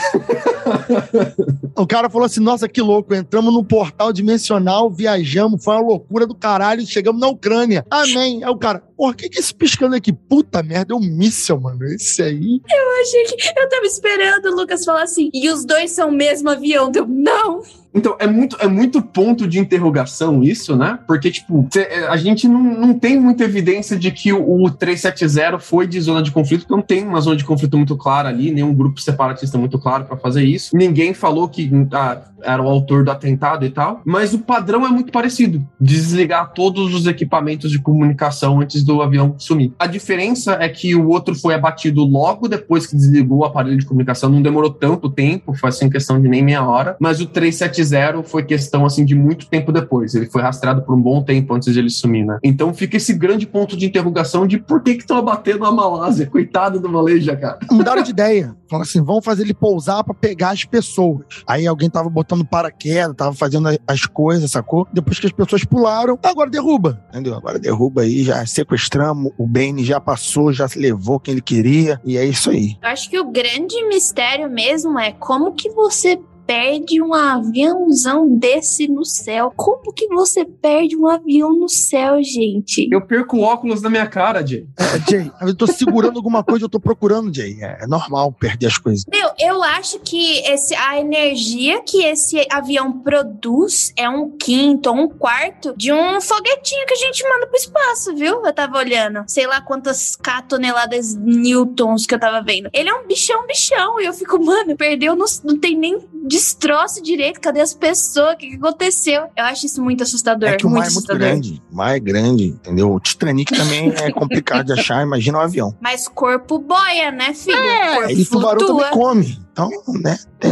O 1.76 1.86
cara 1.86 2.10
falou 2.10 2.26
assim: 2.26 2.40
nossa, 2.40 2.68
que 2.68 2.82
louco, 2.82 3.14
entramos 3.14 3.54
no 3.54 3.64
portal 3.64 4.12
dimensional, 4.14 4.90
viajamos, 4.90 5.64
foi 5.64 5.76
uma 5.76 5.82
loucura 5.82 6.26
do 6.26 6.34
caralho, 6.34 6.86
chegamos 6.88 7.20
na 7.20 7.28
Ucrânia. 7.28 7.86
Amém. 7.92 8.44
Aí 8.44 8.50
o 8.50 8.58
cara, 8.58 8.82
porra, 8.96 9.12
o 9.12 9.16
que 9.16 9.30
que 9.30 9.38
é 9.38 9.42
esse 9.42 9.54
piscando 9.54 9.96
aqui? 9.96 10.12
Puta 10.14 10.62
merda, 10.64 10.94
é 10.94 10.98
um 10.98 11.00
míssel, 11.00 11.60
mano. 11.60 11.84
Esse 11.86 12.22
aí. 12.22 12.62
Eu 12.70 13.02
achei 13.02 13.24
que. 13.26 13.60
Eu 13.60 13.70
tava 13.70 13.86
esperando 13.86 14.46
o 14.46 14.56
Lucas 14.56 14.84
falar 14.84 15.04
assim. 15.04 15.30
E 15.34 15.50
os 15.50 15.66
dois 15.66 15.92
são 15.92 16.10
o 16.10 16.14
mesmo 16.14 16.50
avião. 16.50 16.92
Deu, 16.92 17.08
não! 17.08 17.62
Então, 17.98 18.18
é 18.20 18.28
muito, 18.28 18.58
é 18.60 18.68
muito 18.68 19.02
ponto 19.02 19.48
de 19.48 19.58
interrogação 19.58 20.44
isso, 20.44 20.76
né? 20.76 21.00
Porque, 21.08 21.32
tipo, 21.32 21.66
cê- 21.72 21.88
é, 21.90 22.08
a 22.08 22.18
gente 22.18 22.46
não, 22.46 22.62
não 22.62 23.00
tem 23.00 23.18
muita 23.18 23.46
evidência 23.46 23.96
de 23.98 24.12
que 24.12 24.34
o, 24.34 24.64
o 24.66 24.70
370 24.70 25.60
foi 25.60 25.88
de 25.88 26.02
zona 26.02 26.22
de 26.22 26.30
conflito, 26.30 26.64
porque 26.64 26.76
não 26.76 26.82
tem 26.82 27.08
uma 27.08 27.22
zona 27.22 27.38
de 27.38 27.46
conflito 27.46 27.78
muito 27.78 27.96
clara 27.96 28.28
ali, 28.28 28.52
nenhum 28.52 28.74
grupo 28.74 29.00
separatista 29.00 29.58
muito 29.58 29.80
claro 29.80 30.04
para 30.04 30.18
fazer 30.18 30.44
isso. 30.44 30.76
Ninguém 30.76 31.14
falou 31.14 31.48
que 31.48 31.72
ah, 31.94 32.22
era 32.44 32.62
o 32.62 32.68
autor 32.68 33.06
do 33.06 33.12
atentado 33.12 33.66
e 33.66 33.70
tal, 33.70 34.02
mas 34.06 34.34
o 34.34 34.40
padrão 34.40 34.86
é 34.86 34.90
muito 34.90 35.10
parecido: 35.12 35.66
desligar 35.80 36.52
todos 36.52 36.94
os 36.94 37.08
equipamentos 37.08 37.72
de 37.72 37.80
comunicação 37.80 38.60
antes 38.60 38.84
do 38.86 39.02
avião 39.02 39.36
sumir. 39.38 39.74
A 39.80 39.88
diferença 39.88 40.54
é 40.60 40.70
que 40.70 40.96
o 40.96 41.08
outro 41.08 41.36
foi 41.36 41.54
abatido 41.54 42.04
logo 42.04 42.48
depois 42.48 42.86
que 42.86 42.96
desligou 42.96 43.40
o 43.40 43.46
aparelho 43.46 43.78
de 43.78 43.86
comunicação, 43.86 44.30
não 44.30 44.42
demorou 44.42 44.70
tanto 44.70 45.10
tempo, 45.10 45.54
foi 45.54 45.70
assim 45.70 45.90
questão 45.90 46.22
de 46.22 46.28
nem 46.28 46.44
meia 46.44 46.66
hora, 46.66 46.96
mas 47.00 47.20
o 47.20 47.26
370 47.26 48.24
foi 48.24 48.44
questão 48.44 48.86
assim 48.86 49.04
de 49.04 49.16
muito 49.16 49.48
tempo 49.48 49.72
depois. 49.72 50.14
Ele 50.14 50.28
foi 50.28 50.42
rastreado 50.42 50.82
por 50.82 50.96
um 50.96 51.02
bom 51.02 51.24
tempo 51.24 51.54
antes 51.54 51.74
de 51.74 51.80
ele 51.80 51.90
sumir, 51.90 52.26
né? 52.26 52.40
Então 52.44 52.74
fica 52.74 52.98
esse 52.98 53.14
grande 53.14 53.48
ponto 53.48 53.76
de 53.76 53.86
interrogação 53.86 54.46
de 54.46 54.58
por 54.58 54.82
que 54.84 54.96
que 54.96 55.02
estão 55.02 55.18
abatendo 55.18 55.66
a 55.66 55.72
Malásia, 55.72 56.28
coitado 56.28 56.80
do 56.80 56.90
Malaysia, 56.90 57.36
cara. 57.36 57.60
Mudaram 57.72 58.04
de 58.04 58.12
ideia. 58.12 58.56
Falaram 58.70 58.88
assim: 58.88 59.04
vamos 59.04 59.24
fazer 59.24 59.44
ele 59.44 59.54
pousar 59.54 60.04
pra 60.04 60.14
pegar 60.14 60.52
as 60.52 60.66
pessoas. 60.66 61.26
Aí 61.48 61.68
alguém 61.68 61.90
tava 61.90 62.10
botando 62.10 62.46
paraquedas, 62.46 63.16
tava 63.16 63.34
fazendo 63.34 63.70
as 63.88 64.06
coisas, 64.06 64.52
sacou? 64.52 64.88
Depois 64.92 65.20
que 65.20 65.28
as 65.28 65.32
pessoas 65.32 65.64
pularam, 65.64 66.18
agora 66.24 66.50
derruba. 66.50 67.04
Entendeu? 67.10 67.36
Agora 67.36 67.60
derruba 67.60 68.02
aí, 68.02 68.24
já 68.24 68.46
sequestramos, 68.46 69.32
o 69.38 69.48
Bane 69.48 69.84
já 69.84 70.00
passou, 70.00 70.52
já 70.52 70.68
levou 70.76 71.20
quem 71.20 71.34
ele 71.34 71.42
queria, 71.42 72.00
e 72.04 72.18
é 72.18 72.26
isso 72.26 72.50
aí. 72.50 72.78
Eu 72.82 72.90
acho 72.90 73.10
que 73.10 73.20
o 73.20 73.32
grande 73.32 73.82
mistério 73.88 74.50
mesmo 74.50 75.00
é 75.00 75.12
como 75.12 75.54
que 75.54 75.70
você 75.70 76.20
perde 76.46 77.02
um 77.02 77.14
aviãozão 77.14 78.28
desse 78.28 78.88
no 78.88 79.06
céu. 79.06 79.52
Como 79.56 79.94
que 79.94 80.08
você 80.08 80.46
perde 80.46 80.96
um 80.96 81.08
avião 81.08 81.54
no 81.54 81.68
céu, 81.68 82.22
gente? 82.22 82.88
Eu 82.92 83.02
perco 83.02 83.38
o 83.38 83.42
óculos 83.42 83.82
na 83.82 83.90
minha 83.90 84.08
cara, 84.08 84.46
Jay. 84.46 84.68
É, 84.78 85.12
Jay, 85.12 85.32
eu 85.42 85.56
tô 85.56 85.68
segurando 85.68 86.18
alguma 86.18 86.44
coisa, 86.44 86.66
eu 86.66 86.70
tô 86.70 86.80
procurando, 86.80 87.34
Jay. 87.34 87.58
É, 87.62 87.84
é 87.84 87.88
normal 87.88 88.32
perder 88.32 88.68
as 88.68 88.78
coisas. 88.78 89.06
Meu, 89.12 89.30
eu 89.40 89.62
acho 89.64 90.00
que 90.00 90.40
esse, 90.48 90.76
a 90.76 91.00
energia 91.00 91.82
que 91.82 92.04
esse 92.04 92.46
avião 92.52 92.92
produz 92.92 93.94
é 93.98 94.08
um 94.10 94.30
quinto 94.38 94.90
ou 94.90 94.96
um 94.96 95.08
quarto 95.08 95.74
de 95.76 95.92
um 95.92 96.22
foguetinho 96.22 96.86
que 96.86 96.94
a 96.94 96.98
gente 96.98 97.24
manda 97.28 97.48
pro 97.48 97.58
espaço, 97.58 98.16
viu? 98.16 98.46
Eu 98.46 98.54
tava 98.54 98.78
olhando. 98.78 99.24
Sei 99.28 99.48
lá 99.48 99.62
quantas 99.62 100.16
K 100.16 100.42
toneladas 100.44 101.16
newtons 101.16 102.06
que 102.06 102.14
eu 102.14 102.20
tava 102.20 102.42
vendo. 102.42 102.70
Ele 102.72 102.90
é 102.90 102.94
um 102.94 103.08
bichão, 103.08 103.46
bichão. 103.48 104.00
E 104.00 104.06
eu 104.06 104.14
fico, 104.14 104.44
mano, 104.44 104.76
perdeu, 104.76 105.16
não, 105.16 105.26
não 105.44 105.60
tem 105.60 105.76
nem 105.78 106.00
destroço 106.36 107.02
direito. 107.02 107.40
Cadê 107.40 107.62
as 107.62 107.74
pessoas? 107.74 108.34
O 108.34 108.38
que, 108.38 108.50
que 108.50 108.56
aconteceu? 108.56 109.28
Eu 109.36 109.46
acho 109.46 109.66
isso 109.66 109.82
muito 109.82 110.04
assustador. 110.04 110.50
É 110.50 110.58
que 110.58 110.66
o 110.66 110.70
mar 110.70 110.88
é 110.88 110.92
muito 110.92 111.08
grande. 111.08 111.62
O 111.72 111.76
mar 111.76 111.96
é 111.96 112.00
grande, 112.00 112.46
entendeu? 112.46 112.94
O 112.94 113.00
Titanic 113.00 113.56
também 113.56 113.90
é 113.90 114.12
complicado 114.14 114.66
de 114.66 114.74
achar, 114.74 115.02
imagina 115.04 115.38
um 115.38 115.42
avião. 115.42 115.76
Mas 115.80 116.08
corpo 116.08 116.60
boia, 116.60 117.12
né, 117.12 117.34
filho? 117.34 117.58
corpo 117.96 118.12
E 118.12 118.26
tubarão 118.26 118.68
também 118.68 118.92
come. 118.92 119.45
Então, 119.56 119.70
né? 120.02 120.18
tem- 120.38 120.52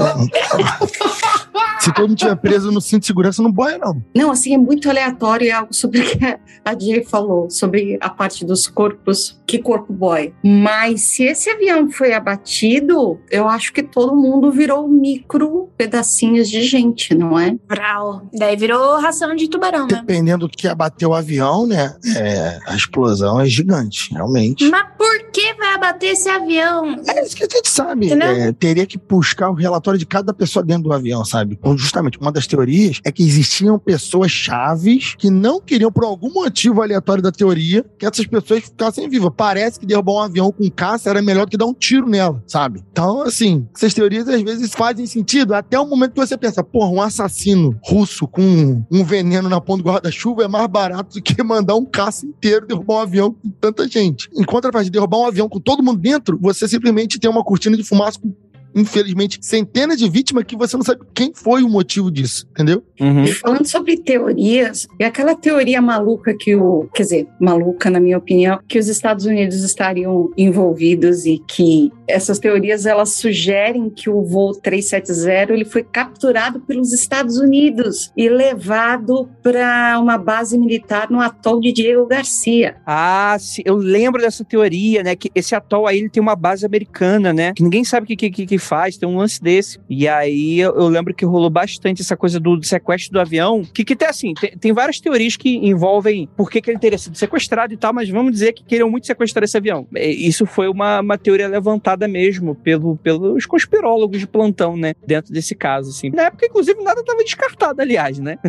Se 1.80 1.94
todo 1.94 2.08
mundo 2.08 2.18
tiver 2.18 2.36
preso 2.38 2.72
no 2.72 2.80
cinto 2.80 3.02
de 3.02 3.08
segurança, 3.08 3.42
não 3.44 3.52
boia, 3.52 3.78
não. 3.78 4.02
Não, 4.16 4.32
assim, 4.32 4.54
é 4.54 4.58
muito 4.58 4.90
aleatório, 4.90 5.50
é 5.50 5.52
algo 5.52 5.74
sobre 5.74 6.00
o 6.00 6.06
que 6.06 6.18
a 6.64 6.80
Jay 6.80 7.04
falou, 7.04 7.50
sobre 7.50 7.98
a 8.00 8.10
parte 8.10 8.46
dos 8.46 8.66
corpos, 8.68 9.38
que 9.46 9.60
corpo 9.60 9.92
boy. 9.92 10.34
Mas 10.42 11.02
se 11.02 11.24
esse 11.26 11.50
avião 11.50 11.92
foi 11.92 12.14
abatido, 12.14 13.20
eu 13.30 13.50
acho 13.50 13.74
que 13.74 13.84
todo 13.84 14.16
mundo 14.16 14.50
virou 14.50 14.88
micro 14.88 15.70
pedacinhos 15.78 16.50
de 16.50 16.62
gente, 16.64 17.14
não 17.14 17.38
é? 17.38 17.58
Brau. 17.68 18.30
Daí 18.34 18.56
virou 18.56 18.98
ração 19.02 19.36
de 19.36 19.50
tubarão, 19.50 19.82
né? 19.88 19.98
Dependendo 20.00 20.48
do 20.48 20.56
que 20.58 20.70
abateu 20.70 21.10
o 21.10 21.14
avião, 21.14 21.68
né? 21.68 21.94
é, 22.16 22.60
a 22.66 22.76
explosão 22.78 23.42
é 23.42 23.46
gigante, 23.46 24.14
realmente. 24.14 24.70
Mas 24.70 24.86
por 24.98 25.32
que 25.34 25.54
vai 25.56 25.74
abater 25.76 26.12
esse 26.12 26.30
avião? 26.30 26.96
É 27.08 27.24
isso 27.26 27.36
que 27.36 27.44
a 27.44 27.48
gente 27.52 27.70
sabe. 27.70 28.14
É, 28.14 28.54
teria 28.54 28.86
que 28.86 28.93
buscar 28.98 29.50
o 29.50 29.54
relatório 29.54 30.00
de 30.00 30.06
cada 30.06 30.34
pessoa 30.34 30.64
dentro 30.64 30.84
do 30.84 30.94
avião, 30.94 31.24
sabe? 31.26 31.60
Justamente, 31.76 32.20
uma 32.20 32.32
das 32.32 32.48
teorias 32.48 33.00
é 33.04 33.12
que 33.12 33.24
existiam 33.24 33.78
pessoas 33.80 34.32
chaves 34.32 35.16
que 35.18 35.30
não 35.30 35.60
queriam, 35.60 35.92
por 35.92 36.04
algum 36.04 36.32
motivo 36.32 36.82
aleatório 36.82 37.22
da 37.22 37.32
teoria, 37.32 37.86
que 37.98 38.06
essas 38.06 38.26
pessoas 38.26 38.64
ficassem 38.64 39.10
vivas. 39.10 39.32
Parece 39.36 39.80
que 39.80 39.86
derrubar 39.86 40.14
um 40.14 40.22
avião 40.22 40.52
com 40.52 40.70
caça 40.70 41.10
era 41.10 41.22
melhor 41.22 41.46
do 41.46 41.52
que 41.52 41.58
dar 41.58 41.66
um 41.66 41.74
tiro 41.74 42.08
nela, 42.08 42.44
sabe? 42.48 42.84
Então, 42.92 43.22
assim, 43.22 43.68
essas 43.76 43.94
teorias 43.94 44.28
às 44.28 44.42
vezes 44.42 44.72
fazem 44.72 45.06
sentido 45.06 45.54
até 45.54 45.80
o 45.80 45.86
momento 45.86 46.14
que 46.14 46.20
você 46.20 46.38
pensa, 46.38 46.64
porra, 46.64 46.90
um 46.90 47.02
assassino 47.02 47.78
russo 47.84 48.28
com 48.28 48.86
um 48.92 49.04
veneno 49.04 49.50
na 49.50 49.62
ponta 49.62 49.84
do 49.84 49.90
guarda-chuva 49.90 50.44
é 50.44 50.48
mais 50.48 50.68
barato 50.68 51.16
do 51.16 51.22
que 51.22 51.42
mandar 51.44 51.76
um 51.76 51.86
caça 51.86 52.26
inteiro 52.26 52.66
derrubar 52.66 52.96
um 52.96 53.00
avião 53.00 53.32
com 53.32 53.50
tanta 53.50 53.88
gente. 53.88 54.30
Em 54.34 54.44
contrapartida, 54.44 54.94
derrubar 54.94 55.20
um 55.20 55.28
avião 55.28 55.50
com 55.50 55.60
todo 55.60 55.84
mundo 55.84 56.00
dentro, 56.00 56.38
você 56.42 56.68
simplesmente 56.68 57.20
tem 57.20 57.30
uma 57.30 57.44
cortina 57.44 57.78
de 57.78 57.84
fumaça 57.84 58.20
com 58.20 58.34
infelizmente, 58.76 59.40
centenas 59.42 59.98
de 59.98 60.10
vítimas 60.10 60.44
que 60.46 60.56
você 60.56 60.76
não 60.76 60.84
sabe 60.84 61.02
quem 61.14 61.32
foi 61.34 61.64
o 61.64 61.70
motivo 61.70 62.12
disso, 62.12 62.48
entendeu? 62.52 62.84
Uhum. 63.00 63.24
E 63.24 63.34
falando 63.34 63.66
sobre 63.66 63.98
teorias, 63.98 64.88
é 65.00 65.06
aquela 65.06 65.36
teoria 65.36 65.82
maluca 65.82 66.36
que 66.38 66.56
o, 66.56 66.88
quer 66.94 67.04
dizer, 67.04 67.28
maluca 67.40 67.90
na 67.90 68.00
minha 68.00 68.18
opinião, 68.18 68.60
que 68.68 68.80
os 68.80 68.88
Estados 68.88 69.26
Unidos 69.26 69.64
estariam 69.64 70.32
envolvidos 70.38 71.26
e 71.26 71.42
que 71.48 71.92
essas 72.08 72.40
teorias 72.40 72.86
elas 72.86 73.14
sugerem 73.14 73.90
que 73.90 74.10
o 74.10 74.24
voo 74.24 74.54
370 74.54 75.54
ele 75.54 75.66
foi 75.66 75.84
capturado 75.84 76.60
pelos 76.62 76.92
Estados 76.92 77.38
Unidos 77.38 78.12
e 78.16 78.30
levado 78.30 79.30
para 79.42 80.00
uma 80.00 80.18
base 80.18 80.58
militar 80.58 81.10
no 81.10 81.20
atol 81.20 81.60
de 81.60 81.72
Diego 81.72 82.06
Garcia. 82.06 82.78
Ah, 82.86 83.36
sim, 83.40 83.62
eu 83.66 83.76
lembro 83.76 84.22
dessa 84.22 84.44
teoria, 84.44 85.04
né? 85.04 85.16
Que 85.16 85.32
esse 85.34 85.56
atol 85.56 85.88
aí 85.88 86.00
ele 86.00 86.10
tem 86.10 86.22
uma 86.22 86.36
base 86.36 86.66
americana, 86.66 87.34
né? 87.34 87.54
Que 87.54 87.64
ninguém 87.64 87.84
sabe 87.84 88.06
o 88.06 88.08
que, 88.08 88.30
que, 88.30 88.46
que 88.46 88.58
faz, 88.64 88.98
tem 88.98 89.08
um 89.08 89.18
lance 89.18 89.42
desse. 89.42 89.80
E 89.90 90.08
aí 90.08 90.60
eu, 90.60 90.76
eu 90.76 90.88
lembro 90.88 91.14
que 91.14 91.26
rolou 91.26 91.50
bastante 91.50 92.02
essa 92.02 92.18
coisa 92.18 92.40
do, 92.40 92.58
do 92.58 92.66
sequestro 92.66 93.14
do 93.14 93.20
avião. 93.20 93.64
Que, 93.74 93.84
que 93.84 93.96
tem 93.96 94.08
assim, 94.08 94.34
tem, 94.34 94.52
tem 94.58 94.74
várias 94.74 95.00
teorias 95.00 95.36
que 95.36 95.58
envolvem 95.58 96.28
por 96.36 96.50
que, 96.50 96.62
que 96.62 96.72
ele 96.72 96.80
teria 96.80 96.98
sido 96.98 97.18
sequestrado 97.18 97.74
e 97.74 97.78
tal, 97.78 97.94
mas 97.94 98.10
vamos 98.10 98.32
dizer 98.32 98.54
que 98.54 98.64
queriam 98.64 98.90
muito 98.90 99.08
sequestrar 99.08 99.44
esse 99.44 99.58
avião. 99.58 99.88
É, 99.96 100.10
Isso 100.10 100.46
foi 100.46 100.68
uma, 100.68 101.02
uma 101.02 101.18
teoria 101.18 101.48
levantada 101.48 102.08
mesmo 102.08 102.56
pelo, 102.56 102.96
pelos 102.98 103.46
conspirólogos 103.46 104.20
de 104.20 104.28
plantão, 104.28 104.76
né? 104.78 104.94
Dentro 105.06 105.34
desse 105.34 105.56
caso, 105.56 105.90
assim. 105.90 106.10
Na 106.10 106.24
época, 106.24 106.46
inclusive, 106.46 106.82
nada 106.84 107.02
estava 107.02 107.24
descartado, 107.24 107.82
aliás, 107.82 108.20
né? 108.20 108.38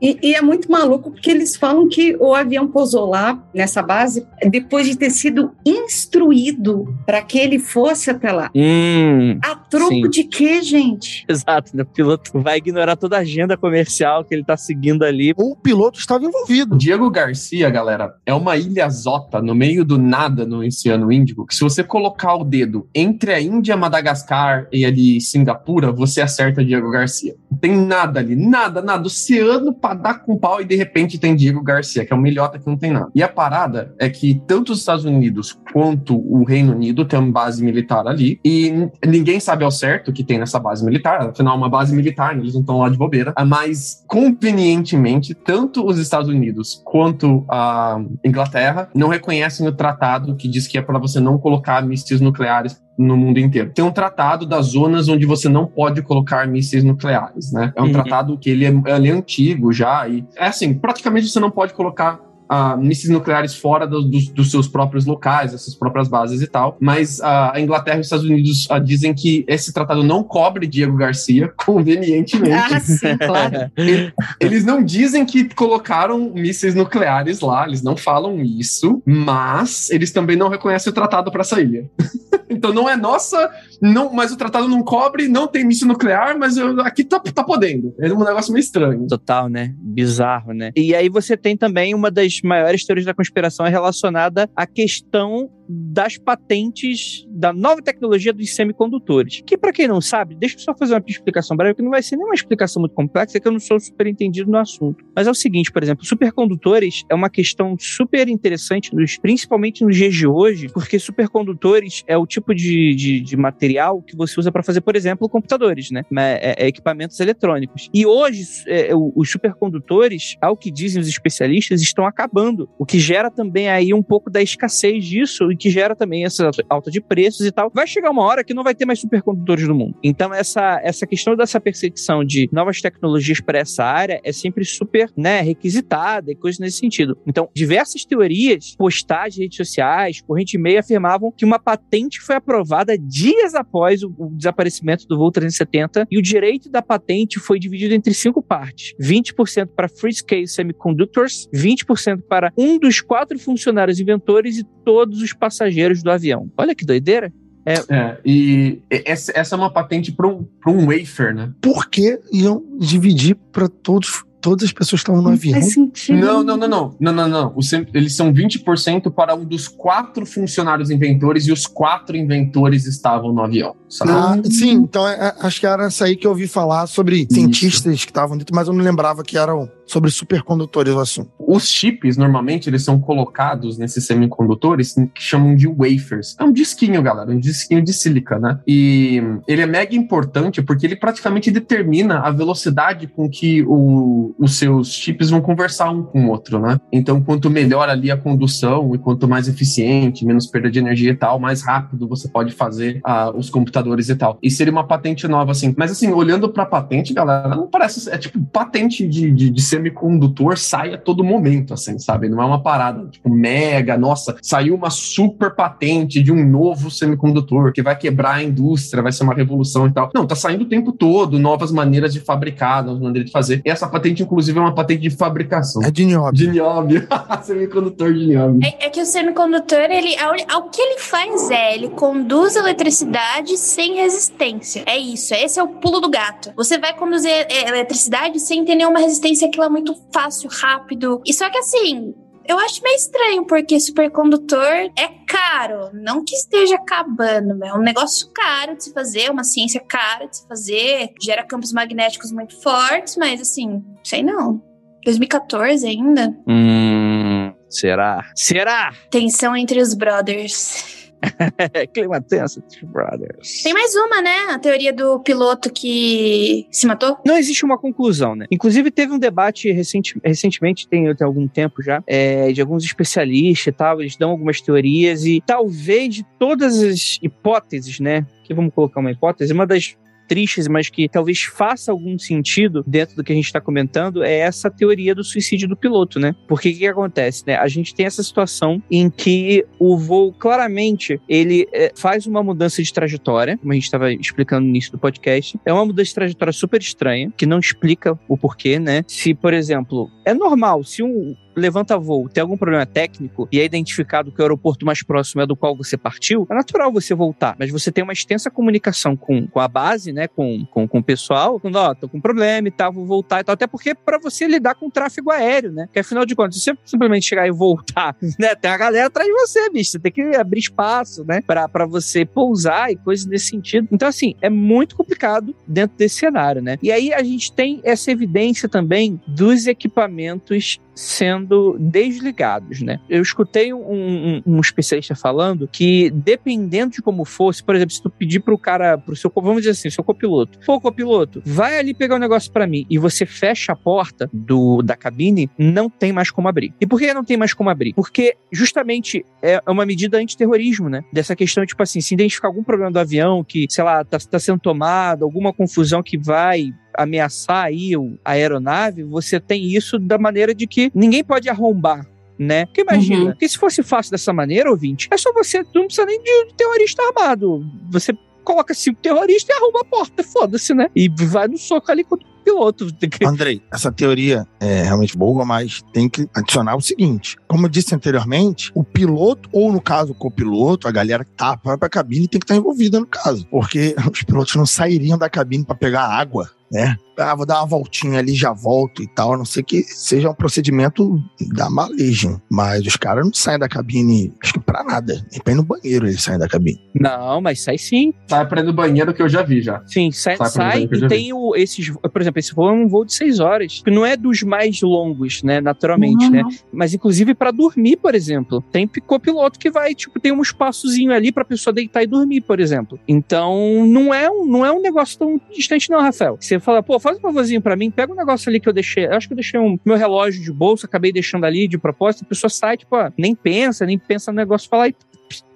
E, 0.00 0.18
e 0.22 0.34
é 0.34 0.42
muito 0.42 0.70
maluco 0.70 1.10
porque 1.10 1.30
eles 1.30 1.56
falam 1.56 1.88
que 1.88 2.16
o 2.16 2.34
avião 2.34 2.66
pousou 2.68 3.06
lá, 3.06 3.42
nessa 3.54 3.82
base, 3.82 4.26
depois 4.50 4.86
de 4.86 4.96
ter 4.96 5.10
sido 5.10 5.52
instruído 5.64 6.94
para 7.06 7.22
que 7.22 7.38
ele 7.38 7.58
fosse 7.58 8.10
até 8.10 8.32
lá. 8.32 8.50
Hum. 8.54 9.38
A 9.42 9.53
troco 9.54 9.88
Sim. 9.88 10.08
de 10.08 10.24
quê, 10.24 10.62
gente? 10.62 11.24
Exato, 11.28 11.76
né? 11.76 11.82
O 11.82 11.86
piloto 11.86 12.30
vai 12.40 12.58
ignorar 12.58 12.96
toda 12.96 13.16
a 13.16 13.20
agenda 13.20 13.56
comercial 13.56 14.24
que 14.24 14.34
ele 14.34 14.44
tá 14.44 14.56
seguindo 14.56 15.04
ali. 15.04 15.32
Ou 15.36 15.52
o 15.52 15.56
piloto 15.56 15.98
estava 15.98 16.24
envolvido. 16.24 16.76
Diego 16.76 17.10
Garcia, 17.10 17.70
galera, 17.70 18.14
é 18.24 18.34
uma 18.34 18.56
ilha 18.56 18.88
zota 18.88 19.40
no 19.40 19.54
meio 19.54 19.84
do 19.84 19.98
nada 19.98 20.46
no 20.46 20.64
Oceano 20.64 21.10
Índico, 21.10 21.46
que 21.46 21.54
se 21.54 21.62
você 21.62 21.82
colocar 21.82 22.34
o 22.34 22.44
dedo 22.44 22.88
entre 22.94 23.32
a 23.32 23.40
Índia, 23.40 23.76
Madagascar 23.76 24.68
e 24.72 24.84
ali 24.84 25.20
Singapura, 25.20 25.92
você 25.92 26.20
acerta 26.20 26.64
Diego 26.64 26.90
Garcia. 26.90 27.34
Tem 27.54 27.76
nada 27.76 28.20
ali, 28.20 28.36
nada, 28.36 28.82
nada. 28.82 29.06
Oceano 29.06 29.74
pra 29.74 29.94
dar 29.94 30.14
com 30.24 30.38
pau 30.38 30.60
e 30.60 30.64
de 30.64 30.76
repente 30.76 31.18
tem 31.18 31.36
Diego 31.36 31.62
Garcia, 31.62 32.04
que 32.04 32.12
é 32.12 32.16
um 32.16 32.20
melhota 32.20 32.58
que 32.58 32.66
não 32.66 32.76
tem 32.76 32.90
nada. 32.90 33.10
E 33.14 33.22
a 33.22 33.28
parada 33.28 33.94
é 33.98 34.08
que 34.08 34.42
tanto 34.46 34.72
os 34.72 34.78
Estados 34.78 35.04
Unidos 35.04 35.58
quanto 35.72 36.16
o 36.16 36.44
Reino 36.44 36.72
Unido 36.72 37.04
tem 37.04 37.18
uma 37.18 37.32
base 37.32 37.62
militar 37.62 38.06
ali 38.06 38.38
e 38.44 38.88
ninguém 39.04 39.40
sabe 39.40 39.64
ao 39.64 39.70
certo 39.70 40.08
o 40.08 40.12
que 40.12 40.24
tem 40.24 40.38
nessa 40.38 40.58
base 40.58 40.84
militar. 40.84 41.28
Afinal, 41.28 41.54
é 41.54 41.56
uma 41.58 41.68
base 41.68 41.94
militar, 41.94 42.34
né? 42.34 42.42
eles 42.42 42.54
não 42.54 42.60
estão 42.60 42.78
lá 42.78 42.88
de 42.88 42.96
bobeira. 42.96 43.34
Mas, 43.46 44.04
convenientemente, 44.06 45.34
tanto 45.34 45.86
os 45.86 45.98
Estados 45.98 46.28
Unidos 46.28 46.82
quanto 46.84 47.44
a 47.48 48.00
Inglaterra 48.24 48.88
não 48.94 49.08
reconhecem 49.08 49.66
o 49.66 49.72
tratado 49.72 50.36
que 50.36 50.48
diz 50.48 50.66
que 50.66 50.78
é 50.78 50.82
para 50.82 50.98
você 50.98 51.20
não 51.20 51.38
colocar 51.38 51.82
mísseis 51.82 52.20
nucleares 52.20 52.83
no 52.96 53.16
mundo 53.16 53.38
inteiro. 53.38 53.70
Tem 53.74 53.84
um 53.84 53.90
tratado 53.90 54.46
das 54.46 54.66
zonas 54.66 55.08
onde 55.08 55.26
você 55.26 55.48
não 55.48 55.66
pode 55.66 56.00
colocar 56.02 56.46
mísseis 56.46 56.84
nucleares, 56.84 57.52
né? 57.52 57.72
É 57.74 57.82
um 57.82 57.86
Uhum. 57.86 57.92
tratado 57.92 58.38
que 58.38 58.48
ele 58.50 58.64
é, 58.64 58.72
ele 58.94 59.08
é 59.08 59.12
antigo 59.12 59.72
já 59.72 60.06
e 60.08 60.24
é 60.36 60.46
assim, 60.46 60.74
praticamente 60.74 61.28
você 61.28 61.40
não 61.40 61.50
pode 61.50 61.74
colocar 61.74 62.20
ah, 62.48 62.76
mísseis 62.76 63.12
nucleares 63.12 63.54
fora 63.54 63.86
do- 63.86 64.02
dos- 64.02 64.28
dos 64.28 64.50
seus 64.50 64.68
próprios 64.68 65.06
locais, 65.06 65.52
das 65.52 65.62
suas 65.62 65.74
próprias 65.76 66.08
bases 66.08 66.42
e 66.42 66.46
tal. 66.46 66.76
Mas 66.80 67.20
ah, 67.20 67.52
a 67.54 67.60
Inglaterra 67.60 67.96
e 67.98 68.00
os 68.00 68.06
Estados 68.06 68.24
Unidos 68.24 68.66
ah, 68.70 68.78
dizem 68.78 69.14
que 69.14 69.44
esse 69.48 69.72
tratado 69.72 70.02
não 70.02 70.22
cobre 70.22 70.66
Diego 70.66 70.96
Garcia, 70.96 71.52
convenientemente. 71.64 72.54
Ah, 72.74 72.80
sim, 72.80 73.16
claro. 73.18 73.70
Eles 74.40 74.64
não 74.64 74.82
dizem 74.82 75.24
que 75.24 75.44
colocaram 75.54 76.32
mísseis 76.34 76.74
nucleares 76.74 77.40
lá, 77.40 77.66
eles 77.66 77.82
não 77.82 77.96
falam 77.96 78.40
isso, 78.42 79.02
mas 79.06 79.90
eles 79.90 80.12
também 80.12 80.36
não 80.36 80.48
reconhecem 80.48 80.90
o 80.90 80.94
tratado 80.94 81.30
para 81.30 81.40
essa 81.42 81.60
ilha. 81.60 81.88
então 82.50 82.72
não 82.72 82.88
é 82.88 82.96
nossa, 82.96 83.50
não, 83.80 84.12
mas 84.12 84.30
o 84.32 84.36
tratado 84.36 84.68
não 84.68 84.82
cobre, 84.82 85.28
não 85.28 85.46
tem 85.46 85.64
míssil 85.64 85.88
nuclear, 85.88 86.38
mas 86.38 86.56
eu- 86.56 86.80
aqui 86.80 87.04
tá, 87.04 87.18
tá 87.20 87.42
podendo. 87.44 87.94
É 87.98 88.12
um 88.12 88.24
negócio 88.24 88.52
meio 88.52 88.62
estranho. 88.62 89.06
Total, 89.06 89.48
né? 89.48 89.74
Bizarro, 89.78 90.52
né? 90.52 90.70
E 90.76 90.94
aí 90.94 91.08
você 91.08 91.36
tem 91.36 91.56
também 91.56 91.94
uma 91.94 92.10
das 92.10 92.33
maiores 92.42 92.84
teorias 92.84 93.06
da 93.06 93.14
conspiração 93.14 93.66
é 93.66 93.70
relacionada 93.70 94.48
à 94.56 94.66
questão 94.66 95.50
das 95.68 96.18
patentes 96.18 97.24
da 97.28 97.52
nova 97.52 97.80
tecnologia 97.82 98.32
dos 98.32 98.54
semicondutores. 98.54 99.42
Que, 99.46 99.56
pra 99.56 99.72
quem 99.72 99.88
não 99.88 100.00
sabe, 100.00 100.34
deixa 100.34 100.56
eu 100.56 100.60
só 100.60 100.74
fazer 100.76 100.94
uma 100.94 101.02
explicação 101.06 101.56
breve, 101.56 101.74
que 101.74 101.82
não 101.82 101.90
vai 101.90 102.02
ser 102.02 102.16
nem 102.16 102.24
uma 102.26 102.34
explicação 102.34 102.80
muito 102.80 102.94
complexa, 102.94 103.40
que 103.40 103.46
eu 103.48 103.52
não 103.52 103.60
sou 103.60 103.78
super 103.80 104.06
entendido 104.06 104.50
no 104.50 104.58
assunto. 104.58 105.04
Mas 105.14 105.26
é 105.26 105.30
o 105.30 105.34
seguinte, 105.34 105.70
por 105.72 105.82
exemplo, 105.82 106.04
supercondutores 106.04 107.02
é 107.08 107.14
uma 107.14 107.30
questão 107.30 107.76
super 107.78 108.28
interessante, 108.28 108.94
nos, 108.94 109.16
principalmente 109.18 109.84
nos 109.84 109.96
dias 109.96 110.14
de 110.14 110.26
hoje, 110.26 110.68
porque 110.68 110.98
supercondutores 110.98 112.02
é 112.06 112.16
o 112.16 112.26
tipo 112.26 112.54
de, 112.54 112.94
de, 112.94 113.20
de 113.20 113.36
material 113.36 114.02
que 114.02 114.16
você 114.16 114.38
usa 114.38 114.52
para 114.52 114.62
fazer, 114.62 114.80
por 114.80 114.96
exemplo, 114.96 115.28
computadores, 115.28 115.90
né? 115.90 116.02
Né, 116.10 116.38
é- 116.40 116.64
é 116.64 116.68
equipamentos 116.68 117.18
eletrônicos. 117.20 117.88
E 117.92 118.06
hoje, 118.06 118.42
é, 118.66 118.90
os 118.94 119.30
supercondutores, 119.30 120.36
ao 120.40 120.56
que 120.56 120.70
dizem 120.70 121.00
os 121.00 121.08
especialistas, 121.08 121.80
estão 121.80 122.06
acabando, 122.06 122.68
o 122.78 122.84
que 122.86 122.98
gera 122.98 123.30
também 123.30 123.68
aí 123.68 123.92
um 123.94 124.02
pouco 124.02 124.30
da 124.30 124.42
escassez 124.42 125.04
disso 125.04 125.50
que 125.56 125.70
gera 125.70 125.94
também 125.94 126.24
essa 126.24 126.50
alta 126.68 126.90
de 126.90 127.00
preços 127.00 127.46
e 127.46 127.52
tal. 127.52 127.70
Vai 127.74 127.86
chegar 127.86 128.10
uma 128.10 128.22
hora 128.22 128.44
que 128.44 128.54
não 128.54 128.62
vai 128.62 128.74
ter 128.74 128.84
mais 128.84 129.00
supercondutores 129.00 129.66
no 129.66 129.74
mundo. 129.74 129.96
Então, 130.02 130.32
essa, 130.32 130.80
essa 130.82 131.06
questão 131.06 131.36
dessa 131.36 131.60
perseguição 131.60 132.24
de 132.24 132.48
novas 132.52 132.80
tecnologias 132.80 133.40
para 133.40 133.58
essa 133.58 133.84
área 133.84 134.20
é 134.24 134.32
sempre 134.32 134.64
super 134.64 135.10
né, 135.16 135.40
requisitada 135.40 136.32
e 136.32 136.34
coisas 136.34 136.58
nesse 136.58 136.78
sentido. 136.78 137.16
Então, 137.26 137.48
diversas 137.54 138.04
teorias, 138.04 138.74
postagens, 138.76 139.38
redes 139.38 139.56
sociais, 139.56 140.20
corrente 140.20 140.54
e 140.54 140.60
meia 140.60 140.80
afirmavam 140.80 141.32
que 141.32 141.44
uma 141.44 141.58
patente 141.58 142.20
foi 142.20 142.36
aprovada 142.36 142.96
dias 142.98 143.54
após 143.54 144.02
o, 144.02 144.14
o 144.18 144.30
desaparecimento 144.30 145.06
do 145.06 145.16
voo 145.16 145.30
370 145.30 146.06
e 146.10 146.18
o 146.18 146.22
direito 146.22 146.70
da 146.70 146.82
patente 146.82 147.38
foi 147.38 147.58
dividido 147.58 147.94
entre 147.94 148.14
cinco 148.14 148.42
partes: 148.42 148.94
20% 149.00 149.68
para 149.74 149.88
Freescale 149.88 150.46
Semiconductors, 150.46 151.48
20% 151.54 152.22
para 152.28 152.52
um 152.56 152.78
dos 152.78 153.00
quatro 153.00 153.38
funcionários 153.38 154.00
inventores 154.00 154.58
e 154.58 154.64
todos 154.84 155.22
os 155.22 155.32
passageiros 155.48 156.02
do 156.02 156.10
avião. 156.10 156.50
Olha 156.56 156.74
que 156.74 156.84
doideira! 156.86 157.30
É, 157.66 158.18
e 158.24 158.80
essa, 158.90 159.32
essa 159.34 159.54
é 159.54 159.58
uma 159.58 159.70
patente 159.70 160.12
para 160.12 160.28
um, 160.28 160.44
pra 160.62 160.70
um 160.72 160.84
wafer, 160.86 161.34
né? 161.34 161.50
Por 161.62 161.88
que 161.88 162.18
iam 162.30 162.62
dividir 162.78 163.34
para 163.50 163.68
todos, 163.70 164.22
todas 164.38 164.64
as 164.64 164.72
pessoas 164.72 165.00
que 165.02 165.10
estavam 165.10 165.22
no 165.22 165.28
Não 165.28 165.34
avião? 165.34 165.58
faz 165.58 165.72
sentido. 165.72 166.18
Não, 166.18 166.42
não, 166.42 166.58
não, 166.58 166.68
não. 166.68 166.96
Não, 167.00 167.12
não, 167.12 167.26
não. 167.28 167.54
Eles 167.94 168.14
são 168.14 168.34
20% 168.34 169.10
para 169.10 169.34
um 169.34 169.46
dos 169.46 169.66
quatro 169.66 170.26
funcionários 170.26 170.90
inventores 170.90 171.46
e 171.46 171.52
os 171.52 171.66
quatro 171.66 172.14
inventores 172.18 172.84
estavam 172.84 173.32
no 173.32 173.40
avião. 173.42 173.74
Sabe? 173.88 174.10
Ah, 174.12 174.38
sim, 174.50 174.72
então 174.72 175.08
é- 175.08 175.28
é- 175.28 175.34
acho 175.46 175.58
que 175.60 175.66
era 175.66 175.86
essa 175.86 176.04
aí 176.04 176.16
que 176.16 176.26
eu 176.26 176.32
ouvi 176.32 176.46
falar 176.46 176.86
sobre 176.86 177.26
cientistas 177.30 178.04
que 178.04 178.10
estavam 178.10 178.36
dentro, 178.36 178.54
mas 178.54 178.68
eu 178.68 178.74
não 178.74 178.84
lembrava 178.84 179.22
que 179.22 179.38
eram 179.38 179.70
sobre 179.86 180.10
supercondutores 180.10 180.94
o 180.94 181.00
assunto. 181.00 181.30
Os 181.38 181.68
chips, 181.68 182.16
normalmente, 182.16 182.68
eles 182.68 182.82
são 182.82 182.98
colocados 183.00 183.78
nesses 183.78 184.06
semicondutores 184.06 184.94
que 185.14 185.22
chamam 185.22 185.54
de 185.54 185.66
wafers. 185.68 186.36
É 186.38 186.44
um 186.44 186.52
disquinho, 186.52 187.02
galera, 187.02 187.30
um 187.30 187.38
disquinho 187.38 187.82
de 187.82 187.92
sílica, 187.92 188.38
né? 188.38 188.58
E 188.66 189.22
ele 189.46 189.62
é 189.62 189.66
mega 189.66 189.94
importante 189.94 190.62
porque 190.62 190.86
ele 190.86 190.96
praticamente 190.96 191.50
determina 191.50 192.20
a 192.20 192.30
velocidade 192.30 193.06
com 193.06 193.28
que 193.28 193.62
o- 193.62 194.34
os 194.38 194.56
seus 194.56 194.92
chips 194.92 195.30
vão 195.30 195.40
conversar 195.40 195.90
um 195.90 196.02
com 196.02 196.26
o 196.26 196.30
outro, 196.30 196.58
né? 196.58 196.78
Então, 196.92 197.20
quanto 197.22 197.50
melhor 197.50 197.88
ali 197.88 198.10
a 198.10 198.16
condução 198.16 198.94
e 198.94 198.98
quanto 198.98 199.28
mais 199.28 199.48
eficiente, 199.48 200.24
menos 200.24 200.46
perda 200.46 200.70
de 200.70 200.78
energia 200.78 201.10
e 201.10 201.16
tal, 201.16 201.38
mais 201.38 201.62
rápido 201.62 202.08
você 202.08 202.28
pode 202.28 202.52
fazer 202.52 203.00
ah, 203.04 203.30
os 203.34 203.50
computadores 203.50 204.08
e 204.08 204.16
tal. 204.16 204.38
E 204.42 204.50
seria 204.50 204.72
uma 204.72 204.86
patente 204.86 205.28
nova, 205.28 205.52
assim. 205.52 205.74
Mas, 205.76 205.90
assim, 205.90 206.10
olhando 206.12 206.48
pra 206.48 206.66
patente, 206.66 207.12
galera, 207.12 207.48
não 207.54 207.66
parece... 207.66 208.10
É 208.10 208.18
tipo 208.18 208.40
patente 208.52 209.06
de, 209.06 209.30
de, 209.30 209.50
de 209.50 209.62
semicondutor 209.74 210.56
sai 210.56 210.94
a 210.94 210.98
todo 210.98 211.24
momento, 211.24 211.74
assim, 211.74 211.98
sabe? 211.98 212.28
Não 212.28 212.40
é 212.40 212.44
uma 212.44 212.62
parada, 212.62 213.08
tipo, 213.10 213.28
mega, 213.28 213.96
nossa, 213.96 214.36
saiu 214.42 214.74
uma 214.74 214.90
super 214.90 215.54
patente 215.54 216.22
de 216.22 216.32
um 216.32 216.44
novo 216.44 216.90
semicondutor 216.90 217.72
que 217.72 217.82
vai 217.82 217.96
quebrar 217.96 218.34
a 218.34 218.42
indústria, 218.42 219.02
vai 219.02 219.12
ser 219.12 219.24
uma 219.24 219.34
revolução 219.34 219.86
e 219.86 219.92
tal. 219.92 220.10
Não, 220.14 220.26
tá 220.26 220.34
saindo 220.34 220.62
o 220.62 220.68
tempo 220.68 220.92
todo 220.92 221.38
novas 221.38 221.72
maneiras 221.72 222.12
de 222.12 222.20
fabricar, 222.20 222.84
novas 222.84 223.00
maneiras 223.00 223.26
de 223.26 223.32
fazer. 223.32 223.62
E 223.64 223.70
essa 223.70 223.88
patente, 223.88 224.22
inclusive, 224.22 224.58
é 224.58 224.60
uma 224.60 224.74
patente 224.74 225.02
de 225.02 225.10
fabricação. 225.10 225.82
É 225.82 225.90
de 225.90 226.04
nióbio. 226.04 226.32
De 226.32 226.48
nióbio. 226.48 227.08
semicondutor 227.42 228.12
de 228.12 228.26
nióbio. 228.26 228.60
É, 228.62 228.86
é 228.86 228.90
que 228.90 229.00
o 229.00 229.06
semicondutor, 229.06 229.78
ele, 229.90 230.16
a 230.18 230.30
uni- 230.30 230.46
o 230.56 230.62
que 230.70 230.80
ele 230.80 231.00
faz 231.00 231.50
é, 231.50 231.74
ele 231.74 231.88
conduz 231.90 232.56
eletricidade 232.56 233.56
sem 233.56 233.96
resistência. 233.96 234.84
É 234.86 234.96
isso, 234.96 235.34
esse 235.34 235.58
é 235.58 235.62
o 235.62 235.68
pulo 235.68 236.00
do 236.00 236.08
gato. 236.08 236.52
Você 236.56 236.78
vai 236.78 236.94
conduzir 236.94 237.30
é, 237.30 237.68
eletricidade 237.68 238.38
sem 238.40 238.64
ter 238.64 238.74
nenhuma 238.74 239.00
resistência, 239.00 239.50
aquilo 239.64 239.66
é 239.66 239.68
muito 239.68 239.94
fácil, 240.12 240.48
rápido. 240.50 241.22
E 241.24 241.32
só 241.32 241.48
que 241.50 241.58
assim, 241.58 242.14
eu 242.46 242.58
acho 242.58 242.82
meio 242.82 242.96
estranho, 242.96 243.46
porque 243.46 243.80
supercondutor 243.80 244.90
é 244.98 245.08
caro. 245.26 245.90
Não 245.92 246.24
que 246.24 246.34
esteja 246.34 246.76
acabando, 246.76 247.56
mas 247.58 247.70
é 247.70 247.74
um 247.74 247.82
negócio 247.82 248.30
caro 248.32 248.76
de 248.76 248.84
se 248.84 248.92
fazer, 248.92 249.30
uma 249.30 249.44
ciência 249.44 249.80
cara 249.80 250.26
de 250.26 250.36
se 250.36 250.46
fazer, 250.46 251.10
gera 251.20 251.44
campos 251.44 251.72
magnéticos 251.72 252.30
muito 252.30 252.60
fortes, 252.60 253.16
mas 253.16 253.40
assim, 253.40 253.82
sei 254.02 254.22
não. 254.22 254.62
2014 255.04 255.86
ainda. 255.86 256.34
Hum, 256.46 257.52
será? 257.68 258.24
Será? 258.34 258.92
Tensão 259.10 259.54
entre 259.54 259.80
os 259.80 259.92
brothers. 259.92 261.03
Clima 261.92 262.20
tenso, 262.20 262.62
Two 262.62 262.88
Brothers. 262.88 263.62
Tem 263.62 263.72
mais 263.72 263.94
uma, 263.94 264.22
né? 264.22 264.36
A 264.50 264.58
teoria 264.58 264.92
do 264.92 265.20
piloto 265.20 265.72
que 265.72 266.66
se 266.70 266.86
matou. 266.86 267.18
Não 267.24 267.36
existe 267.36 267.64
uma 267.64 267.78
conclusão, 267.78 268.34
né? 268.34 268.46
Inclusive, 268.50 268.90
teve 268.90 269.12
um 269.12 269.18
debate 269.18 269.70
recente, 269.70 270.18
recentemente, 270.24 270.88
tem, 270.88 271.14
tem 271.14 271.26
algum 271.26 271.46
tempo 271.48 271.82
já, 271.82 272.02
é, 272.06 272.52
de 272.52 272.60
alguns 272.60 272.84
especialistas 272.84 273.66
e 273.66 273.72
tal, 273.72 274.00
eles 274.00 274.16
dão 274.16 274.30
algumas 274.30 274.60
teorias 274.60 275.24
e 275.24 275.42
talvez 275.46 276.14
de 276.14 276.26
todas 276.38 276.82
as 276.82 277.18
hipóteses, 277.22 278.00
né? 278.00 278.26
Que 278.44 278.54
vamos 278.54 278.74
colocar 278.74 279.00
uma 279.00 279.10
hipótese, 279.10 279.52
uma 279.52 279.66
das 279.66 279.96
tristes, 280.28 280.68
mas 280.68 280.88
que 280.88 281.08
talvez 281.08 281.42
faça 281.42 281.92
algum 281.92 282.18
sentido 282.18 282.84
dentro 282.86 283.16
do 283.16 283.24
que 283.24 283.32
a 283.32 283.34
gente 283.36 283.46
está 283.46 283.60
comentando, 283.60 284.22
é 284.22 284.38
essa 284.38 284.70
teoria 284.70 285.14
do 285.14 285.24
suicídio 285.24 285.68
do 285.68 285.76
piloto, 285.76 286.18
né? 286.18 286.34
Porque 286.48 286.68
o 286.68 286.72
que, 286.72 286.78
que 286.78 286.86
acontece, 286.86 287.44
né? 287.46 287.56
A 287.56 287.68
gente 287.68 287.94
tem 287.94 288.06
essa 288.06 288.22
situação 288.22 288.82
em 288.90 289.10
que 289.10 289.64
o 289.78 289.96
voo 289.96 290.32
claramente 290.32 291.20
ele 291.28 291.68
é, 291.72 291.92
faz 291.96 292.26
uma 292.26 292.42
mudança 292.42 292.82
de 292.82 292.92
trajetória, 292.92 293.58
como 293.58 293.72
a 293.72 293.74
gente 293.74 293.84
estava 293.84 294.12
explicando 294.12 294.62
no 294.62 294.70
início 294.70 294.92
do 294.92 294.98
podcast. 294.98 295.58
É 295.64 295.72
uma 295.72 295.84
mudança 295.84 296.08
de 296.08 296.14
trajetória 296.14 296.52
super 296.52 296.80
estranha, 296.80 297.32
que 297.36 297.46
não 297.46 297.58
explica 297.58 298.18
o 298.28 298.36
porquê, 298.36 298.78
né? 298.78 299.04
Se, 299.06 299.34
por 299.34 299.52
exemplo, 299.52 300.10
é 300.24 300.32
normal, 300.32 300.82
se 300.84 301.02
um, 301.02 301.36
levanta 301.56 301.98
voo, 301.98 302.28
tem 302.28 302.42
algum 302.42 302.56
problema 302.56 302.86
técnico 302.86 303.48
e 303.50 303.60
é 303.60 303.64
identificado 303.64 304.32
que 304.32 304.40
o 304.40 304.42
aeroporto 304.42 304.84
mais 304.84 305.02
próximo 305.02 305.42
é 305.42 305.46
do 305.46 305.56
qual 305.56 305.76
você 305.76 305.96
partiu, 305.96 306.46
é 306.50 306.54
natural 306.54 306.92
você 306.92 307.14
voltar. 307.14 307.56
Mas 307.58 307.70
você 307.70 307.90
tem 307.90 308.02
uma 308.02 308.12
extensa 308.12 308.50
comunicação 308.50 309.16
com, 309.16 309.46
com 309.46 309.60
a 309.60 309.68
base, 309.68 310.12
né? 310.12 310.28
Com, 310.28 310.66
com, 310.66 310.86
com 310.86 310.98
o 310.98 311.02
pessoal, 311.02 311.58
falando, 311.58 311.76
ó, 311.76 311.90
oh, 311.90 311.94
tô 311.94 312.08
com 312.08 312.20
problema 312.20 312.68
e 312.68 312.70
tal, 312.70 312.92
vou 312.92 313.06
voltar 313.06 313.40
e 313.40 313.44
tal. 313.44 313.54
Até 313.54 313.66
porque 313.66 313.94
para 313.94 314.18
você 314.18 314.46
lidar 314.46 314.74
com 314.74 314.86
o 314.86 314.90
tráfego 314.90 315.30
aéreo, 315.30 315.72
né? 315.72 315.88
Que 315.92 316.00
afinal 316.00 316.24
de 316.26 316.34
contas, 316.34 316.56
se 316.56 316.64
você 316.64 316.78
simplesmente 316.84 317.26
chegar 317.26 317.46
e 317.46 317.52
voltar, 317.52 318.16
né? 318.38 318.54
Tem 318.54 318.70
a 318.70 318.76
galera 318.76 319.06
atrás 319.06 319.28
de 319.28 319.34
você, 319.34 319.70
bicho. 319.70 319.92
Você 319.92 319.98
tem 319.98 320.12
que 320.12 320.36
abrir 320.36 320.60
espaço, 320.60 321.24
né? 321.24 321.40
Pra, 321.46 321.68
pra 321.68 321.86
você 321.86 322.24
pousar 322.24 322.90
e 322.90 322.96
coisas 322.96 323.26
nesse 323.26 323.46
sentido. 323.46 323.88
Então, 323.90 324.08
assim, 324.08 324.34
é 324.40 324.50
muito 324.50 324.96
complicado 324.96 325.54
dentro 325.66 325.96
desse 325.96 326.16
cenário, 326.16 326.62
né? 326.62 326.78
E 326.82 326.90
aí 326.90 327.12
a 327.12 327.22
gente 327.22 327.52
tem 327.52 327.80
essa 327.84 328.10
evidência 328.10 328.68
também 328.68 329.20
dos 329.26 329.66
equipamentos 329.66 330.80
sendo 330.94 331.76
desligados, 331.78 332.80
né? 332.80 333.00
Eu 333.08 333.22
escutei 333.22 333.72
um, 333.72 333.78
um, 333.78 334.42
um, 334.46 334.60
especialista 334.60 335.14
falando 335.14 335.68
que 335.70 336.10
dependendo 336.10 336.92
de 336.92 337.02
como 337.02 337.24
fosse, 337.24 337.62
por 337.62 337.74
exemplo, 337.74 337.94
se 337.94 338.02
tu 338.02 338.10
pedir 338.10 338.40
pro 338.40 338.56
cara, 338.56 338.96
pro 338.96 339.16
seu, 339.16 339.32
vamos 339.34 339.58
dizer 339.58 339.70
assim, 339.70 339.90
seu 339.90 340.04
copiloto, 340.04 340.58
pô, 340.64 340.80
copiloto, 340.80 341.42
vai 341.44 341.78
ali 341.78 341.94
pegar 341.94 342.16
um 342.16 342.18
negócio 342.18 342.50
para 342.52 342.66
mim 342.66 342.86
e 342.88 342.98
você 342.98 343.26
fecha 343.26 343.72
a 343.72 343.76
porta 343.76 344.28
do, 344.32 344.82
da 344.82 344.96
cabine, 344.96 345.50
não 345.58 345.90
tem 345.90 346.12
mais 346.12 346.30
como 346.30 346.48
abrir. 346.48 346.72
E 346.80 346.86
por 346.86 346.98
que 346.98 347.12
não 347.12 347.24
tem 347.24 347.36
mais 347.36 347.52
como 347.52 347.70
abrir? 347.70 347.94
Porque 347.94 348.36
justamente 348.52 349.24
é 349.42 349.60
uma 349.66 349.84
medida 349.84 350.18
antiterrorismo, 350.18 350.88
né? 350.88 351.04
Dessa 351.12 351.34
questão, 351.34 351.66
tipo 351.66 351.82
assim, 351.82 352.00
se 352.00 352.14
identificar 352.14 352.48
algum 352.48 352.62
problema 352.62 352.90
do 352.90 352.98
avião 352.98 353.42
que, 353.42 353.66
sei 353.68 353.84
lá, 353.84 354.04
tá, 354.04 354.18
tá 354.18 354.38
sendo 354.38 354.60
tomado, 354.60 355.24
alguma 355.24 355.52
confusão 355.52 356.02
que 356.02 356.16
vai 356.16 356.72
ameaçar 356.96 357.66
aí 357.66 357.92
a 358.24 358.32
aeronave, 358.32 359.02
você 359.02 359.38
tem 359.40 359.64
isso 359.74 359.98
da 359.98 360.18
maneira 360.18 360.54
de 360.54 360.66
que 360.66 360.90
ninguém 360.94 361.22
pode 361.22 361.48
arrombar 361.48 362.06
né? 362.38 362.66
Porque 362.66 362.80
imagina, 362.80 363.26
uhum. 363.26 363.36
que 363.36 363.48
se 363.48 363.56
fosse 363.56 363.82
fácil 363.82 364.10
dessa 364.10 364.32
maneira, 364.32 364.70
ouvinte, 364.70 365.08
é 365.10 365.16
só 365.16 365.32
você, 365.32 365.64
não 365.74 365.86
precisa 365.86 366.04
nem 366.04 366.20
de 366.20 366.54
terrorista 366.56 367.02
armado. 367.02 367.64
Você 367.90 368.12
coloca 368.42 368.74
cinco 368.74 369.00
terroristas 369.00 369.56
e 369.56 369.58
arruma 369.58 369.80
a 369.80 369.84
porta, 369.84 370.22
foda-se, 370.22 370.74
né? 370.74 370.90
E 370.94 371.08
vai 371.08 371.48
no 371.48 371.56
soco 371.56 371.90
ali 371.90 372.04
contra 372.04 372.26
o 372.26 372.33
piloto. 372.44 372.86
Andrei, 373.26 373.62
essa 373.72 373.90
teoria 373.90 374.46
é 374.60 374.82
realmente 374.82 375.16
boa, 375.16 375.44
mas 375.44 375.82
tem 375.92 376.08
que 376.08 376.28
adicionar 376.34 376.76
o 376.76 376.80
seguinte: 376.80 377.36
como 377.48 377.66
eu 377.66 377.70
disse 377.70 377.94
anteriormente, 377.94 378.70
o 378.74 378.84
piloto, 378.84 379.48
ou 379.52 379.72
no 379.72 379.80
caso 379.80 380.12
o 380.12 380.14
copiloto, 380.14 380.86
a 380.86 380.92
galera 380.92 381.24
que 381.24 381.32
tá 381.32 381.50
a 381.50 381.56
própria 381.56 381.88
cabine 381.88 382.28
tem 382.28 382.38
que 382.38 382.44
estar 382.44 382.56
envolvida 382.56 383.00
no 383.00 383.06
caso, 383.06 383.46
porque 383.50 383.94
os 384.12 384.22
pilotos 384.22 384.54
não 384.54 384.66
sairiam 384.66 385.18
da 385.18 385.28
cabine 385.28 385.64
para 385.64 385.74
pegar 385.74 386.06
água 386.06 386.50
né? 386.74 386.96
Ah, 387.16 387.36
vou 387.36 387.46
dar 387.46 387.60
uma 387.60 387.66
voltinha 387.66 388.18
ali, 388.18 388.34
já 388.34 388.52
volto 388.52 389.00
e 389.00 389.06
tal. 389.06 389.34
A 389.34 389.38
não 389.38 389.44
ser 389.44 389.62
que 389.62 389.84
seja 389.84 390.28
um 390.28 390.34
procedimento 390.34 391.22
da 391.52 391.70
Malaysian. 391.70 392.40
Mas 392.50 392.84
os 392.84 392.96
caras 392.96 393.24
não 393.24 393.32
saem 393.32 393.60
da 393.60 393.68
cabine, 393.68 394.34
acho 394.42 394.54
que 394.54 394.58
pra 394.58 394.82
nada. 394.82 395.24
Nem 395.30 395.40
pra 395.40 395.52
ir 395.52 395.56
no 395.56 395.62
banheiro 395.62 396.08
eles 396.08 396.20
saem 396.20 396.38
da 396.38 396.48
cabine. 396.48 396.80
Não, 396.92 397.40
mas 397.40 397.62
sai 397.62 397.78
sim. 397.78 398.12
Sai 398.28 398.48
pra 398.48 398.60
ir 398.60 398.64
no 398.64 398.72
banheiro 398.72 399.14
que 399.14 399.22
eu 399.22 399.28
já 399.28 399.42
vi 399.42 399.62
já. 399.62 399.80
Sim, 399.86 400.10
sai, 400.10 400.36
sai, 400.36 400.50
sai 400.50 400.82
e 400.82 401.08
tem 401.08 401.32
o, 401.32 401.54
esses. 401.54 401.90
Por 401.90 402.20
exemplo, 402.20 402.33
esse 402.38 402.54
voo 402.54 402.68
é 402.68 402.72
um 402.72 402.88
voo 402.88 403.04
de 403.04 403.14
seis 403.14 403.40
horas. 403.40 403.82
Que 403.84 403.90
não 403.90 404.04
é 404.04 404.16
dos 404.16 404.42
mais 404.42 404.80
longos, 404.80 405.42
né? 405.42 405.60
Naturalmente, 405.60 406.24
uhum. 406.26 406.30
né? 406.30 406.42
Mas 406.72 406.94
inclusive 406.94 407.34
para 407.34 407.50
dormir, 407.50 407.96
por 407.96 408.14
exemplo. 408.14 408.62
Tem 408.72 408.88
copiloto 409.06 409.58
que 409.58 409.70
vai, 409.70 409.94
tipo, 409.94 410.18
tem 410.20 410.32
um 410.32 410.42
espaçozinho 410.42 411.12
ali 411.12 411.32
pra 411.32 411.44
pessoa 411.44 411.72
deitar 411.72 412.02
e 412.02 412.06
dormir, 412.06 412.40
por 412.40 412.60
exemplo. 412.60 412.98
Então, 413.06 413.86
não 413.86 414.12
é 414.12 414.30
um, 414.30 414.44
não 414.44 414.64
é 414.64 414.72
um 414.72 414.80
negócio 414.80 415.18
tão 415.18 415.40
distante, 415.52 415.90
não, 415.90 416.00
Rafael. 416.00 416.36
Você 416.40 416.58
fala, 416.58 416.82
pô, 416.82 416.98
faz 416.98 417.18
um 417.18 417.20
favorzinho 417.20 417.60
pra 417.60 417.76
mim, 417.76 417.90
pega 417.90 418.12
um 418.12 418.16
negócio 418.16 418.48
ali 418.48 418.60
que 418.60 418.68
eu 418.68 418.72
deixei. 418.72 419.06
Acho 419.06 419.26
que 419.28 419.32
eu 419.32 419.36
deixei 419.36 419.58
um 419.60 419.78
meu 419.84 419.96
relógio 419.96 420.42
de 420.42 420.52
bolsa, 420.52 420.86
acabei 420.86 421.12
deixando 421.12 421.44
ali 421.44 421.68
de 421.68 421.78
propósito, 421.78 422.24
a 422.24 422.28
pessoa 422.28 422.50
sai, 422.50 422.76
tipo, 422.76 422.96
ó, 422.96 423.10
nem 423.16 423.34
pensa, 423.34 423.86
nem 423.86 423.98
pensa 423.98 424.32
no 424.32 424.36
negócio, 424.36 424.68
fala 424.68 424.88
e 424.88 424.94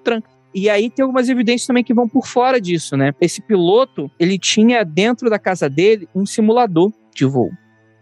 tranca. 0.03 0.38
E 0.55 0.69
aí 0.71 0.91
tem 0.91 1.03
algumas 1.03 1.29
evidências 1.29 1.67
também 1.67 1.85
que 1.85 1.95
vão 1.95 2.09
por 2.09 2.27
fora 2.27 2.61
disso, 2.61 2.97
né? 2.97 3.13
Esse 3.21 3.41
piloto, 3.43 4.11
ele 4.19 4.39
tinha 4.39 4.85
dentro 4.85 5.29
da 5.29 5.39
casa 5.39 5.69
dele 5.69 6.09
um 6.15 6.25
simulador 6.25 6.93
de 7.15 7.25
voo 7.25 7.51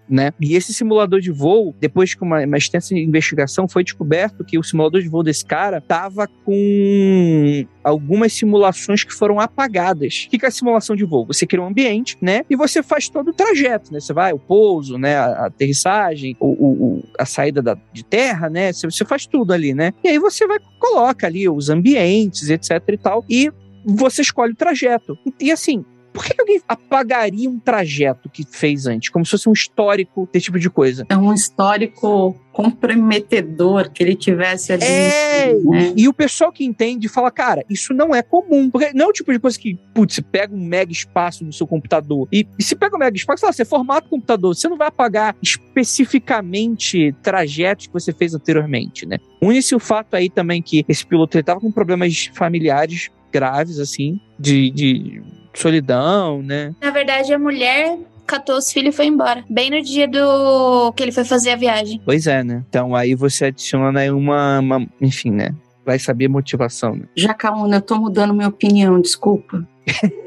né? 0.08 0.32
E 0.40 0.54
esse 0.54 0.72
simulador 0.72 1.20
de 1.20 1.30
voo, 1.30 1.74
depois 1.80 2.14
que 2.14 2.22
uma, 2.22 2.44
uma 2.44 2.58
extensa 2.58 2.96
investigação, 2.96 3.68
foi 3.68 3.84
descoberto 3.84 4.44
que 4.44 4.58
o 4.58 4.62
simulador 4.62 5.00
de 5.00 5.08
voo 5.08 5.22
desse 5.22 5.44
cara 5.44 5.80
tava 5.80 6.28
com 6.44 7.66
algumas 7.82 8.32
simulações 8.32 9.04
que 9.04 9.12
foram 9.12 9.40
apagadas. 9.40 10.26
O 10.26 10.30
que 10.30 10.44
é 10.44 10.48
a 10.48 10.50
simulação 10.50 10.96
de 10.96 11.04
voo? 11.04 11.26
Você 11.26 11.46
cria 11.46 11.62
um 11.62 11.66
ambiente, 11.66 12.16
né? 12.20 12.42
E 12.48 12.56
você 12.56 12.82
faz 12.82 13.08
todo 13.08 13.28
o 13.28 13.32
trajeto, 13.32 13.92
né? 13.92 14.00
Você 14.00 14.12
vai, 14.12 14.32
o 14.32 14.38
pouso, 14.38 14.98
né? 14.98 15.16
A, 15.16 15.26
a 15.26 15.46
aterrissagem, 15.46 16.36
o, 16.40 16.48
o, 16.48 17.04
a 17.18 17.24
saída 17.24 17.62
da, 17.62 17.76
de 17.92 18.04
terra, 18.04 18.48
né? 18.48 18.72
Você, 18.72 18.90
você 18.90 19.04
faz 19.04 19.26
tudo 19.26 19.52
ali, 19.52 19.74
né? 19.74 19.92
E 20.02 20.08
aí 20.08 20.18
você 20.18 20.46
vai, 20.46 20.58
coloca 20.78 21.26
ali 21.26 21.48
os 21.48 21.68
ambientes, 21.70 22.50
etc 22.50 22.82
e 22.88 22.96
tal, 22.96 23.24
e 23.28 23.50
você 23.84 24.22
escolhe 24.22 24.52
o 24.52 24.56
trajeto. 24.56 25.16
E 25.40 25.52
assim, 25.52 25.84
por 26.16 26.24
que 26.24 26.34
alguém 26.40 26.62
apagaria 26.66 27.50
um 27.50 27.58
trajeto 27.58 28.30
que 28.30 28.42
fez 28.50 28.86
antes? 28.86 29.10
Como 29.10 29.22
se 29.22 29.32
fosse 29.32 29.50
um 29.50 29.52
histórico 29.52 30.26
desse 30.32 30.46
tipo 30.46 30.58
de 30.58 30.70
coisa. 30.70 31.04
É 31.10 31.16
um 31.16 31.34
histórico 31.34 32.34
comprometedor 32.54 33.90
que 33.90 34.02
ele 34.02 34.14
tivesse 34.14 34.72
ali. 34.72 34.82
É, 34.82 35.52
né? 35.52 35.92
e 35.94 36.08
o 36.08 36.14
pessoal 36.14 36.50
que 36.50 36.64
entende 36.64 37.06
fala, 37.06 37.30
cara, 37.30 37.62
isso 37.68 37.92
não 37.92 38.14
é 38.14 38.22
comum. 38.22 38.70
Porque 38.70 38.94
não 38.94 39.04
é 39.04 39.08
o 39.08 39.12
tipo 39.12 39.30
de 39.30 39.38
coisa 39.38 39.58
que, 39.58 39.78
putz, 39.92 40.14
você 40.14 40.22
pega 40.22 40.54
um 40.54 40.64
mega 40.64 40.90
espaço 40.90 41.44
no 41.44 41.52
seu 41.52 41.66
computador. 41.66 42.26
E, 42.32 42.48
e 42.58 42.62
se 42.62 42.74
pega 42.74 42.96
um 42.96 42.98
mega 42.98 43.14
espaço, 43.14 43.44
lá, 43.44 43.52
você 43.52 43.66
formata 43.66 44.06
o 44.06 44.10
computador, 44.10 44.54
você 44.54 44.70
não 44.70 44.78
vai 44.78 44.88
apagar 44.88 45.36
especificamente 45.42 47.14
trajetos 47.22 47.88
que 47.88 47.92
você 47.92 48.10
fez 48.10 48.34
anteriormente, 48.34 49.04
né? 49.04 49.18
Une-se 49.42 49.74
o 49.74 49.78
fato 49.78 50.14
aí 50.14 50.30
também 50.30 50.62
que 50.62 50.82
esse 50.88 51.04
piloto 51.04 51.36
ele 51.36 51.44
tava 51.44 51.60
com 51.60 51.70
problemas 51.70 52.30
familiares 52.32 53.10
graves, 53.30 53.78
assim, 53.78 54.18
de, 54.38 54.70
de 54.70 55.22
solidão, 55.58 56.42
né? 56.42 56.74
Na 56.80 56.90
verdade, 56.90 57.32
a 57.32 57.38
mulher 57.38 57.98
catou 58.26 58.56
os 58.56 58.72
filhos 58.72 58.94
e 58.94 58.96
foi 58.96 59.06
embora. 59.06 59.44
Bem 59.48 59.70
no 59.70 59.80
dia 59.82 60.08
do 60.08 60.92
que 60.92 61.02
ele 61.02 61.12
foi 61.12 61.24
fazer 61.24 61.50
a 61.50 61.56
viagem. 61.56 62.00
Pois 62.04 62.26
é, 62.26 62.42
né? 62.42 62.64
Então 62.68 62.94
aí 62.94 63.14
você 63.14 63.46
adiciona 63.46 64.00
aí 64.00 64.10
uma, 64.10 64.58
uma 64.58 64.86
enfim, 65.00 65.30
né? 65.30 65.54
Vai 65.84 65.98
saber 65.98 66.26
a 66.26 66.30
motivação, 66.30 66.96
né? 66.96 67.04
Jacaúna, 67.14 67.76
eu 67.76 67.80
tô 67.80 67.96
mudando 67.96 68.34
minha 68.34 68.48
opinião, 68.48 69.00
desculpa. 69.00 69.66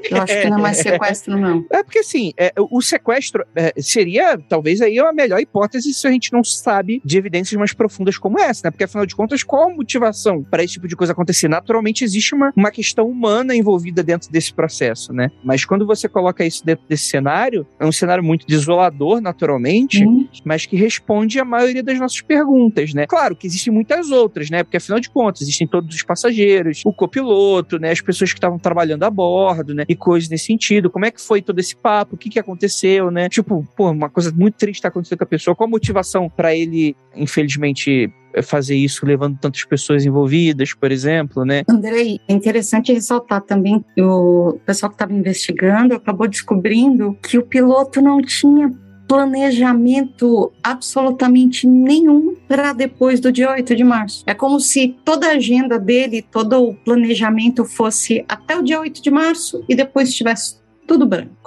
Eu 0.10 0.22
acho 0.22 0.42
que 0.42 0.50
não 0.50 0.60
é 0.60 0.62
mais 0.62 0.78
sequestro, 0.78 1.38
não. 1.38 1.66
É 1.72 1.84
porque 1.84 2.00
assim, 2.00 2.32
é, 2.38 2.54
o 2.58 2.82
sequestro 2.82 3.46
é, 3.56 3.74
seria 3.78 4.38
talvez 4.38 4.82
aí 4.82 4.98
a 5.00 5.12
melhor 5.12 5.40
hipótese 5.40 5.94
se 5.94 6.08
a 6.08 6.12
gente 6.12 6.32
não 6.32 6.44
sabe 6.44 7.02
de 7.04 7.18
evidências 7.18 7.58
mais 7.58 7.74
profundas 7.74 8.18
como 8.18 8.40
essa, 8.40 8.62
né? 8.66 8.72
Porque 8.72 8.86
afinal 8.86 9.06
de 9.06 9.16
contas, 9.16 9.44
qual 9.44 9.70
a 9.70 9.74
motivação 9.74 10.44
para 10.44 10.64
esse 10.64 10.74
tipo 10.74 10.88
de 10.88 10.96
coisa 10.96 11.14
acontecer? 11.14 11.48
Naturalmente 11.48 12.04
existe 12.04 12.34
uma, 12.34 12.54
uma 12.56 12.72
questão 12.72 13.08
humana 13.08 13.56
envolvida 13.56 14.02
dentro 14.02 14.32
desse 14.32 14.54
processo, 14.54 15.12
né? 15.12 15.30
Mas 15.44 15.66
quando 15.66 15.86
você 15.86 16.08
coloca 16.08 16.46
isso 16.46 16.66
dentro 16.66 16.86
desse 16.88 17.06
cenário, 17.06 17.68
é 17.80 17.86
um 17.86 17.92
cenário 17.92 18.24
muito 18.24 18.48
desolador, 18.48 19.20
naturalmente, 19.20 20.06
uhum. 20.06 20.28
mas 20.46 20.66
que 20.66 20.76
responde 20.76 21.40
a 21.40 21.46
maioria 21.46 21.84
das 21.84 22.00
nossas 22.00 22.22
perguntas, 22.22 22.94
né? 22.94 23.06
Claro 23.08 23.36
que 23.36 23.48
existem 23.48 23.74
muitas 23.74 24.10
outras, 24.10 24.50
né? 24.50 24.64
Porque 24.64 24.78
afinal 24.78 25.00
de 25.00 25.10
contas, 25.10 25.42
existem 25.42 25.68
todos 25.68 25.94
os 25.94 26.04
passageiros, 26.04 26.82
o 26.86 26.94
copiloto, 26.94 27.78
né? 27.78 27.92
As 27.92 28.02
pessoas 28.02 28.32
que 28.32 28.38
estavam 28.38 28.58
trabalhando 28.58 29.04
a 29.04 29.10
bordo, 29.10 29.49
né? 29.74 29.86
E 29.88 29.96
coisas 29.96 30.30
nesse 30.30 30.46
sentido. 30.46 30.90
Como 30.90 31.06
é 31.06 31.12
que 31.12 31.22
foi 31.22 31.42
todo 31.42 31.60
esse 31.60 31.76
papo? 31.76 32.16
O 32.16 32.18
que 32.18 32.30
que 32.30 32.40
aconteceu, 32.40 33.12
né? 33.12 33.30
Tipo, 33.30 33.66
pô, 33.76 33.92
uma 33.92 34.10
coisa 34.10 34.32
muito 34.32 34.56
triste 34.56 34.82
tá 34.82 34.88
acontecendo 34.88 35.18
com 35.18 35.24
a 35.24 35.28
pessoa. 35.28 35.56
Qual 35.56 35.68
a 35.68 35.70
motivação 35.70 36.30
para 36.30 36.56
ele, 36.56 36.96
infelizmente, 37.16 38.12
fazer 38.44 38.76
isso 38.76 39.06
levando 39.06 39.38
tantas 39.40 39.64
pessoas 39.64 40.06
envolvidas, 40.06 40.74
por 40.74 40.92
exemplo, 40.92 41.44
né? 41.44 41.64
Andrei, 41.68 42.20
é 42.28 42.34
interessante 42.34 42.94
ressaltar 42.94 43.42
também 43.42 43.84
que 43.96 44.02
o 44.02 44.60
pessoal 44.66 44.90
que 44.90 44.96
estava 44.96 45.14
investigando 45.14 45.96
acabou 45.96 46.28
descobrindo 46.28 47.18
que 47.24 47.38
o 47.38 47.46
piloto 47.46 48.02
não 48.02 48.22
tinha 48.22 48.72
planejamento 49.10 50.54
absolutamente 50.64 51.66
nenhum 51.66 52.36
para 52.48 52.74
depois 52.74 53.20
do 53.20 53.32
dia 53.32 53.50
8 53.50 53.76
de 53.76 53.84
março. 53.84 54.24
É 54.28 54.36
como 54.36 54.60
se 54.60 54.96
toda 55.04 55.28
a 55.28 55.32
agenda 55.32 55.80
dele, 55.80 56.22
todo 56.22 56.64
o 56.64 56.76
planejamento 56.76 57.66
fosse 57.66 58.24
até 58.30 58.56
o 58.56 58.62
dia 58.62 58.80
8 58.80 59.02
de 59.02 59.10
março 59.10 59.66
e 59.68 59.76
depois 59.76 60.10
estivesse 60.10 60.58
tudo 60.88 61.08
branco. 61.08 61.40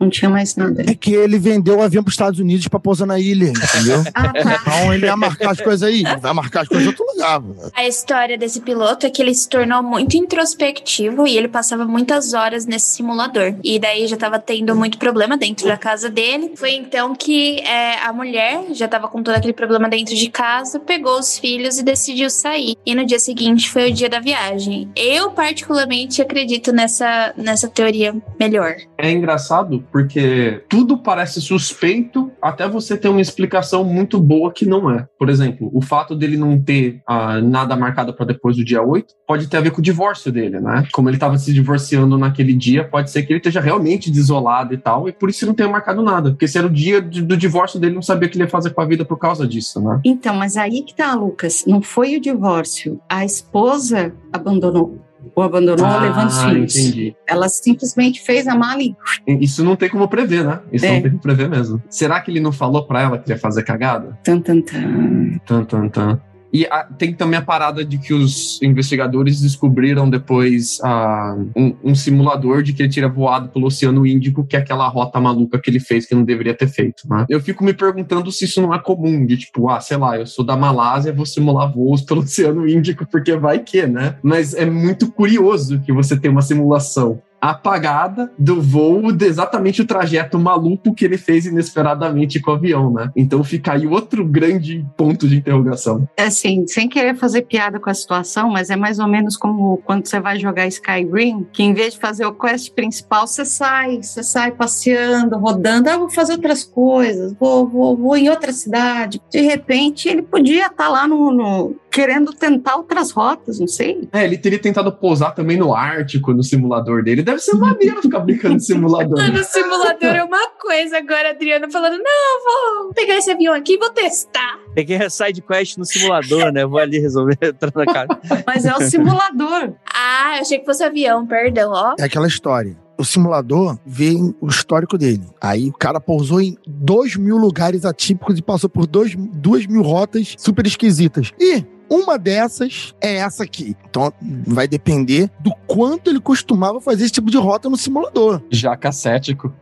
Não 0.00 0.08
tinha 0.08 0.30
mais 0.30 0.56
nada. 0.56 0.82
É 0.86 0.94
que 0.94 1.12
ele 1.12 1.38
vendeu 1.38 1.76
o 1.76 1.82
avião 1.82 2.02
para 2.02 2.08
os 2.08 2.14
Estados 2.14 2.40
Unidos 2.40 2.66
para 2.68 2.80
pousar 2.80 3.04
na 3.04 3.20
ilha, 3.20 3.50
entendeu? 3.50 4.02
ah, 4.14 4.32
tá. 4.32 4.58
Então 4.62 4.94
ele 4.94 5.04
ia 5.04 5.14
marcar 5.14 5.50
as 5.50 5.60
coisas 5.60 5.82
aí, 5.82 6.02
vai 6.22 6.32
marcar 6.32 6.62
as 6.62 6.68
coisas 6.68 6.86
em 6.86 6.88
outro 6.88 7.04
lugar. 7.20 7.70
A 7.74 7.86
história 7.86 8.36
desse 8.36 8.60
piloto 8.60 9.06
é 9.06 9.10
que 9.10 9.22
ele 9.22 9.34
se 9.34 9.48
tornou 9.48 9.82
muito 9.82 10.16
introspectivo 10.16 11.26
e 11.26 11.36
ele 11.36 11.48
passava 11.48 11.84
muitas 11.84 12.34
horas 12.34 12.66
nesse 12.66 12.96
simulador. 12.96 13.54
E 13.62 13.78
daí 13.78 14.06
já 14.06 14.14
estava 14.14 14.38
tendo 14.38 14.74
muito 14.74 14.98
problema 14.98 15.36
dentro 15.36 15.66
da 15.66 15.76
casa 15.76 16.08
dele. 16.08 16.52
Foi 16.56 16.72
então 16.72 17.14
que 17.14 17.60
é, 17.60 17.98
a 18.04 18.12
mulher 18.12 18.66
já 18.72 18.86
estava 18.86 19.08
com 19.08 19.22
todo 19.22 19.34
aquele 19.34 19.52
problema 19.52 19.88
dentro 19.88 20.14
de 20.14 20.30
casa, 20.30 20.78
pegou 20.80 21.18
os 21.18 21.38
filhos 21.38 21.78
e 21.78 21.82
decidiu 21.82 22.30
sair. 22.30 22.76
E 22.84 22.94
no 22.94 23.04
dia 23.04 23.18
seguinte 23.18 23.70
foi 23.70 23.90
o 23.90 23.92
dia 23.92 24.08
da 24.08 24.20
viagem. 24.20 24.90
Eu, 24.96 25.30
particularmente, 25.30 26.22
acredito 26.22 26.72
nessa, 26.72 27.32
nessa 27.36 27.68
teoria 27.68 28.14
melhor. 28.38 28.76
É 28.98 29.10
engraçado 29.10 29.84
porque 29.90 30.62
tudo 30.68 30.98
parece 30.98 31.40
suspeito 31.40 32.30
até 32.40 32.68
você 32.68 32.96
ter 32.96 33.08
uma 33.08 33.20
explicação 33.20 33.84
muito 33.84 34.20
boa 34.20 34.52
que 34.52 34.66
não 34.66 34.90
é. 34.90 35.06
Por 35.18 35.28
exemplo, 35.28 35.70
o 35.72 35.80
fato 35.80 36.14
dele 36.14 36.36
não 36.36 36.60
ter 36.60 37.02
ah, 37.12 37.40
nada 37.40 37.74
marcado 37.74 38.14
para 38.14 38.24
depois 38.26 38.56
do 38.56 38.64
dia 38.64 38.80
8 38.80 39.12
pode 39.26 39.48
ter 39.48 39.56
a 39.56 39.60
ver 39.60 39.72
com 39.72 39.80
o 39.80 39.82
divórcio 39.82 40.30
dele, 40.30 40.60
né? 40.60 40.86
Como 40.92 41.08
ele 41.08 41.16
estava 41.16 41.36
se 41.38 41.52
divorciando 41.52 42.16
naquele 42.16 42.52
dia, 42.54 42.84
pode 42.84 43.10
ser 43.10 43.24
que 43.24 43.32
ele 43.32 43.38
esteja 43.38 43.60
realmente 43.60 44.10
desolado 44.12 44.72
e 44.72 44.78
tal, 44.78 45.08
e 45.08 45.12
por 45.12 45.28
isso 45.28 45.44
não 45.44 45.52
tenha 45.52 45.68
marcado 45.68 46.02
nada. 46.02 46.30
Porque 46.30 46.46
se 46.46 46.56
era 46.56 46.68
o 46.68 46.70
dia 46.70 47.02
de- 47.02 47.22
do 47.22 47.36
divórcio 47.36 47.80
dele, 47.80 47.96
não 47.96 48.02
sabia 48.02 48.28
o 48.28 48.30
que 48.30 48.36
ele 48.36 48.44
ia 48.44 48.48
fazer 48.48 48.70
com 48.70 48.80
a 48.80 48.84
vida 48.86 49.04
por 49.04 49.18
causa 49.18 49.44
disso, 49.46 49.80
né? 49.80 50.00
Então, 50.04 50.36
mas 50.36 50.56
aí 50.56 50.82
que 50.82 50.94
tá, 50.94 51.12
Lucas. 51.14 51.64
Não 51.66 51.82
foi 51.82 52.16
o 52.16 52.20
divórcio. 52.20 53.00
A 53.08 53.24
esposa 53.24 54.12
abandonou. 54.32 54.98
Ou 55.34 55.42
abandonou 55.42 55.86
levando 56.00 56.28
os 56.28 56.42
filhos. 56.42 56.76
Ah, 56.76 56.80
entendi. 56.80 57.16
Ela 57.28 57.48
simplesmente 57.48 58.22
fez 58.22 58.46
a 58.48 58.54
mala 58.54 58.80
e 58.82 58.94
Isso 59.26 59.62
não 59.62 59.76
tem 59.76 59.88
como 59.88 60.08
prever, 60.08 60.44
né? 60.44 60.60
Isso 60.72 60.86
É. 60.86 60.94
não 60.94 61.02
tem 61.02 61.10
como 61.10 61.22
prever 61.22 61.48
mesmo. 61.48 61.82
Será 61.90 62.20
que 62.20 62.30
ele 62.30 62.40
não 62.40 62.52
falou 62.52 62.86
pra 62.86 63.02
ela 63.02 63.18
que 63.18 63.30
ia 63.30 63.38
fazer 63.38 63.62
cagada? 63.62 64.18
tan, 64.24 64.40
tan, 64.40 64.60
tan. 64.62 65.38
Tan, 65.46 65.64
tan, 65.64 65.88
tan. 65.88 66.20
E 66.52 66.66
ah, 66.66 66.88
tem 66.98 67.14
também 67.14 67.38
a 67.38 67.42
parada 67.42 67.84
de 67.84 67.98
que 67.98 68.12
os 68.12 68.60
investigadores 68.62 69.40
descobriram 69.40 70.08
depois 70.08 70.78
ah, 70.82 71.36
um, 71.56 71.74
um 71.84 71.94
simulador 71.94 72.62
de 72.62 72.72
que 72.72 72.82
ele 72.82 72.88
tinha 72.88 73.08
voado 73.08 73.48
pelo 73.48 73.66
Oceano 73.66 74.06
Índico, 74.06 74.44
que 74.44 74.56
é 74.56 74.58
aquela 74.58 74.88
rota 74.88 75.20
maluca 75.20 75.58
que 75.58 75.70
ele 75.70 75.80
fez 75.80 76.06
que 76.06 76.14
não 76.14 76.24
deveria 76.24 76.54
ter 76.54 76.68
feito, 76.68 77.08
né? 77.08 77.24
Eu 77.28 77.40
fico 77.40 77.64
me 77.64 77.72
perguntando 77.72 78.32
se 78.32 78.44
isso 78.44 78.60
não 78.60 78.74
é 78.74 78.78
comum, 78.78 79.24
de 79.24 79.36
tipo, 79.36 79.68
ah, 79.68 79.80
sei 79.80 79.96
lá, 79.96 80.18
eu 80.18 80.26
sou 80.26 80.44
da 80.44 80.56
Malásia, 80.56 81.12
vou 81.12 81.26
simular 81.26 81.72
voos 81.72 82.02
pelo 82.02 82.20
Oceano 82.30 82.68
Índico, 82.68 83.06
porque 83.10 83.36
vai 83.36 83.60
que, 83.60 83.86
né? 83.86 84.16
Mas 84.22 84.54
é 84.54 84.66
muito 84.66 85.10
curioso 85.12 85.80
que 85.80 85.92
você 85.92 86.18
tenha 86.18 86.32
uma 86.32 86.42
simulação 86.42 87.20
apagada 87.40 88.30
do 88.38 88.60
voo 88.60 89.12
de 89.12 89.24
exatamente 89.26 89.82
o 89.82 89.86
trajeto 89.86 90.38
maluco 90.38 90.94
que 90.94 91.04
ele 91.04 91.16
fez 91.16 91.46
inesperadamente 91.46 92.40
com 92.40 92.50
o 92.50 92.54
avião, 92.54 92.92
né? 92.92 93.10
Então 93.16 93.42
fica 93.42 93.72
aí 93.72 93.86
outro 93.86 94.24
grande 94.24 94.84
ponto 94.96 95.26
de 95.28 95.36
interrogação. 95.36 96.08
Assim, 96.18 96.66
sem 96.66 96.88
querer 96.88 97.14
fazer 97.16 97.42
piada 97.42 97.78
com 97.80 97.88
a 97.90 97.94
situação, 97.94 98.50
mas 98.50 98.70
é 98.70 98.76
mais 98.76 98.98
ou 98.98 99.08
menos 99.08 99.36
como 99.36 99.78
quando 99.78 100.06
você 100.06 100.20
vai 100.20 100.38
jogar 100.38 100.66
Skyrim, 100.66 101.46
que 101.52 101.62
em 101.62 101.72
vez 101.72 101.94
de 101.94 102.00
fazer 102.00 102.26
o 102.26 102.32
quest 102.32 102.72
principal, 102.74 103.26
você 103.26 103.44
sai, 103.44 104.02
você 104.02 104.22
sai 104.22 104.52
passeando, 104.52 105.36
rodando, 105.38 105.88
ah, 105.88 105.96
vou 105.98 106.10
fazer 106.10 106.32
outras 106.34 106.64
coisas, 106.64 107.32
vou, 107.38 107.66
vou, 107.66 107.96
vou 107.96 108.16
em 108.16 108.28
outra 108.28 108.52
cidade. 108.52 109.20
De 109.30 109.40
repente, 109.40 110.08
ele 110.08 110.22
podia 110.22 110.66
estar 110.66 110.88
lá 110.88 111.06
no, 111.06 111.30
no- 111.32 111.76
querendo 111.90 112.32
tentar 112.32 112.76
outras 112.76 113.10
rotas, 113.10 113.58
não 113.58 113.66
sei. 113.66 114.08
É, 114.12 114.24
ele 114.24 114.38
teria 114.38 114.58
tentado 114.58 114.92
pousar 114.92 115.34
também 115.34 115.56
no 115.56 115.74
Ártico, 115.74 116.32
no 116.32 116.42
simulador 116.42 117.02
dele. 117.02 117.22
Deve 117.22 117.40
ser 117.40 117.56
maneiro 117.56 118.00
ficar 118.00 118.20
brincando 118.20 118.56
de 118.56 118.64
simulador. 118.64 119.18
Mano, 119.18 119.40
o 119.40 119.44
simulador 119.44 120.14
é 120.14 120.22
uma 120.22 120.50
coisa. 120.50 120.98
Agora, 120.98 121.30
Adriana 121.30 121.70
falando, 121.70 121.98
não, 121.98 122.84
vou 122.84 122.94
pegar 122.94 123.16
esse 123.16 123.30
avião 123.30 123.52
aqui 123.54 123.74
e 123.74 123.78
vou 123.78 123.90
testar. 123.90 124.58
Que 124.74 124.94
é 124.94 125.08
side 125.08 125.42
quest 125.42 125.76
no 125.76 125.84
simulador, 125.84 126.52
né? 126.52 126.64
Vou 126.64 126.78
ali 126.78 126.98
resolver 126.98 127.36
entrar 127.42 127.72
na 127.74 127.86
casa. 127.86 128.20
Mas 128.46 128.64
é 128.64 128.74
o 128.74 128.80
simulador. 128.82 129.72
Ah, 129.92 130.38
achei 130.40 130.58
que 130.58 130.64
fosse 130.64 130.82
avião, 130.82 131.26
perdão, 131.26 131.72
ó. 131.72 131.94
É 131.98 132.04
aquela 132.04 132.26
história. 132.26 132.76
O 132.96 133.04
simulador 133.04 133.78
vê 133.84 134.14
o 134.40 134.46
histórico 134.46 134.98
dele. 134.98 135.24
Aí 135.40 135.68
o 135.68 135.72
cara 135.72 135.98
pousou 135.98 136.40
em 136.40 136.56
dois 136.66 137.16
mil 137.16 137.38
lugares 137.38 137.86
atípicos 137.86 138.38
e 138.38 138.42
passou 138.42 138.68
por 138.68 138.86
dois, 138.86 139.14
duas 139.16 139.66
mil 139.66 139.82
rotas 139.82 140.34
super 140.38 140.66
esquisitas. 140.66 141.32
E 141.40 141.64
uma 141.90 142.16
dessas 142.16 142.94
é 143.00 143.16
essa 143.16 143.42
aqui. 143.42 143.76
Então 143.88 144.12
vai 144.46 144.68
depender 144.68 145.28
do 145.40 145.52
quanto 145.66 146.08
ele 146.08 146.20
costumava 146.20 146.80
fazer 146.80 147.04
esse 147.04 147.12
tipo 147.12 147.30
de 147.30 147.36
rota 147.36 147.68
no 147.68 147.76
simulador. 147.76 148.40
Jaca 148.50 148.92
cético. 148.92 149.52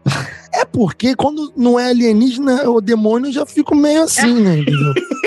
É 0.52 0.64
porque 0.64 1.14
quando 1.14 1.52
não 1.56 1.78
é 1.78 1.90
alienígena 1.90 2.68
ou 2.68 2.80
demônio, 2.80 3.28
eu 3.28 3.32
já 3.32 3.46
fico 3.46 3.74
meio 3.74 4.02
assim, 4.02 4.34
né? 4.40 4.56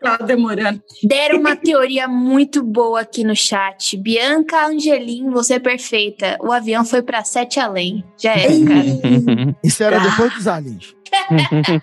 Tá 0.00 0.16
demorando. 0.18 0.80
Deram 1.02 1.40
uma 1.40 1.56
teoria 1.56 2.06
muito 2.06 2.62
boa 2.62 3.00
aqui 3.00 3.24
no 3.24 3.34
chat. 3.34 3.96
Bianca 3.96 4.66
Angelim, 4.66 5.28
você 5.30 5.54
é 5.54 5.58
perfeita. 5.58 6.38
O 6.40 6.52
avião 6.52 6.84
foi 6.84 7.02
pra 7.02 7.24
sete 7.24 7.58
além. 7.58 8.04
Já 8.16 8.32
era, 8.32 8.52
cara. 8.64 9.56
Isso 9.62 9.82
era 9.82 9.98
depois 9.98 10.32
dos 10.34 10.46
aliens. 10.46 10.94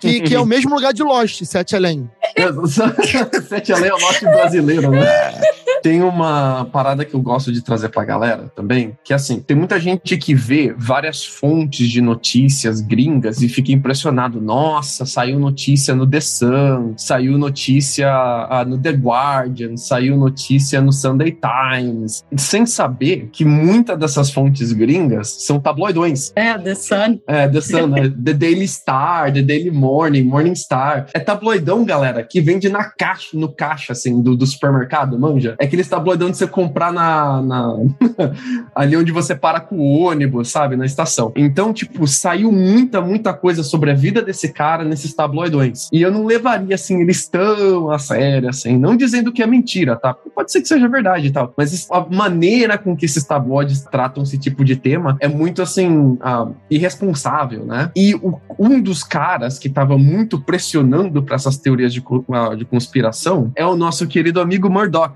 Que, 0.00 0.20
que 0.20 0.34
é 0.34 0.40
o 0.40 0.46
mesmo 0.46 0.74
lugar 0.74 0.92
de 0.92 1.02
Lost, 1.02 1.44
Sete 1.44 1.76
Além. 1.76 2.10
Sete 3.48 3.72
Além 3.72 3.90
é 3.90 3.94
o 3.94 3.98
norte 3.98 4.24
brasileiro, 4.24 4.90
né? 4.90 5.06
Tem 5.86 6.02
uma 6.02 6.64
parada 6.64 7.04
que 7.04 7.14
eu 7.14 7.20
gosto 7.20 7.52
de 7.52 7.62
trazer 7.62 7.90
pra 7.90 8.04
galera 8.04 8.50
também, 8.56 8.98
que 9.04 9.12
é 9.12 9.16
assim, 9.16 9.38
tem 9.38 9.56
muita 9.56 9.78
gente 9.78 10.16
que 10.16 10.34
vê 10.34 10.74
várias 10.76 11.24
fontes 11.24 11.88
de 11.88 12.00
notícias 12.00 12.80
gringas 12.80 13.40
e 13.40 13.48
fica 13.48 13.70
impressionado. 13.70 14.40
Nossa, 14.40 15.06
saiu 15.06 15.38
notícia 15.38 15.94
no 15.94 16.04
The 16.04 16.20
Sun, 16.20 16.94
saiu 16.96 17.38
notícia 17.38 18.10
ah, 18.10 18.64
no 18.66 18.76
The 18.78 18.90
Guardian, 18.90 19.76
saiu 19.76 20.16
notícia 20.16 20.80
no 20.80 20.92
Sunday 20.92 21.38
Times, 21.40 22.24
sem 22.36 22.66
saber 22.66 23.28
que 23.30 23.44
muitas 23.44 23.96
dessas 23.96 24.28
fontes 24.32 24.72
gringas 24.72 25.44
são 25.44 25.60
tabloidões. 25.60 26.32
É, 26.34 26.58
The 26.58 26.74
Sun. 26.74 27.20
É, 27.28 27.48
The 27.48 27.60
Sun, 27.60 27.86
né? 27.86 28.08
The 28.08 28.32
Daily 28.32 28.66
Star, 28.66 29.32
The 29.32 29.42
Daily 29.42 29.70
Morning, 29.70 30.24
Morning 30.24 30.56
Star. 30.56 31.06
É 31.14 31.20
tabloidão, 31.20 31.84
galera, 31.84 32.24
que 32.24 32.40
vende 32.40 32.68
na 32.68 32.82
caixa, 32.82 33.38
no 33.38 33.48
caixa, 33.48 33.92
assim, 33.92 34.20
do, 34.20 34.36
do 34.36 34.44
supermercado, 34.44 35.16
manja? 35.16 35.54
É 35.60 35.75
aqueles 35.76 35.88
tabloidão 35.88 36.30
de 36.30 36.36
você 36.38 36.46
comprar 36.46 36.90
na, 36.92 37.42
na- 37.42 37.76
ali 38.74 38.96
onde 38.96 39.12
você 39.12 39.34
para 39.34 39.60
com 39.60 39.76
o 39.76 40.00
ônibus, 40.00 40.48
sabe? 40.50 40.74
Na 40.76 40.86
estação. 40.86 41.32
Então, 41.36 41.72
tipo, 41.72 42.06
saiu 42.06 42.50
muita, 42.50 43.00
muita 43.00 43.32
coisa 43.34 43.62
sobre 43.62 43.90
a 43.90 43.94
vida 43.94 44.22
desse 44.22 44.52
cara 44.52 44.84
nesses 44.84 45.12
tabloidões. 45.14 45.88
E 45.92 46.00
eu 46.00 46.10
não 46.10 46.24
levaria, 46.24 46.74
assim, 46.74 47.00
eles 47.00 47.28
tão 47.28 47.90
a 47.90 47.98
sério, 47.98 48.48
assim. 48.48 48.78
Não 48.78 48.96
dizendo 48.96 49.32
que 49.32 49.42
é 49.42 49.46
mentira, 49.46 49.96
tá? 49.96 50.14
Pode 50.34 50.50
ser 50.50 50.62
que 50.62 50.68
seja 50.68 50.88
verdade 50.88 51.26
e 51.26 51.30
tal. 51.30 51.52
Mas 51.56 51.86
a 51.90 52.00
maneira 52.10 52.78
com 52.78 52.96
que 52.96 53.04
esses 53.04 53.24
tabloides 53.24 53.82
tratam 53.82 54.22
esse 54.22 54.38
tipo 54.38 54.64
de 54.64 54.76
tema 54.76 55.16
é 55.20 55.28
muito, 55.28 55.60
assim, 55.60 56.16
ah, 56.20 56.48
irresponsável, 56.70 57.64
né? 57.66 57.90
E 57.94 58.14
o- 58.14 58.40
um 58.58 58.80
dos 58.80 59.04
caras 59.04 59.58
que 59.58 59.68
tava 59.68 59.98
muito 59.98 60.40
pressionando 60.40 61.22
para 61.22 61.34
essas 61.36 61.58
teorias 61.58 61.92
de, 61.92 62.02
ah, 62.32 62.54
de 62.54 62.64
conspiração 62.64 63.52
é 63.54 63.66
o 63.66 63.76
nosso 63.76 64.06
querido 64.06 64.40
amigo 64.40 64.70
Murdoch, 64.70 65.14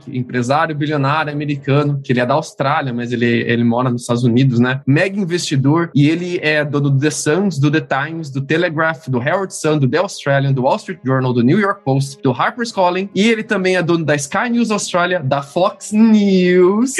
empresário 0.51 0.75
bilionário 0.75 1.33
americano, 1.33 2.01
que 2.03 2.13
ele 2.13 2.21
é 2.21 2.27
da 2.27 2.35
Austrália, 2.35 2.93
mas 2.93 3.13
ele, 3.13 3.27
ele 3.27 3.63
mora 3.63 3.89
nos 3.89 4.03
Estados 4.03 4.25
Unidos, 4.25 4.59
né? 4.59 4.81
Mega 4.87 5.19
investidor, 5.19 5.91
e 5.95 6.09
ele 6.09 6.41
é 6.43 6.65
dono 6.65 6.91
do 6.91 6.99
The 6.99 7.11
Suns, 7.11 7.59
do 7.59 7.71
The 7.71 7.81
Times, 7.81 8.31
do 8.31 8.41
Telegraph, 8.41 9.09
do 9.09 9.23
Herald 9.23 9.55
Sun, 9.55 9.79
do 9.79 9.89
The 9.89 9.99
Australian, 9.99 10.53
do 10.53 10.63
Wall 10.63 10.77
Street 10.77 10.99
Journal, 11.05 11.33
do 11.33 11.43
New 11.43 11.61
York 11.61 11.85
Post, 11.85 12.21
do 12.23 12.33
Harper's 12.33 12.73
Calling, 12.73 13.09
e 13.15 13.29
ele 13.29 13.45
também 13.45 13.77
é 13.77 13.83
dono 13.83 14.05
da 14.05 14.17
Sky 14.17 14.51
News 14.51 14.71
Australia, 14.71 15.21
da 15.21 15.41
Fox 15.41 15.93
News, 15.93 16.95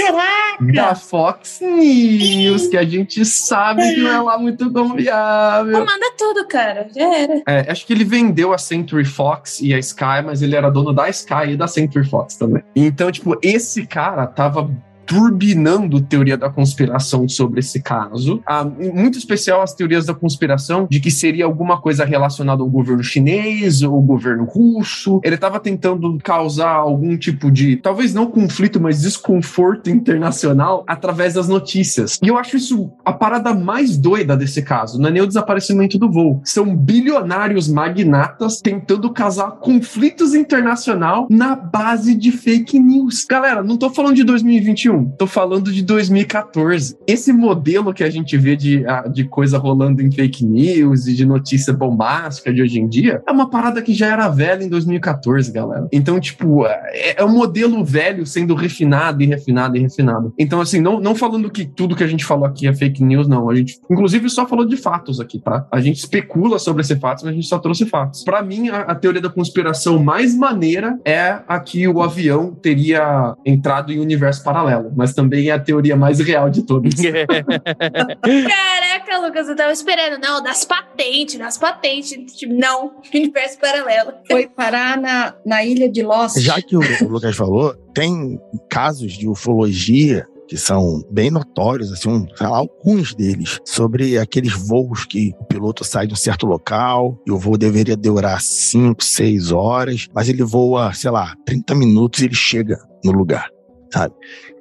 da 0.73 0.95
Fox 0.95 1.61
News, 1.61 2.69
que 2.69 2.77
a 2.77 2.85
gente 2.85 3.25
sabe 3.25 3.83
que 3.95 4.01
não 4.01 4.11
é 4.11 4.21
lá 4.21 4.39
muito 4.39 4.73
confiável. 4.73 5.73
Comanda 5.73 6.13
tudo, 6.17 6.47
cara. 6.47 6.89
Já 6.95 7.19
era. 7.19 7.43
É, 7.49 7.71
acho 7.71 7.85
que 7.87 7.93
ele 7.93 8.05
vendeu 8.05 8.53
a 8.53 8.59
Century 8.59 9.05
Fox 9.05 9.61
e 9.61 9.75
a 9.75 9.79
Sky, 9.79 10.23
mas 10.25 10.41
ele 10.41 10.55
era 10.55 10.71
dono 10.71 10.93
da 10.93 11.09
Sky 11.09 11.51
e 11.51 11.57
da 11.57 11.67
Century 11.67 12.09
Fox 12.09 12.37
também. 12.37 12.63
Então, 12.77 13.11
tipo, 13.11 13.40
esse 13.43 13.87
cara 13.87 14.27
tava 14.27 14.71
turbinando 15.11 16.01
teoria 16.01 16.37
da 16.37 16.49
conspiração 16.49 17.29
sobre 17.29 17.59
esse 17.59 17.83
caso. 17.83 18.41
Ah, 18.47 18.65
muito 18.65 19.19
especial 19.19 19.61
as 19.61 19.75
teorias 19.75 20.07
da 20.07 20.15
conspiração 20.15 20.87
de 20.89 21.01
que 21.01 21.11
seria 21.11 21.47
alguma 21.47 21.81
coisa 21.81 22.05
relacionada 22.05 22.63
ao 22.63 22.69
governo 22.71 23.03
chinês 23.03 23.83
ou 23.83 24.01
governo 24.01 24.45
russo. 24.45 25.21
Ele 25.25 25.35
estava 25.35 25.59
tentando 25.59 26.17
causar 26.23 26.71
algum 26.71 27.17
tipo 27.17 27.51
de, 27.51 27.75
talvez 27.75 28.15
não 28.15 28.27
conflito, 28.31 28.81
mas 28.81 29.01
desconforto 29.01 29.91
internacional 29.91 30.85
através 30.87 31.35
das 31.35 31.49
notícias. 31.49 32.21
E 32.23 32.29
eu 32.29 32.39
acho 32.39 32.57
isso 32.57 32.93
a 33.05 33.13
parada 33.13 33.53
mais 33.53 33.97
doida 33.97 34.37
desse 34.37 34.63
caso. 34.63 35.01
Não 35.01 35.09
é 35.09 35.11
nem 35.11 35.23
o 35.23 35.27
desaparecimento 35.27 35.99
do 35.99 36.09
voo. 36.09 36.41
São 36.45 36.77
bilionários 36.77 37.67
magnatas 37.67 38.61
tentando 38.61 39.11
causar 39.11 39.51
conflitos 39.57 40.35
internacional 40.35 41.27
na 41.29 41.57
base 41.57 42.15
de 42.15 42.31
fake 42.31 42.79
news. 42.79 43.25
Galera, 43.29 43.61
não 43.61 43.77
tô 43.77 43.91
falando 43.91 44.15
de 44.15 44.23
2021, 44.23 45.00
tô 45.05 45.27
falando 45.27 45.73
de 45.73 45.83
2014. 45.83 46.97
Esse 47.07 47.33
modelo 47.33 47.93
que 47.93 48.05
a 48.05 48.11
gente 48.11 48.37
vê 48.37 48.57
de, 48.57 48.85
de 49.13 49.25
coisa 49.25 49.59
rolando 49.59 50.03
em 50.03 50.11
fake 50.11 50.45
news 50.45 51.07
e 51.07 51.15
de 51.15 51.25
notícia 51.25 51.73
bombástica 51.73 52.53
de 52.53 52.63
hoje 52.63 52.81
em 52.81 52.89
dia 52.89 53.23
é 53.27 53.33
uma 53.33 53.49
parada 53.49 53.83
que 53.83 53.95
já 53.95 54.09
era 54.09 54.29
velha 54.29 54.65
em 54.65 54.69
2014, 54.69 55.53
galera. 55.53 55.89
Então, 55.93 56.19
tipo, 56.21 56.67
é, 56.67 57.15
é 57.19 57.25
um 57.25 57.33
modelo 57.33 57.85
velho 57.85 58.27
sendo 58.27 58.55
refinado 58.55 59.23
e 59.23 59.27
refinado 59.27 59.77
e 59.77 59.81
refinado. 59.81 60.33
Então, 60.39 60.61
assim, 60.61 60.81
não, 60.81 61.01
não 61.01 61.15
falando 61.15 61.51
que 61.51 61.65
tudo 61.65 61.97
que 61.97 62.05
a 62.05 62.07
gente 62.07 62.25
falou 62.25 62.45
aqui 62.45 62.67
é 62.67 62.75
fake 62.75 63.03
news, 63.03 63.29
não. 63.29 63.49
A 63.49 63.55
gente, 63.55 63.79
inclusive, 63.91 64.29
só 64.29 64.47
falou 64.47 64.67
de 64.67 64.77
fatos 64.77 65.21
aqui, 65.21 65.39
tá? 65.39 65.67
A 65.71 65.81
gente 65.81 65.99
especula 65.99 66.59
sobre 66.59 66.83
esses 66.83 66.99
fatos, 66.99 67.25
mas 67.25 67.33
a 67.33 67.35
gente 67.35 67.47
só 67.47 67.59
trouxe 67.59 67.87
fatos. 67.87 68.25
Pra 68.25 68.43
mim, 68.43 68.69
a, 68.69 68.81
a 68.81 68.95
teoria 68.95 69.21
da 69.21 69.29
conspiração 69.29 70.03
mais 70.03 70.37
maneira 70.37 70.99
é 71.05 71.41
a 71.47 71.59
que 71.61 71.87
o 71.87 72.03
avião 72.03 72.55
teria 72.55 73.35
entrado 73.45 73.93
em 73.93 73.99
um 73.99 74.03
universo 74.03 74.43
paralelo. 74.43 74.90
Mas 74.97 75.15
também 75.15 75.49
é 75.49 75.53
a 75.53 75.59
teoria 75.59 75.97
mais 75.97 76.21
real 76.21 76.51
de 76.51 76.63
todas. 76.63 76.95
Caraca, 77.01 79.19
Lucas, 79.19 79.49
eu 79.49 79.57
tava 79.57 79.73
esperando. 79.73 80.21
Não, 80.21 80.43
das 80.43 80.65
patentes, 80.65 81.39
das 81.39 81.59
patentes. 81.59 82.35
Tipo, 82.35 82.55
não, 82.55 82.93
universo 83.15 83.59
paralelo. 83.59 84.13
Foi 84.31 84.49
parar 84.49 85.01
na, 85.01 85.35
na 85.45 85.65
ilha 85.65 85.89
de 85.89 86.03
Lost. 86.03 86.39
Já 86.39 86.61
que 86.61 86.77
o, 86.77 86.81
o 86.81 87.05
Lucas 87.09 87.37
falou, 87.37 87.75
tem 87.95 88.39
casos 88.69 89.13
de 89.13 89.29
ufologia 89.29 90.27
que 90.51 90.57
são 90.57 91.01
bem 91.09 91.31
notórios, 91.31 91.93
assim, 91.93 92.09
um, 92.09 92.27
sei 92.35 92.49
lá, 92.49 92.57
alguns 92.57 93.15
deles, 93.15 93.61
sobre 93.65 94.19
aqueles 94.19 94.53
voos 94.53 95.05
que 95.05 95.33
o 95.39 95.45
piloto 95.45 95.85
sai 95.85 96.09
de 96.09 96.13
um 96.13 96.17
certo 96.17 96.45
local 96.45 97.17
e 97.25 97.31
o 97.31 97.39
voo 97.39 97.57
deveria 97.57 97.97
durar 97.97 98.41
5, 98.41 99.01
6 99.01 99.53
horas, 99.53 100.09
mas 100.13 100.29
ele 100.29 100.43
voa, 100.43 100.93
sei 100.93 101.13
lá, 101.13 101.37
30 101.47 101.73
minutos 101.77 102.21
e 102.21 102.25
ele 102.25 102.35
chega 102.35 102.81
no 103.05 103.13
lugar, 103.13 103.49
sabe? 103.93 104.13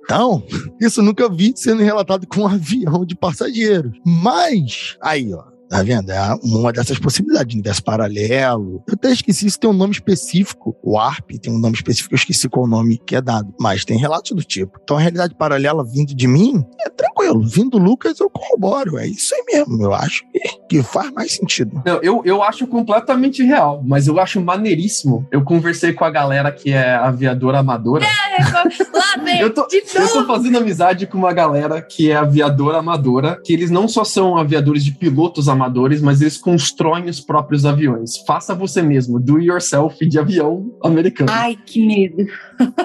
Então, 0.09 0.41
isso 0.81 1.03
nunca 1.03 1.29
vi 1.29 1.53
sendo 1.55 1.83
relatado 1.83 2.25
com 2.25 2.41
um 2.41 2.47
avião 2.49 3.05
de 3.05 3.15
passageiros. 3.15 3.95
Mas, 4.03 4.97
aí, 4.99 5.31
ó, 5.31 5.43
Tá 5.69 5.83
vendo? 5.83 6.11
É 6.11 6.35
uma 6.43 6.73
dessas 6.73 6.97
possibilidades, 6.97 7.53
universo 7.53 7.83
paralelo. 7.83 8.83
Eu 8.87 8.93
até 8.95 9.11
esqueci 9.11 9.49
se 9.49 9.59
tem 9.59 9.69
um 9.69 9.73
nome 9.73 9.93
específico. 9.93 10.75
O 10.83 10.97
ARP 10.97 11.37
tem 11.39 11.53
um 11.53 11.59
nome 11.59 11.75
específico, 11.75 12.15
eu 12.15 12.17
esqueci 12.17 12.49
qual 12.49 12.65
o 12.65 12.67
nome 12.67 12.97
que 12.97 13.15
é 13.15 13.21
dado. 13.21 13.53
Mas 13.59 13.85
tem 13.85 13.97
relatos 13.97 14.31
do 14.31 14.43
tipo. 14.43 14.79
Então 14.83 14.97
a 14.97 14.99
realidade 14.99 15.35
paralela 15.35 15.85
vindo 15.85 16.15
de 16.15 16.27
mim 16.27 16.65
é 16.79 16.89
tranquilo. 16.89 17.43
Vindo 17.43 17.69
do 17.71 17.77
Lucas, 17.77 18.19
eu 18.19 18.29
corroboro. 18.31 18.97
É 18.97 19.05
isso 19.05 19.35
aí 19.35 19.43
mesmo. 19.53 19.83
Eu 19.83 19.93
acho 19.93 20.23
que 20.67 20.81
faz 20.81 21.11
mais 21.11 21.33
sentido. 21.33 21.83
Não, 21.85 22.01
eu, 22.01 22.23
eu 22.25 22.41
acho 22.41 22.65
completamente 22.65 23.43
real, 23.43 23.83
mas 23.85 24.07
eu 24.07 24.19
acho 24.19 24.41
maneiríssimo. 24.41 25.27
Eu 25.31 25.43
conversei 25.43 25.93
com 25.93 26.03
a 26.03 26.09
galera 26.09 26.51
que 26.51 26.71
é 26.71 26.95
aviadora 26.95 27.59
amadora. 27.59 28.05
Lá 28.05 29.21
vem, 29.23 29.39
Eu 29.39 29.53
tô, 29.53 29.67
de 29.67 29.83
eu 29.93 30.07
tô 30.07 30.25
fazendo 30.25 30.57
amizade 30.57 31.05
com 31.05 31.17
uma 31.19 31.31
galera 31.31 31.79
que 31.79 32.09
é 32.09 32.15
aviadora 32.15 32.79
amadora, 32.79 33.39
que 33.45 33.53
eles 33.53 33.69
não 33.69 33.87
só 33.87 34.03
são 34.03 34.35
aviadores 34.35 34.83
de 34.83 34.91
pilotos 34.93 35.47
amadores, 35.47 35.58
mas 36.01 36.21
eles 36.21 36.37
constroem 36.37 37.05
os 37.05 37.19
próprios 37.19 37.65
aviões. 37.65 38.17
Faça 38.25 38.53
você 38.55 38.81
mesmo, 38.81 39.19
do 39.19 39.39
yourself 39.39 40.05
de 40.07 40.17
avião 40.19 40.71
americano. 40.83 41.29
Ai, 41.33 41.57
que 41.65 41.85
medo. 41.85 42.25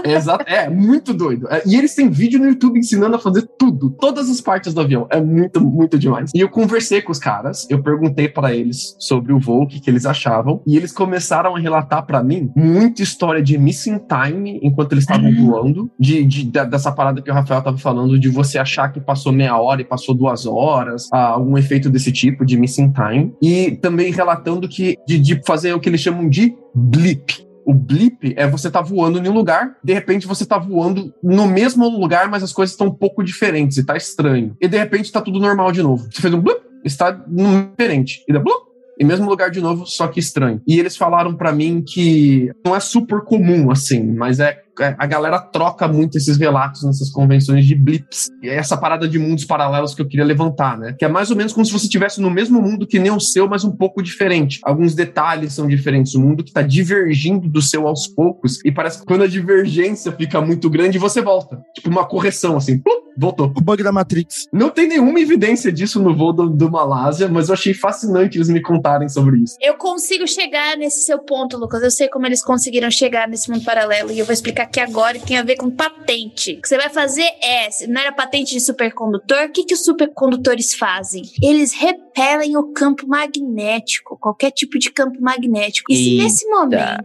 É, 0.05 0.12
exato, 0.14 0.45
é 0.49 0.68
muito 0.70 1.12
doido. 1.12 1.49
É, 1.51 1.62
e 1.66 1.77
eles 1.77 1.95
têm 1.95 2.09
vídeo 2.09 2.39
no 2.39 2.47
YouTube 2.47 2.79
ensinando 2.79 3.16
a 3.16 3.18
fazer 3.18 3.43
tudo, 3.59 3.91
todas 3.91 4.31
as 4.31 4.41
partes 4.41 4.72
do 4.72 4.81
avião. 4.81 5.07
É 5.11 5.20
muito, 5.20 5.61
muito 5.61 5.99
demais. 5.99 6.31
E 6.35 6.41
eu 6.41 6.49
conversei 6.49 7.03
com 7.03 7.11
os 7.12 7.18
caras, 7.18 7.66
eu 7.70 7.83
perguntei 7.83 8.29
pra 8.29 8.55
eles 8.55 8.95
sobre 8.99 9.33
o 9.33 9.39
voo, 9.41 9.62
o 9.62 9.66
que, 9.66 9.81
que 9.81 9.91
eles 9.91 10.07
achavam, 10.07 10.62
e 10.66 10.77
eles 10.77 10.93
começaram 10.93 11.57
a 11.57 11.59
relatar 11.59 12.05
pra 12.07 12.22
mim 12.22 12.51
muita 12.57 13.03
história 13.03 13.43
de 13.43 13.59
missing 13.59 13.99
time 14.09 14.61
enquanto 14.62 14.93
eles 14.93 15.05
estavam 15.05 15.33
voando, 15.35 15.91
de, 15.99 16.25
de- 16.25 16.51
da- 16.51 16.64
dessa 16.64 16.93
parada 16.93 17.20
que 17.20 17.31
o 17.31 17.35
Rafael 17.35 17.62
tava 17.62 17.79
falando, 17.79 18.18
de 18.18 18.29
você 18.29 18.59
achar 18.59 18.93
que 18.93 19.01
passou 19.01 19.33
meia 19.33 19.57
hora 19.59 19.81
e 19.81 19.85
passou 19.85 20.14
duas 20.14 20.47
horas, 20.47 21.09
ah, 21.12 21.29
algum 21.31 21.57
efeito 21.59 21.91
desse 21.91 22.12
tipo 22.12 22.45
de 22.45 22.57
missing 22.64 22.92
time, 22.92 23.34
e 23.42 23.72
também 23.72 24.10
relatando 24.10 24.68
que 24.68 24.96
de, 25.06 25.18
de 25.18 25.40
fazer 25.46 25.74
o 25.74 25.80
que 25.80 25.88
eles 25.88 26.00
chamam 26.00 26.28
de 26.28 26.56
blip. 26.74 27.44
O 27.66 27.72
blip 27.72 28.34
é 28.36 28.46
você 28.46 28.70
tá 28.70 28.82
voando 28.82 29.18
em 29.18 29.28
um 29.28 29.32
lugar, 29.32 29.76
de 29.82 29.94
repente 29.94 30.26
você 30.26 30.44
tá 30.44 30.58
voando 30.58 31.14
no 31.22 31.46
mesmo 31.46 31.88
lugar, 31.88 32.28
mas 32.28 32.42
as 32.42 32.52
coisas 32.52 32.72
estão 32.72 32.88
um 32.88 32.94
pouco 32.94 33.24
diferentes 33.24 33.78
e 33.78 33.84
tá 33.84 33.96
estranho. 33.96 34.54
E 34.60 34.68
de 34.68 34.76
repente 34.76 35.10
tá 35.10 35.20
tudo 35.20 35.38
normal 35.38 35.72
de 35.72 35.82
novo. 35.82 36.06
Você 36.10 36.20
fez 36.20 36.34
um 36.34 36.40
blip, 36.40 36.60
está 36.84 37.10
diferente. 37.10 38.22
E 38.28 38.32
dá 38.32 38.38
blup, 38.38 38.66
e 38.98 39.04
mesmo 39.04 39.28
lugar 39.28 39.50
de 39.50 39.60
novo, 39.60 39.86
só 39.86 40.06
que 40.06 40.20
estranho. 40.20 40.60
E 40.66 40.78
eles 40.78 40.96
falaram 40.96 41.34
pra 41.34 41.52
mim 41.52 41.82
que 41.82 42.50
não 42.64 42.76
é 42.76 42.80
super 42.80 43.22
comum 43.22 43.70
assim, 43.70 44.02
mas 44.02 44.40
é, 44.40 44.60
a 44.81 45.07
galera 45.07 45.39
troca 45.39 45.87
muito 45.87 46.18
esses 46.18 46.37
relatos 46.37 46.83
nessas 46.83 47.11
convenções 47.11 47.66
de 47.66 47.75
blips. 47.75 48.29
E 48.43 48.49
é 48.49 48.55
essa 48.55 48.77
parada 48.77 49.07
de 49.09 49.18
mundos 49.18 49.45
paralelos 49.45 49.95
que 49.95 50.03
eu 50.03 50.09
queria 50.09 50.25
levantar, 50.25 50.79
né? 50.79 50.95
Que 50.99 51.05
é 51.05 51.09
mais 51.09 51.31
ou 51.31 51.37
menos 51.37 51.53
como 51.53 51.64
se 51.64 51.72
você 51.72 51.87
estivesse 51.87 52.20
no 52.20 52.31
mesmo 52.31 52.61
mundo 52.61 52.87
que 52.87 52.99
nem 52.99 53.12
o 53.12 53.20
seu, 53.20 53.49
mas 53.49 53.64
um 53.64 53.70
pouco 53.70 54.03
diferente. 54.03 54.61
Alguns 54.62 54.95
detalhes 54.95 55.53
são 55.53 55.66
diferentes. 55.66 56.14
O 56.14 56.20
mundo 56.20 56.43
que 56.43 56.53
tá 56.53 56.62
divergindo 56.62 57.49
do 57.49 57.62
seu 57.62 57.87
aos 57.87 58.07
poucos. 58.07 58.59
E 58.64 58.72
parece 58.72 59.01
que 59.01 59.07
quando 59.07 59.25
a 59.25 59.29
divergência 59.29 60.12
fica 60.12 60.41
muito 60.41 60.68
grande, 60.68 60.99
você 60.99 61.22
volta. 61.22 61.61
Tipo 61.75 61.91
uma 61.91 62.05
correção, 62.05 62.57
assim. 62.57 62.79
Plum, 62.79 63.03
voltou. 63.16 63.53
O 63.57 63.61
bug 63.61 63.83
da 63.83 63.93
Matrix. 63.93 64.47
Não 64.53 64.70
tem 64.70 64.89
nenhuma 64.89 65.20
evidência 65.20 65.72
disso 65.72 66.03
no 66.03 66.14
voo 66.14 66.33
do, 66.33 66.51
do 66.51 66.70
Malásia, 66.70 67.29
mas 67.29 67.49
eu 67.49 67.55
achei 67.55 67.75
fascinante 67.75 68.39
eles 68.39 68.49
me 68.49 68.61
contarem 68.61 69.09
sobre 69.09 69.39
isso. 69.39 69.57
Eu 69.61 69.75
consigo 69.75 70.27
chegar 70.27 70.77
nesse 70.77 71.05
seu 71.05 71.18
ponto, 71.18 71.57
Lucas. 71.57 71.83
Eu 71.83 71.91
sei 71.91 72.09
como 72.09 72.27
eles 72.27 72.43
conseguiram 72.43 72.91
chegar 72.91 73.29
nesse 73.29 73.51
mundo 73.51 73.64
paralelo. 73.64 74.11
E 74.11 74.18
eu 74.18 74.25
vou 74.25 74.33
explicar 74.33 74.63
aqui 74.64 74.80
agora 74.80 75.18
que 75.18 75.26
tem 75.26 75.38
a 75.38 75.42
ver 75.42 75.56
com 75.56 75.70
patente. 75.70 76.54
O 76.54 76.62
que 76.62 76.68
você 76.68 76.76
vai 76.76 76.88
fazer 76.88 77.28
é, 77.42 77.70
se 77.70 77.86
não 77.86 78.00
era 78.00 78.12
patente 78.12 78.52
de 78.52 78.60
supercondutor, 78.60 79.44
o 79.44 79.52
que, 79.52 79.64
que 79.64 79.74
os 79.74 79.84
supercondutores 79.84 80.74
fazem? 80.74 81.22
Eles 81.42 81.72
repelem 81.72 82.56
o 82.56 82.72
campo 82.72 83.06
magnético, 83.06 84.18
qualquer 84.18 84.50
tipo 84.50 84.78
de 84.78 84.90
campo 84.90 85.20
magnético. 85.20 85.92
E 85.92 85.96
se 85.96 86.10
Eita. 86.10 86.24
nesse 86.24 86.48
momento 86.48 87.02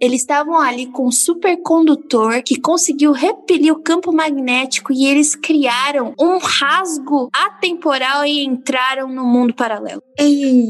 eles 0.00 0.20
estavam 0.20 0.58
ali 0.58 0.86
com 0.86 1.06
um 1.06 1.12
supercondutor 1.12 2.42
que 2.42 2.60
conseguiu 2.60 3.12
repelir 3.12 3.72
o 3.72 3.82
campo 3.82 4.12
magnético 4.12 4.92
e 4.92 5.06
eles 5.06 5.34
criaram 5.34 6.14
um 6.18 6.38
rasgo 6.38 7.28
atemporal 7.32 8.24
e 8.24 8.44
entraram 8.44 9.08
no 9.08 9.24
mundo 9.24 9.54
paralelo. 9.54 10.02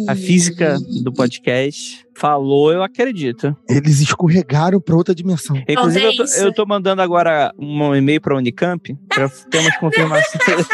A 0.08 0.14
física 0.14 0.76
do 1.02 1.12
podcast 1.12 2.04
falou, 2.16 2.72
eu 2.72 2.82
acredito. 2.82 3.56
Eles 3.68 4.00
escorregaram 4.00 4.80
pra 4.80 4.96
outra 4.96 5.14
dimensão. 5.14 5.56
Inclusive, 5.68 6.04
é 6.04 6.08
eu, 6.08 6.16
tô, 6.16 6.24
isso. 6.24 6.38
eu 6.38 6.52
tô 6.52 6.66
mandando 6.66 7.02
agora 7.02 7.52
um 7.58 7.94
e-mail 7.94 8.20
pra 8.20 8.36
Unicamp 8.36 8.96
pra 9.08 9.28
ter 9.50 9.58
umas 9.58 9.76
confirmações. 9.76 10.66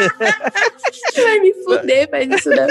Vai 1.15 1.39
me 1.39 1.53
fuder, 1.63 2.09
faz 2.09 2.29
isso 2.29 2.49
não. 2.49 2.67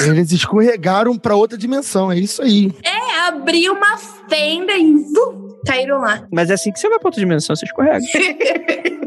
Eles 0.08 0.32
escorregaram 0.32 1.16
pra 1.16 1.36
outra 1.36 1.56
dimensão. 1.58 2.10
É 2.10 2.18
isso 2.18 2.42
aí. 2.42 2.72
É, 2.82 3.28
abriu 3.28 3.74
uma 3.74 3.96
fenda 4.28 4.72
e 4.76 4.92
vum, 4.94 5.56
caíram 5.66 5.98
lá. 5.98 6.26
Mas 6.32 6.50
é 6.50 6.54
assim 6.54 6.72
que 6.72 6.80
você 6.80 6.88
vai 6.88 6.98
pra 6.98 7.08
outra 7.08 7.20
dimensão, 7.20 7.54
você 7.54 7.66
escorrega. 7.66 8.00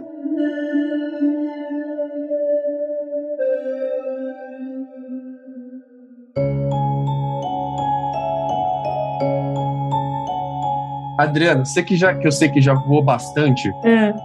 Adriana, 11.24 11.66
você 11.66 11.84
que 11.84 11.96
já 11.96 12.14
que 12.14 12.26
eu 12.28 12.32
sei 12.32 12.50
que 12.50 12.62
já 12.62 12.74
voou 12.74 13.04
bastante, 13.04 13.70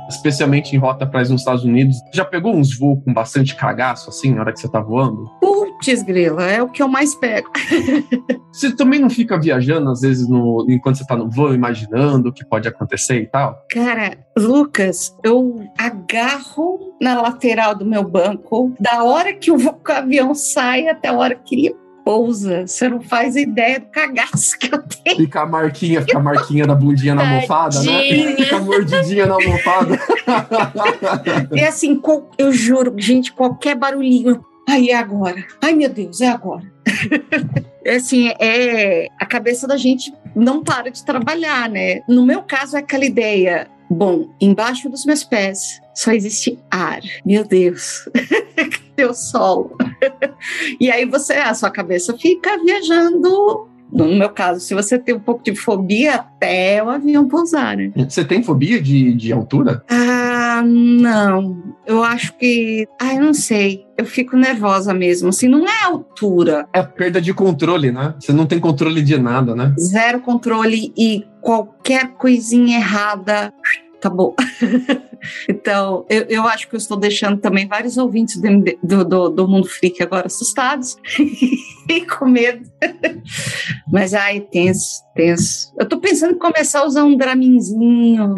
especialmente 0.08 0.74
em 0.74 0.78
rota 0.78 1.06
para 1.06 1.22
os 1.22 1.30
Estados 1.30 1.64
Unidos, 1.64 1.96
já 2.12 2.24
pegou 2.24 2.54
uns 2.54 2.78
voos 2.78 3.02
com 3.04 3.12
bastante 3.12 3.54
cagaço 3.56 4.08
assim 4.10 4.32
na 4.34 4.40
hora 4.42 4.52
que 4.52 4.60
você 4.60 4.70
tá 4.70 4.80
voando? 4.80 5.24
Putz, 5.40 6.02
grila, 6.02 6.44
é 6.46 6.62
o 6.62 6.68
que 6.68 6.82
eu 6.82 6.88
mais 6.88 7.14
pego. 7.14 7.48
Você 8.54 8.70
também 8.76 9.00
não 9.00 9.10
fica 9.10 9.36
viajando 9.36 9.90
às 9.90 10.00
vezes 10.02 10.28
no 10.28 10.64
enquanto 10.68 10.98
você 10.98 11.04
tá 11.04 11.16
no 11.16 11.28
voo 11.28 11.52
imaginando 11.52 12.28
o 12.28 12.32
que 12.32 12.44
pode 12.46 12.68
acontecer 12.68 13.20
e 13.20 13.26
tal? 13.26 13.58
Cara, 13.68 14.16
Lucas, 14.38 15.12
eu 15.24 15.56
agarro 15.76 16.78
na 17.02 17.20
lateral 17.20 17.74
do 17.74 17.84
meu 17.84 18.08
banco 18.08 18.72
da 18.78 19.02
hora 19.02 19.34
que 19.34 19.50
o 19.50 19.58
vo- 19.58 19.72
que 19.84 19.90
o 19.90 19.96
avião 19.96 20.34
sai 20.36 20.86
até 20.86 21.08
a 21.08 21.14
hora 21.14 21.34
que 21.34 21.56
ele 21.56 21.76
pousa. 22.04 22.66
Você 22.66 22.88
não 22.88 23.00
faz 23.00 23.34
ideia 23.34 23.80
do 23.80 23.86
cagaço 23.86 24.58
que 24.58 24.72
eu 24.72 24.82
tenho. 24.82 25.16
Fica 25.16 25.40
a 25.40 25.46
marquinha, 25.46 26.02
fica 26.02 26.18
a 26.18 26.22
marquinha 26.22 26.66
da 26.66 26.74
bundinha 26.74 27.14
na 27.14 27.22
almofada, 27.22 27.82
né? 27.82 28.02
Fica 28.36 28.56
a 28.56 28.60
mordidinha 28.60 29.26
na 29.26 29.34
almofada. 29.34 29.98
É 31.56 31.66
assim, 31.66 32.00
eu 32.36 32.52
juro, 32.52 32.94
gente, 32.98 33.32
qualquer 33.32 33.74
barulhinho. 33.74 34.44
Ai, 34.68 34.90
é 34.90 34.96
agora. 34.96 35.44
Ai, 35.62 35.74
meu 35.74 35.88
Deus, 35.88 36.20
é 36.20 36.28
agora. 36.28 36.62
É 37.86 37.96
assim, 37.96 38.32
é 38.40 39.08
a 39.20 39.26
cabeça 39.26 39.68
da 39.68 39.76
gente 39.76 40.10
não 40.34 40.64
para 40.64 40.90
de 40.90 41.04
trabalhar, 41.04 41.68
né? 41.68 42.00
No 42.08 42.24
meu 42.24 42.42
caso 42.42 42.78
é 42.78 42.80
aquela 42.80 43.04
ideia. 43.04 43.68
Bom, 43.90 44.30
embaixo 44.40 44.88
dos 44.88 45.04
meus 45.04 45.22
pés 45.22 45.82
só 45.94 46.12
existe 46.12 46.58
ar. 46.70 47.00
Meu 47.24 47.44
Deus. 47.44 48.08
Cadê 48.94 49.08
o 49.08 49.14
sol? 49.14 49.76
e 50.80 50.90
aí 50.90 51.04
você, 51.04 51.34
a 51.34 51.54
sua 51.54 51.70
cabeça 51.70 52.16
fica 52.18 52.58
viajando. 52.62 53.68
No 53.92 54.12
meu 54.12 54.30
caso, 54.30 54.58
se 54.58 54.74
você 54.74 54.98
tem 54.98 55.14
um 55.14 55.20
pouco 55.20 55.44
de 55.44 55.54
fobia, 55.54 56.16
até 56.16 56.82
o 56.82 56.90
avião 56.90 57.28
pousar, 57.28 57.76
né? 57.76 57.92
Você 58.08 58.24
tem 58.24 58.42
fobia 58.42 58.80
de, 58.82 59.14
de 59.14 59.32
altura? 59.32 59.84
Ah, 59.88 60.62
não. 60.66 61.62
Eu 61.86 62.02
acho 62.02 62.36
que. 62.36 62.88
Ah, 63.00 63.14
eu 63.14 63.22
não 63.22 63.34
sei. 63.34 63.86
Eu 63.96 64.04
fico 64.04 64.36
nervosa 64.36 64.92
mesmo. 64.92 65.28
Assim, 65.28 65.46
não 65.46 65.64
é 65.64 65.84
altura. 65.84 66.66
É 66.72 66.82
perda 66.82 67.20
de 67.20 67.32
controle, 67.32 67.92
né? 67.92 68.14
Você 68.18 68.32
não 68.32 68.46
tem 68.46 68.58
controle 68.58 69.00
de 69.00 69.16
nada, 69.16 69.54
né? 69.54 69.72
Zero 69.78 70.20
controle 70.20 70.92
e 70.96 71.24
qualquer 71.40 72.14
coisinha 72.14 72.78
errada. 72.78 73.52
Acabou. 74.04 74.36
Então, 75.48 76.04
eu, 76.10 76.24
eu 76.24 76.42
acho 76.46 76.68
que 76.68 76.74
eu 76.74 76.78
estou 76.78 76.98
deixando 76.98 77.40
também 77.40 77.66
vários 77.66 77.96
ouvintes 77.96 78.36
do, 78.36 78.46
MD 78.46 78.78
do, 78.82 79.04
do, 79.04 79.28
do 79.30 79.48
Mundo 79.48 79.66
Freak 79.66 80.02
agora 80.02 80.26
assustados 80.26 80.98
e 81.88 82.04
com 82.04 82.26
medo. 82.26 82.70
Mas, 83.90 84.12
ai, 84.12 84.40
tenso, 84.40 85.02
tenso. 85.14 85.72
Eu 85.78 85.88
tô 85.88 85.98
pensando 85.98 86.34
em 86.34 86.38
começar 86.38 86.80
a 86.80 86.84
usar 86.84 87.04
um 87.04 87.16
draminzinho. 87.16 88.34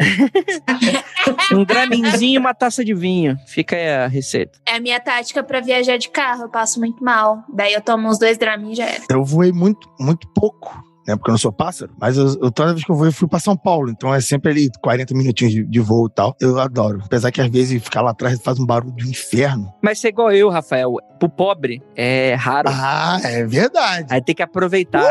Um 1.53 1.65
draminzinho 1.65 2.35
e 2.35 2.37
uma 2.37 2.53
taça 2.53 2.85
de 2.85 2.93
vinho. 2.93 3.37
Fica 3.47 3.75
aí 3.75 3.89
a 3.89 4.07
receita. 4.07 4.57
É 4.65 4.75
a 4.75 4.79
minha 4.79 4.99
tática 5.01 5.43
pra 5.43 5.59
viajar 5.59 5.97
de 5.97 6.07
carro. 6.09 6.43
Eu 6.43 6.49
passo 6.49 6.79
muito 6.79 7.03
mal. 7.03 7.43
Daí 7.53 7.73
eu 7.73 7.81
tomo 7.81 8.07
uns 8.07 8.17
dois 8.17 8.37
Dramin 8.37 8.71
e 8.71 8.75
já 8.75 8.85
era. 8.85 9.03
Eu 9.09 9.25
voei 9.25 9.51
muito, 9.51 9.89
muito 9.99 10.25
pouco. 10.29 10.86
Né, 11.07 11.15
porque 11.15 11.29
eu 11.29 11.33
não 11.33 11.37
sou 11.39 11.53
pássaro, 11.53 11.93
mas 11.97 12.17
eu, 12.17 12.25
eu- 12.41 12.51
toda 12.51 12.73
vez 12.73 12.83
que 12.83 12.91
eu 12.91 12.95
vou, 12.95 13.05
eu 13.05 13.13
fui 13.13 13.27
pra 13.29 13.39
São 13.39 13.55
Paulo, 13.55 13.89
então 13.89 14.13
é 14.13 14.19
sempre 14.19 14.51
ali 14.51 14.69
40 14.81 15.13
minutinhos 15.13 15.53
de, 15.53 15.63
de 15.63 15.79
voo 15.79 16.07
e 16.07 16.11
tal. 16.13 16.35
Eu 16.41 16.59
adoro. 16.59 17.01
Apesar 17.05 17.31
que 17.31 17.39
às 17.39 17.47
vezes 17.49 17.81
ficar 17.81 18.01
lá 18.01 18.11
atrás 18.11 18.41
faz 18.43 18.59
um 18.59 18.65
barulho 18.65 18.93
de 18.93 19.05
um 19.05 19.09
inferno. 19.09 19.73
Mas 19.81 19.99
ser 19.99 20.09
igual 20.09 20.31
eu, 20.33 20.49
Rafael, 20.49 20.95
pro 21.17 21.29
pobre 21.29 21.81
é 21.95 22.33
raro. 22.35 22.67
Ah, 22.69 23.19
é 23.23 23.45
verdade. 23.45 24.07
Aí 24.09 24.21
tem 24.21 24.35
que 24.35 24.43
aproveitar. 24.43 25.09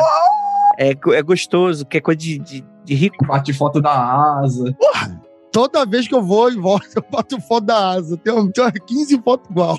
É, 0.78 0.90
é 0.90 1.22
gostoso, 1.22 1.86
que 1.86 1.96
é 1.96 2.00
coisa 2.02 2.18
de, 2.18 2.38
de, 2.40 2.64
de 2.84 2.94
rico. 2.94 3.26
Bate 3.26 3.54
foto 3.54 3.80
da 3.80 4.38
asa. 4.40 4.74
Porra, 4.78 5.18
toda 5.50 5.86
vez 5.86 6.06
que 6.06 6.14
eu 6.14 6.22
vou 6.22 6.52
e 6.52 6.56
volto, 6.56 6.86
eu 6.94 7.04
boto 7.10 7.40
foto 7.40 7.64
da 7.64 7.92
asa. 7.92 8.18
Tem, 8.18 8.34
um- 8.34 8.50
tem 8.50 8.62
umas 8.62 8.72
15 8.86 9.18
fotos 9.22 9.48
igual. 9.50 9.78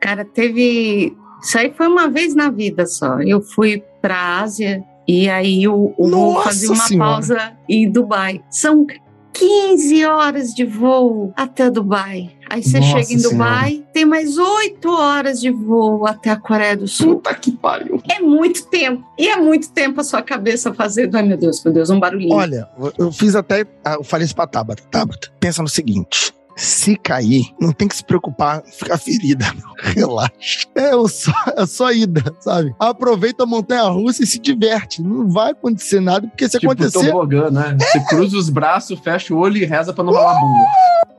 Cara, 0.00 0.24
teve. 0.24 1.14
Isso 1.42 1.58
aí 1.58 1.72
foi 1.74 1.86
uma 1.88 2.08
vez 2.08 2.34
na 2.34 2.50
vida 2.50 2.86
só. 2.86 3.20
Eu 3.20 3.40
fui 3.42 3.82
pra 4.00 4.40
Ásia 4.40 4.82
e 5.06 5.28
aí 5.28 5.66
o, 5.68 5.94
o 5.96 6.08
voo 6.08 6.42
fazia 6.42 6.70
uma 6.70 6.86
Senhora. 6.86 7.10
pausa 7.10 7.52
em 7.68 7.90
Dubai. 7.90 8.40
São 8.50 8.86
15 9.32 10.04
horas 10.06 10.52
de 10.54 10.64
voo 10.64 11.32
até 11.36 11.70
Dubai. 11.70 12.30
Aí 12.48 12.62
você 12.62 12.80
Nossa 12.80 13.02
chega 13.02 13.12
em 13.18 13.22
Dubai, 13.22 13.84
tem 13.92 14.04
mais 14.04 14.36
8 14.36 14.88
horas 14.90 15.40
de 15.40 15.50
voo 15.50 16.04
até 16.06 16.30
a 16.30 16.36
Coreia 16.36 16.76
do 16.76 16.88
Sul. 16.88 17.16
Puta 17.16 17.32
que 17.34 17.52
pariu. 17.52 18.02
É 18.10 18.20
muito 18.20 18.66
tempo. 18.66 19.04
E 19.16 19.28
é 19.28 19.36
muito 19.36 19.70
tempo 19.70 20.00
a 20.00 20.04
sua 20.04 20.20
cabeça 20.20 20.74
fazendo, 20.74 21.14
ai 21.16 21.22
meu 21.22 21.36
Deus, 21.36 21.62
meu 21.64 21.72
Deus, 21.72 21.90
um 21.90 22.00
barulhinho. 22.00 22.34
Olha, 22.34 22.68
eu- 22.78 22.92
eu 22.98 23.12
fiz 23.12 23.36
até. 23.36 23.64
ah, 23.84 23.94
Eu 23.94 24.04
falei 24.04 24.24
isso 24.24 24.34
pra 24.34 24.46
Tabata. 24.48 24.82
Tabata, 24.90 25.28
pensa 25.38 25.62
no 25.62 25.68
seguinte. 25.68 26.32
Se 26.56 26.96
cair, 26.96 27.46
não 27.60 27.72
tem 27.72 27.88
que 27.88 27.96
se 27.96 28.04
preocupar, 28.04 28.62
ficar 28.64 28.98
ferida. 28.98 29.44
Relaxa. 29.80 30.66
É 30.74 30.94
o 30.94 31.08
só, 31.08 31.32
é 31.56 31.64
só 31.66 31.90
ida, 31.92 32.22
sabe? 32.40 32.74
Aproveita 32.78 33.44
a 33.44 33.46
montanha 33.46 33.84
russa 33.84 34.22
e 34.22 34.26
se 34.26 34.38
diverte. 34.38 35.02
Não 35.02 35.28
vai 35.30 35.52
acontecer 35.52 36.00
nada, 36.00 36.26
porque 36.28 36.48
se 36.48 36.58
Tipo, 36.58 36.72
acontecer. 36.72 37.06
tobogã, 37.10 37.50
né? 37.50 37.76
Você 37.80 38.00
cruza 38.06 38.36
os 38.36 38.50
braços, 38.50 38.98
fecha 39.00 39.32
o 39.34 39.38
olho 39.38 39.56
e 39.56 39.64
reza 39.64 39.92
pra 39.92 40.04
não 40.04 40.12
rolar 40.12 40.36
a 40.36 40.40
bunda. 40.40 40.64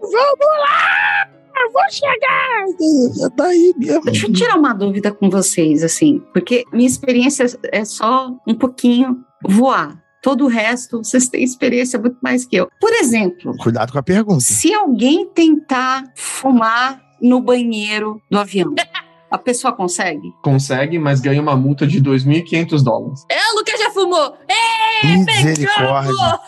Vamos 0.01 0.59
lá! 0.59 1.27
Eu 1.63 1.71
vou 1.71 1.83
chegar! 1.89 3.29
Tá 3.35 3.45
aí 3.45 3.73
mesmo. 3.77 4.01
Deixa 4.03 4.27
eu 4.27 4.33
tirar 4.33 4.57
uma 4.57 4.73
dúvida 4.73 5.11
com 5.11 5.29
vocês, 5.29 5.83
assim, 5.83 6.21
porque 6.33 6.63
minha 6.73 6.87
experiência 6.87 7.45
é 7.71 7.85
só 7.85 8.31
um 8.47 8.55
pouquinho 8.55 9.17
voar. 9.47 9.95
Todo 10.21 10.45
o 10.45 10.47
resto, 10.47 10.99
vocês 11.03 11.27
têm 11.27 11.43
experiência 11.43 11.97
muito 11.99 12.17
mais 12.21 12.45
que 12.45 12.55
eu. 12.55 12.69
Por 12.79 12.93
exemplo, 12.93 13.57
Cuidado 13.57 13.91
com 13.91 13.97
a 13.97 14.03
pergunta. 14.03 14.41
se 14.41 14.73
alguém 14.73 15.25
tentar 15.27 16.03
fumar 16.15 17.01
no 17.19 17.41
banheiro 17.41 18.21
do 18.29 18.37
avião, 18.37 18.73
a 19.31 19.37
pessoa 19.37 19.73
consegue? 19.73 20.31
Consegue, 20.43 20.99
mas 20.99 21.19
ganha 21.21 21.41
uma 21.41 21.55
multa 21.55 21.87
de 21.87 22.01
2.500 22.01 22.83
dólares. 22.83 23.25
É, 23.29 23.51
o 23.51 23.55
Lucas 23.57 23.79
já 23.79 23.89
fumou! 23.89 24.37
Misericórdia. 25.03 26.39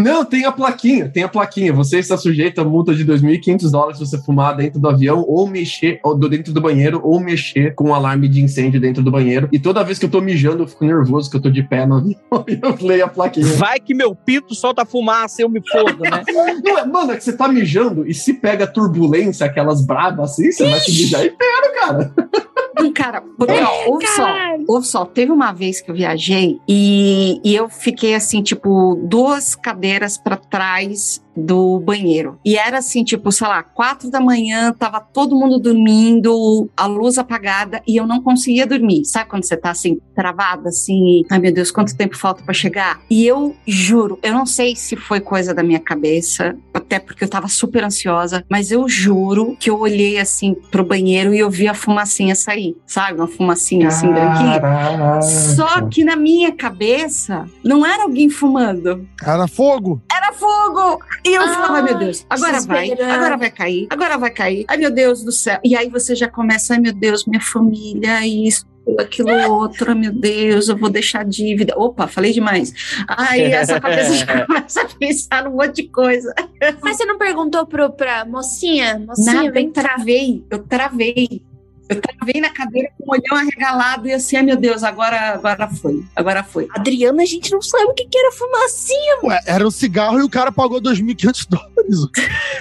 Não, 0.00 0.24
tem 0.24 0.44
a 0.44 0.52
plaquinha, 0.52 1.08
tem 1.08 1.22
a 1.22 1.28
plaquinha. 1.28 1.72
Você 1.72 1.98
está 1.98 2.16
sujeito 2.16 2.60
a 2.60 2.64
multa 2.64 2.94
de 2.94 3.04
2.500 3.04 3.70
dólares 3.70 3.98
se 3.98 4.06
você 4.06 4.18
fumar 4.18 4.56
dentro 4.56 4.80
do 4.80 4.88
avião 4.88 5.24
ou 5.26 5.46
mexer 5.46 6.00
ou 6.02 6.16
do- 6.16 6.28
dentro 6.28 6.52
do 6.52 6.60
banheiro 6.60 7.00
ou 7.04 7.20
mexer 7.20 7.74
com 7.74 7.88
um 7.90 7.94
alarme 7.94 8.28
de 8.28 8.42
incêndio 8.42 8.80
dentro 8.80 9.02
do 9.02 9.10
banheiro. 9.10 9.48
E 9.52 9.58
toda 9.58 9.84
vez 9.84 9.98
que 9.98 10.04
eu 10.06 10.10
tô 10.10 10.20
mijando, 10.20 10.62
eu 10.62 10.66
fico 10.66 10.84
nervoso 10.84 11.30
que 11.30 11.36
eu 11.36 11.40
tô 11.40 11.50
de 11.50 11.62
pé 11.62 11.86
no 11.86 11.96
avião 11.96 12.16
e 12.48 12.58
eu 12.62 12.86
leio 12.86 13.04
a 13.04 13.08
plaquinha. 13.08 13.46
Vai 13.56 13.78
que 13.78 13.94
meu 13.94 14.14
pito 14.14 14.54
solta 14.54 14.84
fumaça, 14.84 15.42
eu 15.42 15.48
me 15.48 15.60
fodo, 15.70 16.02
né? 16.02 16.22
Não, 16.64 16.78
é- 16.78 16.86
mano, 16.86 17.12
é 17.12 17.16
que 17.16 17.24
você 17.24 17.32
tá 17.36 17.48
mijando 17.48 18.06
e 18.06 18.14
se 18.14 18.34
pega 18.34 18.66
turbulência, 18.66 19.46
aquelas 19.46 19.84
brabas 19.84 20.32
assim, 20.32 20.50
você 20.50 20.68
vai 20.68 20.80
se 20.80 20.90
mijar 20.92 21.20
inteiro, 21.26 21.74
cara. 21.78 22.14
Cara, 22.94 23.22
porque, 23.36 23.52
ó, 23.52 23.90
ouve 23.90 24.06
só, 24.08 24.28
ouve 24.68 24.86
só, 24.86 25.04
teve 25.04 25.32
uma 25.32 25.52
vez 25.52 25.80
que 25.80 25.90
eu 25.90 25.94
viajei 25.94 26.60
e, 26.68 27.40
e 27.44 27.54
eu 27.54 27.68
fiquei 27.68 28.14
assim, 28.14 28.42
tipo, 28.42 29.00
duas 29.04 29.54
cadeiras 29.54 30.18
pra 30.18 30.36
trás 30.36 31.22
do 31.36 31.80
banheiro. 31.80 32.38
E 32.44 32.56
era 32.56 32.78
assim, 32.78 33.04
tipo, 33.04 33.30
sei 33.30 33.46
lá, 33.46 33.62
quatro 33.62 34.10
da 34.10 34.20
manhã, 34.20 34.72
tava 34.72 35.00
todo 35.00 35.36
mundo 35.36 35.58
dormindo, 35.58 36.68
a 36.76 36.86
luz 36.86 37.18
apagada 37.18 37.82
e 37.86 37.96
eu 37.96 38.06
não 38.06 38.22
conseguia 38.22 38.66
dormir. 38.66 39.04
Sabe 39.04 39.30
quando 39.30 39.44
você 39.44 39.56
tá 39.56 39.70
assim, 39.70 40.00
travada, 40.14 40.68
assim, 40.68 41.24
ai 41.30 41.38
meu 41.38 41.52
Deus, 41.52 41.70
quanto 41.70 41.96
tempo 41.96 42.16
falta 42.16 42.42
pra 42.42 42.54
chegar? 42.54 43.00
E 43.08 43.26
eu 43.26 43.54
juro, 43.66 44.18
eu 44.22 44.32
não 44.32 44.46
sei 44.46 44.74
se 44.76 44.96
foi 44.96 45.20
coisa 45.20 45.54
da 45.54 45.62
minha 45.62 45.80
cabeça, 45.80 46.56
até 46.74 46.98
porque 46.98 47.24
eu 47.24 47.28
tava 47.28 47.48
super 47.48 47.84
ansiosa, 47.84 48.44
mas 48.48 48.70
eu 48.70 48.88
juro 48.88 49.56
que 49.58 49.70
eu 49.70 49.78
olhei 49.78 50.18
assim 50.18 50.54
pro 50.70 50.84
banheiro 50.84 51.34
e 51.34 51.38
eu 51.38 51.50
vi 51.50 51.68
a 51.68 51.74
fumacinha 51.74 52.34
sair, 52.34 52.76
sabe? 52.86 53.18
Uma 53.18 53.28
fumacinha 53.28 53.88
assim 53.88 54.08
branquinha. 54.08 54.60
Caraca. 54.60 55.22
Só 55.22 55.82
que 55.88 56.04
na 56.04 56.16
minha 56.16 56.52
cabeça 56.52 57.46
não 57.64 57.84
era 57.84 58.02
alguém 58.02 58.28
fumando, 58.28 59.06
Era 59.22 59.46
fogo. 59.46 60.02
Era 60.20 60.32
fogo! 60.32 61.02
E 61.24 61.34
eu 61.34 61.42
falava, 61.42 61.74
ai 61.74 61.82
meu 61.82 61.98
Deus, 61.98 62.26
agora 62.28 62.60
vai, 62.60 62.92
agora 62.92 63.36
vai 63.36 63.50
cair, 63.50 63.86
agora 63.90 64.18
vai 64.18 64.30
cair, 64.30 64.64
ai 64.68 64.76
meu 64.76 64.90
Deus 64.90 65.22
do 65.22 65.32
céu. 65.32 65.58
E 65.64 65.76
aí 65.76 65.88
você 65.88 66.14
já 66.14 66.28
começa, 66.28 66.74
ai 66.74 66.80
meu 66.80 66.92
Deus, 66.92 67.24
minha 67.24 67.40
família, 67.40 68.26
isso, 68.26 68.66
aquilo 68.98 69.30
outro, 69.50 69.90
ai 69.90 69.96
meu 69.96 70.12
Deus, 70.12 70.68
eu 70.68 70.76
vou 70.76 70.90
deixar 70.90 71.24
dívida. 71.24 71.74
Opa, 71.76 72.06
falei 72.06 72.32
demais. 72.32 72.72
Aí 73.08 73.42
essa 73.52 73.80
cabeça 73.80 74.14
já 74.14 74.44
começa 74.46 74.82
a 74.82 74.88
pensar 74.88 75.44
num 75.44 75.56
monte 75.56 75.82
de 75.82 75.88
coisa. 75.88 76.34
Mas 76.82 76.96
você 76.96 77.04
não 77.04 77.18
perguntou 77.18 77.66
pro, 77.66 77.90
pra 77.90 78.24
mocinha? 78.24 78.98
Mocinha, 79.06 79.34
Nada, 79.34 79.52
vem 79.52 79.66
eu 79.66 79.72
travei, 79.72 80.44
eu 80.50 80.58
travei. 80.60 81.49
Eu 81.90 82.00
travei 82.00 82.40
na 82.40 82.50
cadeira 82.50 82.88
com 82.96 83.10
o 83.10 83.12
olhão 83.12 83.36
arregalado 83.36 84.06
e 84.06 84.12
assim, 84.12 84.36
ai 84.36 84.44
meu 84.44 84.56
Deus, 84.56 84.84
agora, 84.84 85.34
agora 85.34 85.66
foi, 85.66 86.04
agora 86.14 86.44
foi. 86.44 86.68
Adriana, 86.70 87.24
a 87.24 87.26
gente 87.26 87.50
não 87.50 87.60
sabe 87.60 87.86
o 87.86 87.94
que 87.94 88.06
que 88.06 88.16
era 88.16 88.30
fumacinha. 88.30 89.16
Ué, 89.24 89.40
era 89.44 89.66
um 89.66 89.70
cigarro 89.72 90.20
e 90.20 90.22
o 90.22 90.30
cara 90.30 90.52
pagou 90.52 90.80
2.500 90.80 91.48
dólares. 91.48 91.96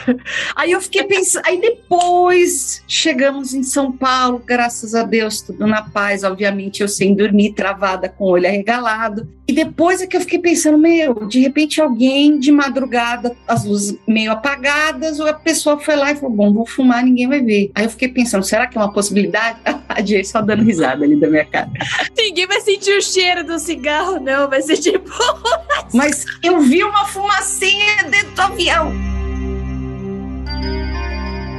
Aí 0.55 0.71
eu 0.71 0.82
fiquei 0.82 1.03
pensando, 1.03 1.45
aí 1.45 1.61
depois 1.61 2.84
chegamos 2.88 3.53
em 3.53 3.61
São 3.61 3.91
Paulo, 3.91 4.41
graças 4.43 4.95
a 4.95 5.03
Deus, 5.03 5.41
tudo 5.41 5.67
na 5.67 5.84
paz, 5.84 6.23
obviamente 6.23 6.82
eu 6.82 6.88
sem 6.88 7.13
dormir, 7.13 7.53
travada, 7.53 8.09
com 8.09 8.25
o 8.25 8.30
olho 8.30 8.47
arregalado. 8.47 9.27
E 9.47 9.53
depois 9.53 10.01
é 10.01 10.07
que 10.07 10.15
eu 10.15 10.21
fiquei 10.21 10.39
pensando, 10.39 10.77
meu, 10.77 11.27
de 11.27 11.39
repente 11.39 11.82
alguém 11.82 12.39
de 12.39 12.51
madrugada, 12.51 13.36
as 13.47 13.65
luzes 13.65 13.97
meio 14.07 14.32
apagadas, 14.32 15.19
ou 15.19 15.27
a 15.27 15.34
pessoa 15.34 15.80
foi 15.80 15.95
lá 15.95 16.11
e 16.11 16.15
falou, 16.15 16.36
bom, 16.36 16.53
vou 16.53 16.65
fumar, 16.65 17.03
ninguém 17.03 17.27
vai 17.27 17.41
ver. 17.41 17.71
Aí 17.75 17.86
eu 17.86 17.89
fiquei 17.89 18.07
pensando, 18.07 18.43
será 18.43 18.67
que 18.67 18.77
é 18.77 18.82
uma 18.82 18.93
possibilidade? 18.93 19.18
A 19.89 20.05
Jay 20.05 20.24
só 20.24 20.41
dando 20.41 20.63
risada 20.63 21.03
ali 21.03 21.15
da 21.15 21.28
minha 21.28 21.45
cara. 21.45 21.70
Ninguém 22.17 22.47
vai 22.47 22.61
sentir 22.61 22.97
o 22.97 23.01
cheiro 23.01 23.43
do 23.43 23.57
cigarro, 23.59 24.20
não. 24.20 24.49
Vai 24.49 24.61
ser 24.61 24.78
tipo. 24.78 25.09
Mas 25.93 26.26
eu 26.43 26.61
vi 26.61 26.84
uma 26.84 27.05
fumacinha 27.05 28.03
dentro 28.09 28.32
do 28.32 28.41
avião. 28.41 28.93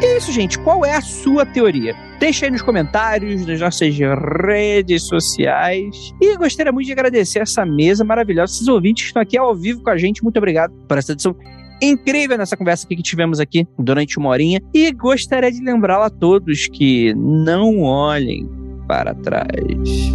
É 0.02 0.16
isso, 0.16 0.32
gente. 0.32 0.58
Qual 0.61 0.84
é 0.84 0.94
a 0.94 1.00
sua 1.02 1.44
teoria? 1.44 1.94
Deixa 2.18 2.46
aí 2.46 2.50
nos 2.50 2.62
comentários, 2.62 3.44
nas 3.44 3.61
nossas 3.61 3.94
redes 3.98 5.06
sociais. 5.06 6.14
E 6.20 6.36
gostaria 6.36 6.72
muito 6.72 6.86
de 6.86 6.92
agradecer 6.92 7.40
essa 7.40 7.66
mesa 7.66 8.04
maravilhosa, 8.04 8.54
esses 8.54 8.68
ouvintes 8.68 9.04
que 9.04 9.08
estão 9.08 9.22
aqui 9.22 9.36
ao 9.36 9.54
vivo 9.54 9.82
com 9.82 9.90
a 9.90 9.98
gente. 9.98 10.22
Muito 10.22 10.36
obrigado 10.38 10.72
por 10.86 10.96
essa 10.96 11.12
edição 11.12 11.34
incrível 11.80 12.36
nessa 12.36 12.56
conversa 12.56 12.86
que 12.86 12.96
tivemos 12.96 13.40
aqui 13.40 13.66
durante 13.78 14.18
uma 14.18 14.30
horinha. 14.30 14.60
E 14.74 14.92
gostaria 14.92 15.50
de 15.50 15.62
lembrá-la 15.62 16.06
a 16.06 16.10
todos 16.10 16.68
que 16.68 17.14
não 17.14 17.80
olhem 17.80 18.48
para 18.86 19.14
trás. 19.14 20.10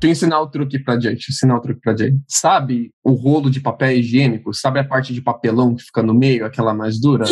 Deixa 0.00 0.06
eu 0.06 0.10
ensinar 0.12 0.40
o 0.40 0.46
truque 0.48 0.78
pra 0.78 0.98
Jay. 0.98 1.12
Deixa 1.12 1.30
eu 1.30 1.34
ensinar 1.34 1.56
o 1.56 1.60
truque 1.60 1.80
pra 1.80 1.96
Jay. 1.96 2.12
Sabe 2.28 2.90
o 3.02 3.12
rolo 3.12 3.50
de 3.50 3.60
papel 3.60 3.92
higiênico? 3.92 4.54
Sabe 4.54 4.78
a 4.78 4.84
parte 4.84 5.12
de 5.12 5.20
papelão 5.20 5.74
que 5.74 5.82
fica 5.82 6.02
no 6.02 6.14
meio, 6.14 6.46
aquela 6.46 6.72
mais 6.72 7.00
dura? 7.00 7.24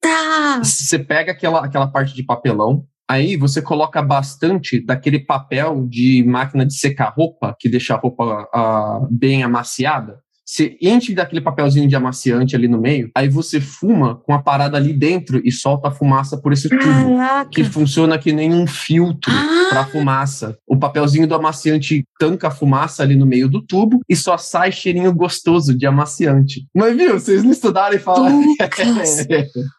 Tá. 0.00 0.60
Você 0.62 0.98
pega 0.98 1.32
aquela, 1.32 1.64
aquela 1.64 1.86
parte 1.86 2.14
de 2.14 2.24
papelão, 2.24 2.86
Aí 3.10 3.36
você 3.36 3.60
coloca 3.60 4.00
bastante 4.00 4.80
daquele 4.80 5.18
papel 5.18 5.84
de 5.88 6.22
máquina 6.24 6.64
de 6.64 6.74
secar 6.74 7.12
roupa, 7.12 7.56
que 7.58 7.68
deixa 7.68 7.92
a 7.92 7.98
roupa 7.98 8.48
ah, 8.54 9.00
bem 9.10 9.42
amaciada. 9.42 10.20
Você 10.52 10.76
enche 10.82 11.14
daquele 11.14 11.40
papelzinho 11.40 11.86
de 11.88 11.94
amaciante 11.94 12.56
ali 12.56 12.66
no 12.66 12.80
meio, 12.80 13.08
aí 13.16 13.28
você 13.28 13.60
fuma 13.60 14.16
com 14.16 14.34
a 14.34 14.42
parada 14.42 14.76
ali 14.76 14.92
dentro 14.92 15.40
e 15.44 15.52
solta 15.52 15.86
a 15.86 15.90
fumaça 15.92 16.36
por 16.36 16.52
esse 16.52 16.68
tubo, 16.68 16.82
Caraca. 17.16 17.50
que 17.50 17.62
funciona 17.62 18.18
que 18.18 18.32
nem 18.32 18.52
um 18.52 18.66
filtro 18.66 19.30
Ah. 19.32 19.66
para 19.70 19.86
fumaça. 19.86 20.58
O 20.66 20.76
papelzinho 20.76 21.28
do 21.28 21.36
amaciante 21.36 22.02
tanca 22.18 22.48
a 22.48 22.50
fumaça 22.50 23.00
ali 23.04 23.14
no 23.14 23.24
meio 23.26 23.48
do 23.48 23.62
tubo 23.64 24.00
e 24.08 24.16
só 24.16 24.36
sai 24.36 24.72
cheirinho 24.72 25.14
gostoso 25.14 25.72
de 25.72 25.86
amaciante. 25.86 26.66
Mas 26.74 26.96
viu, 26.96 27.12
vocês 27.20 27.44
não 27.44 27.52
estudaram 27.52 27.94
e 27.94 28.00
falam. 28.00 28.40
Lucas. 28.44 29.26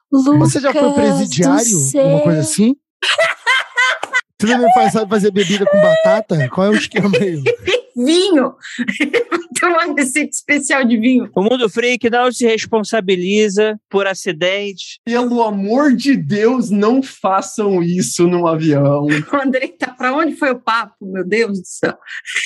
Lucas 0.09 0.39
Você 0.53 0.59
já 0.61 0.71
foi 0.71 0.93
presidiário? 0.93 1.65
céu. 1.65 2.07
Uma 2.07 2.21
coisa 2.21 2.39
assim? 2.39 2.75
Você 4.41 4.47
também 4.47 4.73
faz, 4.73 4.93
sabe 4.93 5.09
fazer 5.09 5.31
bebida 5.31 5.65
com 5.65 5.81
batata? 5.81 6.47
Qual 6.47 6.67
é 6.67 6.69
o 6.69 6.75
esquema 6.75 7.11
aí? 7.19 7.43
Vinho! 7.95 8.53
Tem 9.59 9.69
uma 9.69 9.93
receita 9.95 10.31
especial 10.31 10.83
de 10.83 10.97
vinho. 10.97 11.29
O 11.35 11.43
mundo 11.43 11.69
freak 11.69 12.09
não 12.09 12.31
se 12.31 12.45
responsabiliza 12.45 13.79
por 13.89 14.07
acidentes. 14.07 14.97
Pelo 15.05 15.43
amor 15.43 15.95
de 15.95 16.15
Deus, 16.15 16.69
não 16.69 17.03
façam 17.03 17.83
isso 17.83 18.27
no 18.27 18.47
avião. 18.47 19.07
O 19.31 19.37
Andrei 19.37 19.69
tá 19.69 19.91
pra 19.91 20.13
onde 20.13 20.35
foi 20.35 20.51
o 20.51 20.59
papo? 20.59 20.95
Meu 21.01 21.25
Deus 21.25 21.59
do 21.59 21.65
céu. 21.65 21.97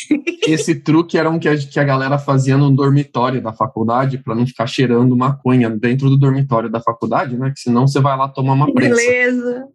Esse 0.48 0.76
truque 0.76 1.18
era 1.18 1.30
um 1.30 1.40
que 1.40 1.50
a, 1.50 1.58
que 1.58 1.80
a 1.80 1.84
galera 1.84 2.18
fazia 2.18 2.58
no 2.58 2.70
dormitório 2.70 3.42
da 3.42 3.52
faculdade 3.52 4.18
para 4.18 4.36
não 4.36 4.46
ficar 4.46 4.68
cheirando 4.68 5.16
maconha 5.16 5.70
dentro 5.70 6.10
do 6.10 6.18
dormitório 6.18 6.70
da 6.70 6.80
faculdade, 6.80 7.38
né? 7.38 7.52
Que 7.54 7.62
senão 7.62 7.88
você 7.88 8.00
vai 8.00 8.16
lá 8.18 8.28
tomar 8.28 8.54
uma 8.54 8.72
prensa. 8.72 8.96
Beleza. 8.96 9.68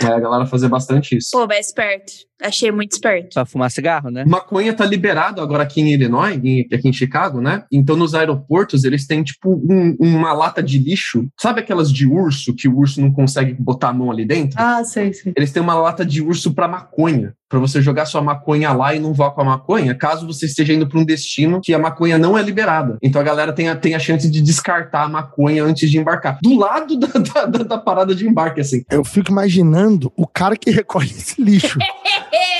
É, 0.00 0.06
a 0.06 0.20
galera 0.20 0.46
fazia 0.46 0.68
bastante 0.68 1.16
isso. 1.16 1.30
Pô, 1.32 1.46
mas 1.46 1.66
esperto. 1.66 2.12
Achei 2.44 2.70
muito 2.70 2.92
esperto. 2.92 3.34
Pra 3.34 3.44
fumar 3.46 3.70
cigarro, 3.70 4.10
né? 4.10 4.24
Maconha 4.26 4.72
tá 4.74 4.84
liberado 4.84 5.40
agora 5.40 5.62
aqui 5.62 5.80
em 5.80 5.92
Illinois, 5.94 6.38
em- 6.42 6.66
aqui 6.72 6.88
em 6.88 6.92
Chicago, 6.92 7.40
né? 7.40 7.64
Então 7.72 7.96
nos 7.96 8.14
aeroportos 8.14 8.84
eles 8.84 9.06
têm 9.06 9.22
tipo 9.22 9.50
um- 9.54 9.96
uma 9.98 10.32
lata 10.32 10.62
de 10.62 10.78
lixo, 10.78 11.26
sabe 11.40 11.60
aquelas 11.60 11.90
de 11.92 12.06
urso 12.06 12.54
que 12.54 12.68
o 12.68 12.76
urso 12.76 13.00
não 13.00 13.12
consegue 13.12 13.54
botar 13.58 13.88
a 13.88 13.92
mão 13.92 14.10
ali 14.10 14.24
dentro? 14.24 14.56
Ah, 14.60 14.82
sei, 14.84 15.12
sei. 15.12 15.32
Eles 15.36 15.52
têm 15.52 15.62
uma 15.62 15.74
lata 15.74 16.04
de 16.04 16.20
urso 16.22 16.52
para 16.54 16.68
maconha, 16.68 17.34
para 17.48 17.58
você 17.58 17.80
jogar 17.80 18.04
sua 18.06 18.20
maconha 18.20 18.72
lá 18.72 18.94
e 18.94 18.98
não 18.98 19.12
vá 19.14 19.30
com 19.30 19.40
a 19.40 19.44
maconha, 19.44 19.94
caso 19.94 20.26
você 20.26 20.46
esteja 20.46 20.72
indo 20.72 20.88
para 20.88 20.98
um 20.98 21.04
destino 21.04 21.60
que 21.62 21.72
a 21.72 21.78
maconha 21.78 22.18
não 22.18 22.36
é 22.36 22.42
liberada. 22.42 22.98
Então 23.02 23.20
a 23.20 23.24
galera 23.24 23.52
tem 23.52 23.68
a, 23.68 23.76
tem 23.76 23.94
a 23.94 23.98
chance 23.98 24.28
de 24.30 24.40
descartar 24.42 25.04
a 25.04 25.08
maconha 25.08 25.64
antes 25.64 25.90
de 25.90 25.98
embarcar. 25.98 26.38
Do 26.42 26.56
lado 26.58 26.98
da, 26.98 27.06
da, 27.06 27.46
da- 27.46 27.64
da 27.64 27.78
parada 27.78 28.14
de 28.14 28.26
embarque, 28.26 28.60
assim. 28.60 28.82
Eu 28.90 29.04
fico 29.04 29.30
imaginando 29.30 30.12
o 30.16 30.26
cara 30.26 30.56
que 30.56 30.70
recolhe 30.70 31.10
esse 31.10 31.40
lixo. 31.40 31.78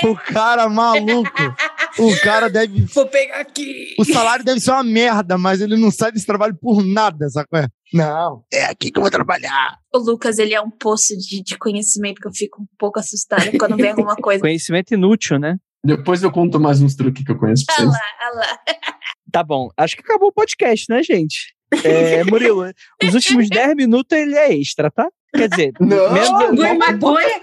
o 0.05 0.15
cara 0.17 0.69
maluco. 0.69 1.31
O 1.99 2.21
cara 2.23 2.51
deve. 2.51 2.87
Vou 2.93 3.07
pegar 3.07 3.41
aqui. 3.41 3.95
O 3.99 4.05
salário 4.05 4.45
deve 4.45 4.61
ser 4.61 4.73
uma 4.73 4.83
merda, 4.83 5.39
mas 5.39 5.61
ele 5.61 5.77
não 5.77 5.91
sai 5.91 6.11
desse 6.11 6.27
trabalho 6.27 6.57
por 6.61 6.85
nada, 6.85 7.29
sacou? 7.29 7.61
Não, 7.93 8.45
é 8.53 8.65
aqui 8.65 8.91
que 8.91 8.99
eu 8.99 9.03
vou 9.03 9.11
trabalhar. 9.11 9.79
O 9.95 9.99
Lucas, 9.99 10.39
ele 10.39 10.53
é 10.53 10.61
um 10.61 10.71
poço 10.71 11.17
de, 11.17 11.41
de 11.45 11.57
conhecimento 11.57 12.21
que 12.21 12.27
eu 12.27 12.33
fico 12.33 12.63
um 12.63 12.67
pouco 12.77 12.99
assustada 12.99 13.45
quando 13.57 13.77
vem 13.77 13.91
alguma 13.91 14.17
coisa. 14.17 14.41
Conhecimento 14.43 14.93
inútil, 14.95 15.39
né? 15.39 15.59
Depois 15.85 16.21
eu 16.23 16.33
conto 16.33 16.59
mais 16.59 16.83
uns 16.83 16.97
truques 16.97 17.23
que 17.23 17.31
eu 17.31 17.39
conheço 17.39 17.65
pra 17.67 17.77
Olha 17.79 17.87
vocês. 17.87 18.03
lá, 18.03 18.29
olha 18.29 18.41
lá. 18.41 18.59
Tá 19.31 19.45
bom. 19.45 19.69
Acho 19.77 19.95
que 19.97 20.03
acabou 20.03 20.31
o 20.31 20.33
podcast, 20.33 20.87
né, 20.89 21.03
gente? 21.05 21.55
É, 21.85 22.25
Murilo, 22.25 22.65
os 23.03 23.15
últimos 23.15 23.49
10 23.51 23.77
minutos 23.77 24.17
ele 24.17 24.37
é 24.37 24.55
extra, 24.55 24.91
tá? 24.91 25.09
Quer 25.35 25.49
dizer, 25.49 25.73
Não, 25.81 26.13
menos, 26.13 26.61
Foi 26.61 26.73
maconha. 26.75 27.41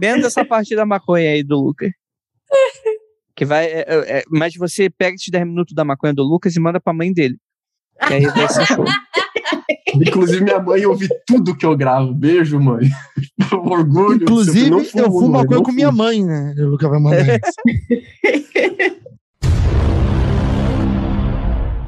menos 0.00 0.24
essa 0.24 0.44
parte 0.44 0.74
da 0.76 0.86
maconha 0.86 1.30
aí 1.30 1.42
do 1.42 1.56
Lucas. 1.56 1.90
Que 3.34 3.44
vai. 3.44 3.66
é, 3.66 3.84
é, 3.86 4.18
é, 4.18 4.22
mas 4.30 4.54
você 4.54 4.88
pega 4.88 5.14
esses 5.14 5.28
10 5.28 5.46
minutos 5.46 5.74
da 5.74 5.84
maconha 5.84 6.14
do 6.14 6.22
Lucas 6.22 6.56
e 6.56 6.60
manda 6.60 6.80
pra 6.80 6.92
mãe 6.94 7.12
dele. 7.12 7.36
Que 8.06 8.14
aí 8.14 8.26
vai 8.26 8.48
ser 8.48 8.64
show. 8.66 8.84
Inclusive, 9.94 10.42
minha 10.44 10.60
mãe 10.60 10.84
ouve 10.84 11.08
tudo 11.26 11.56
que 11.56 11.64
eu 11.64 11.76
gravo. 11.76 12.12
Beijo, 12.12 12.58
mãe. 12.60 12.88
Orgulho. 13.52 14.22
Inclusive, 14.22 14.70
não 14.70 14.80
eu 14.80 14.84
fumo 14.84 15.28
mãe, 15.28 15.42
maconha 15.42 15.56
não 15.56 15.62
com 15.62 15.72
minha 15.72 15.88
fumo. 15.90 15.98
mãe, 16.02 16.24
né? 16.24 16.54
O 16.58 16.66
Lucas 16.70 16.90
vai 16.90 17.00
mandar 17.00 17.20
isso. 17.20 17.52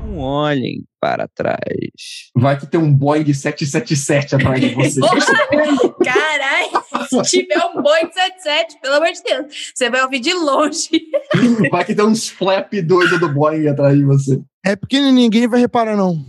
Não 0.06 0.18
olhem 0.18 0.84
para 1.00 1.28
trás. 1.28 2.30
Vai 2.34 2.58
que 2.58 2.66
tem 2.66 2.80
um 2.80 2.92
Boeing 2.92 3.32
777 3.32 4.36
atrás 4.36 4.60
de 4.60 4.74
você. 4.74 5.00
Caralho, 6.04 7.24
se 7.24 7.40
tiver 7.40 7.64
um 7.66 7.82
Boeing 7.82 8.12
77, 8.12 8.80
pelo 8.80 8.94
amor 8.94 9.12
de 9.12 9.22
Deus, 9.22 9.72
você 9.74 9.90
vai 9.90 10.02
ouvir 10.02 10.20
de 10.20 10.32
longe. 10.32 10.88
Vai 11.70 11.84
que 11.84 11.94
tem 11.94 12.04
uns 12.04 12.28
flap 12.28 12.72
doido 12.82 13.18
do 13.18 13.28
Boeing 13.28 13.68
atrás 13.68 13.96
de 13.96 14.04
você. 14.04 14.40
É 14.64 14.74
porque 14.74 15.00
ninguém 15.00 15.46
vai 15.46 15.60
reparar, 15.60 15.96
não. 15.96 16.24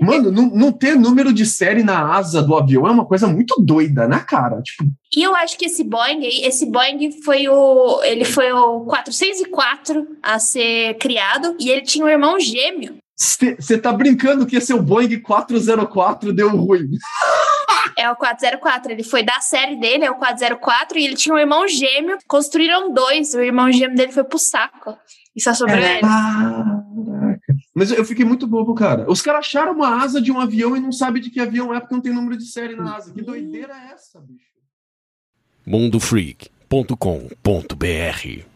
Mano, 0.00 0.30
não, 0.30 0.48
não 0.48 0.72
ter 0.72 0.96
número 0.96 1.32
de 1.32 1.44
série 1.44 1.82
na 1.82 2.14
asa 2.14 2.42
do 2.42 2.56
avião 2.56 2.86
é 2.86 2.90
uma 2.90 3.04
coisa 3.04 3.26
muito 3.26 3.60
doida, 3.60 4.06
né, 4.06 4.24
cara? 4.26 4.62
Tipo, 4.62 4.84
E 5.14 5.22
eu 5.22 5.34
acho 5.36 5.58
que 5.58 5.66
esse 5.66 5.84
Boeing 5.84 6.24
aí, 6.24 6.44
esse 6.44 6.66
Boeing 6.66 7.10
foi 7.22 7.48
o. 7.48 8.02
Ele 8.02 8.24
foi 8.24 8.52
o 8.52 8.80
404 8.80 10.06
a 10.22 10.38
ser 10.38 10.94
criado 10.94 11.56
e 11.58 11.70
ele 11.70 11.82
tinha 11.82 12.04
um 12.04 12.08
irmão 12.08 12.38
gêmeo. 12.38 12.96
Você 13.18 13.76
tá 13.76 13.92
brincando 13.92 14.46
que 14.46 14.56
esse 14.56 14.70
é 14.70 14.74
o 14.74 14.82
Boeing 14.82 15.18
404 15.20 16.32
deu 16.32 16.56
ruim. 16.56 16.88
É 17.96 18.08
o 18.10 18.14
404. 18.14 18.92
Ele 18.92 19.02
foi 19.02 19.24
da 19.24 19.40
série 19.40 19.74
dele, 19.76 20.04
é 20.04 20.10
o 20.10 20.14
404, 20.14 20.98
e 20.98 21.04
ele 21.04 21.16
tinha 21.16 21.34
um 21.34 21.38
irmão 21.38 21.66
gêmeo. 21.66 22.16
Construíram 22.28 22.92
dois. 22.94 23.34
O 23.34 23.40
irmão 23.40 23.72
gêmeo 23.72 23.96
dele 23.96 24.12
foi 24.12 24.22
pro 24.22 24.38
saco. 24.38 24.96
E 25.34 25.42
só 25.42 25.52
sobrou 25.52 25.78
É. 25.78 25.94
ele. 25.98 26.02
Caraca. 26.02 27.38
Mas 27.74 27.90
eu 27.90 28.04
fiquei 28.04 28.24
muito 28.24 28.46
bobo, 28.46 28.72
cara. 28.74 29.10
Os 29.10 29.20
caras 29.20 29.40
acharam 29.40 29.72
uma 29.72 30.00
asa 30.02 30.20
de 30.20 30.30
um 30.30 30.38
avião 30.40 30.76
e 30.76 30.80
não 30.80 30.92
sabem 30.92 31.20
de 31.20 31.28
que 31.30 31.40
avião 31.40 31.74
é 31.74 31.80
porque 31.80 31.94
não 31.94 32.02
tem 32.02 32.12
número 32.14 32.36
de 32.36 32.46
série 32.46 32.76
na 32.76 32.96
asa. 32.96 33.12
Que 33.12 33.22
doideira 33.22 33.72
é 33.74 33.92
essa, 33.94 34.20
bicho? 34.20 34.46
mundofreak.com.br 35.66 38.47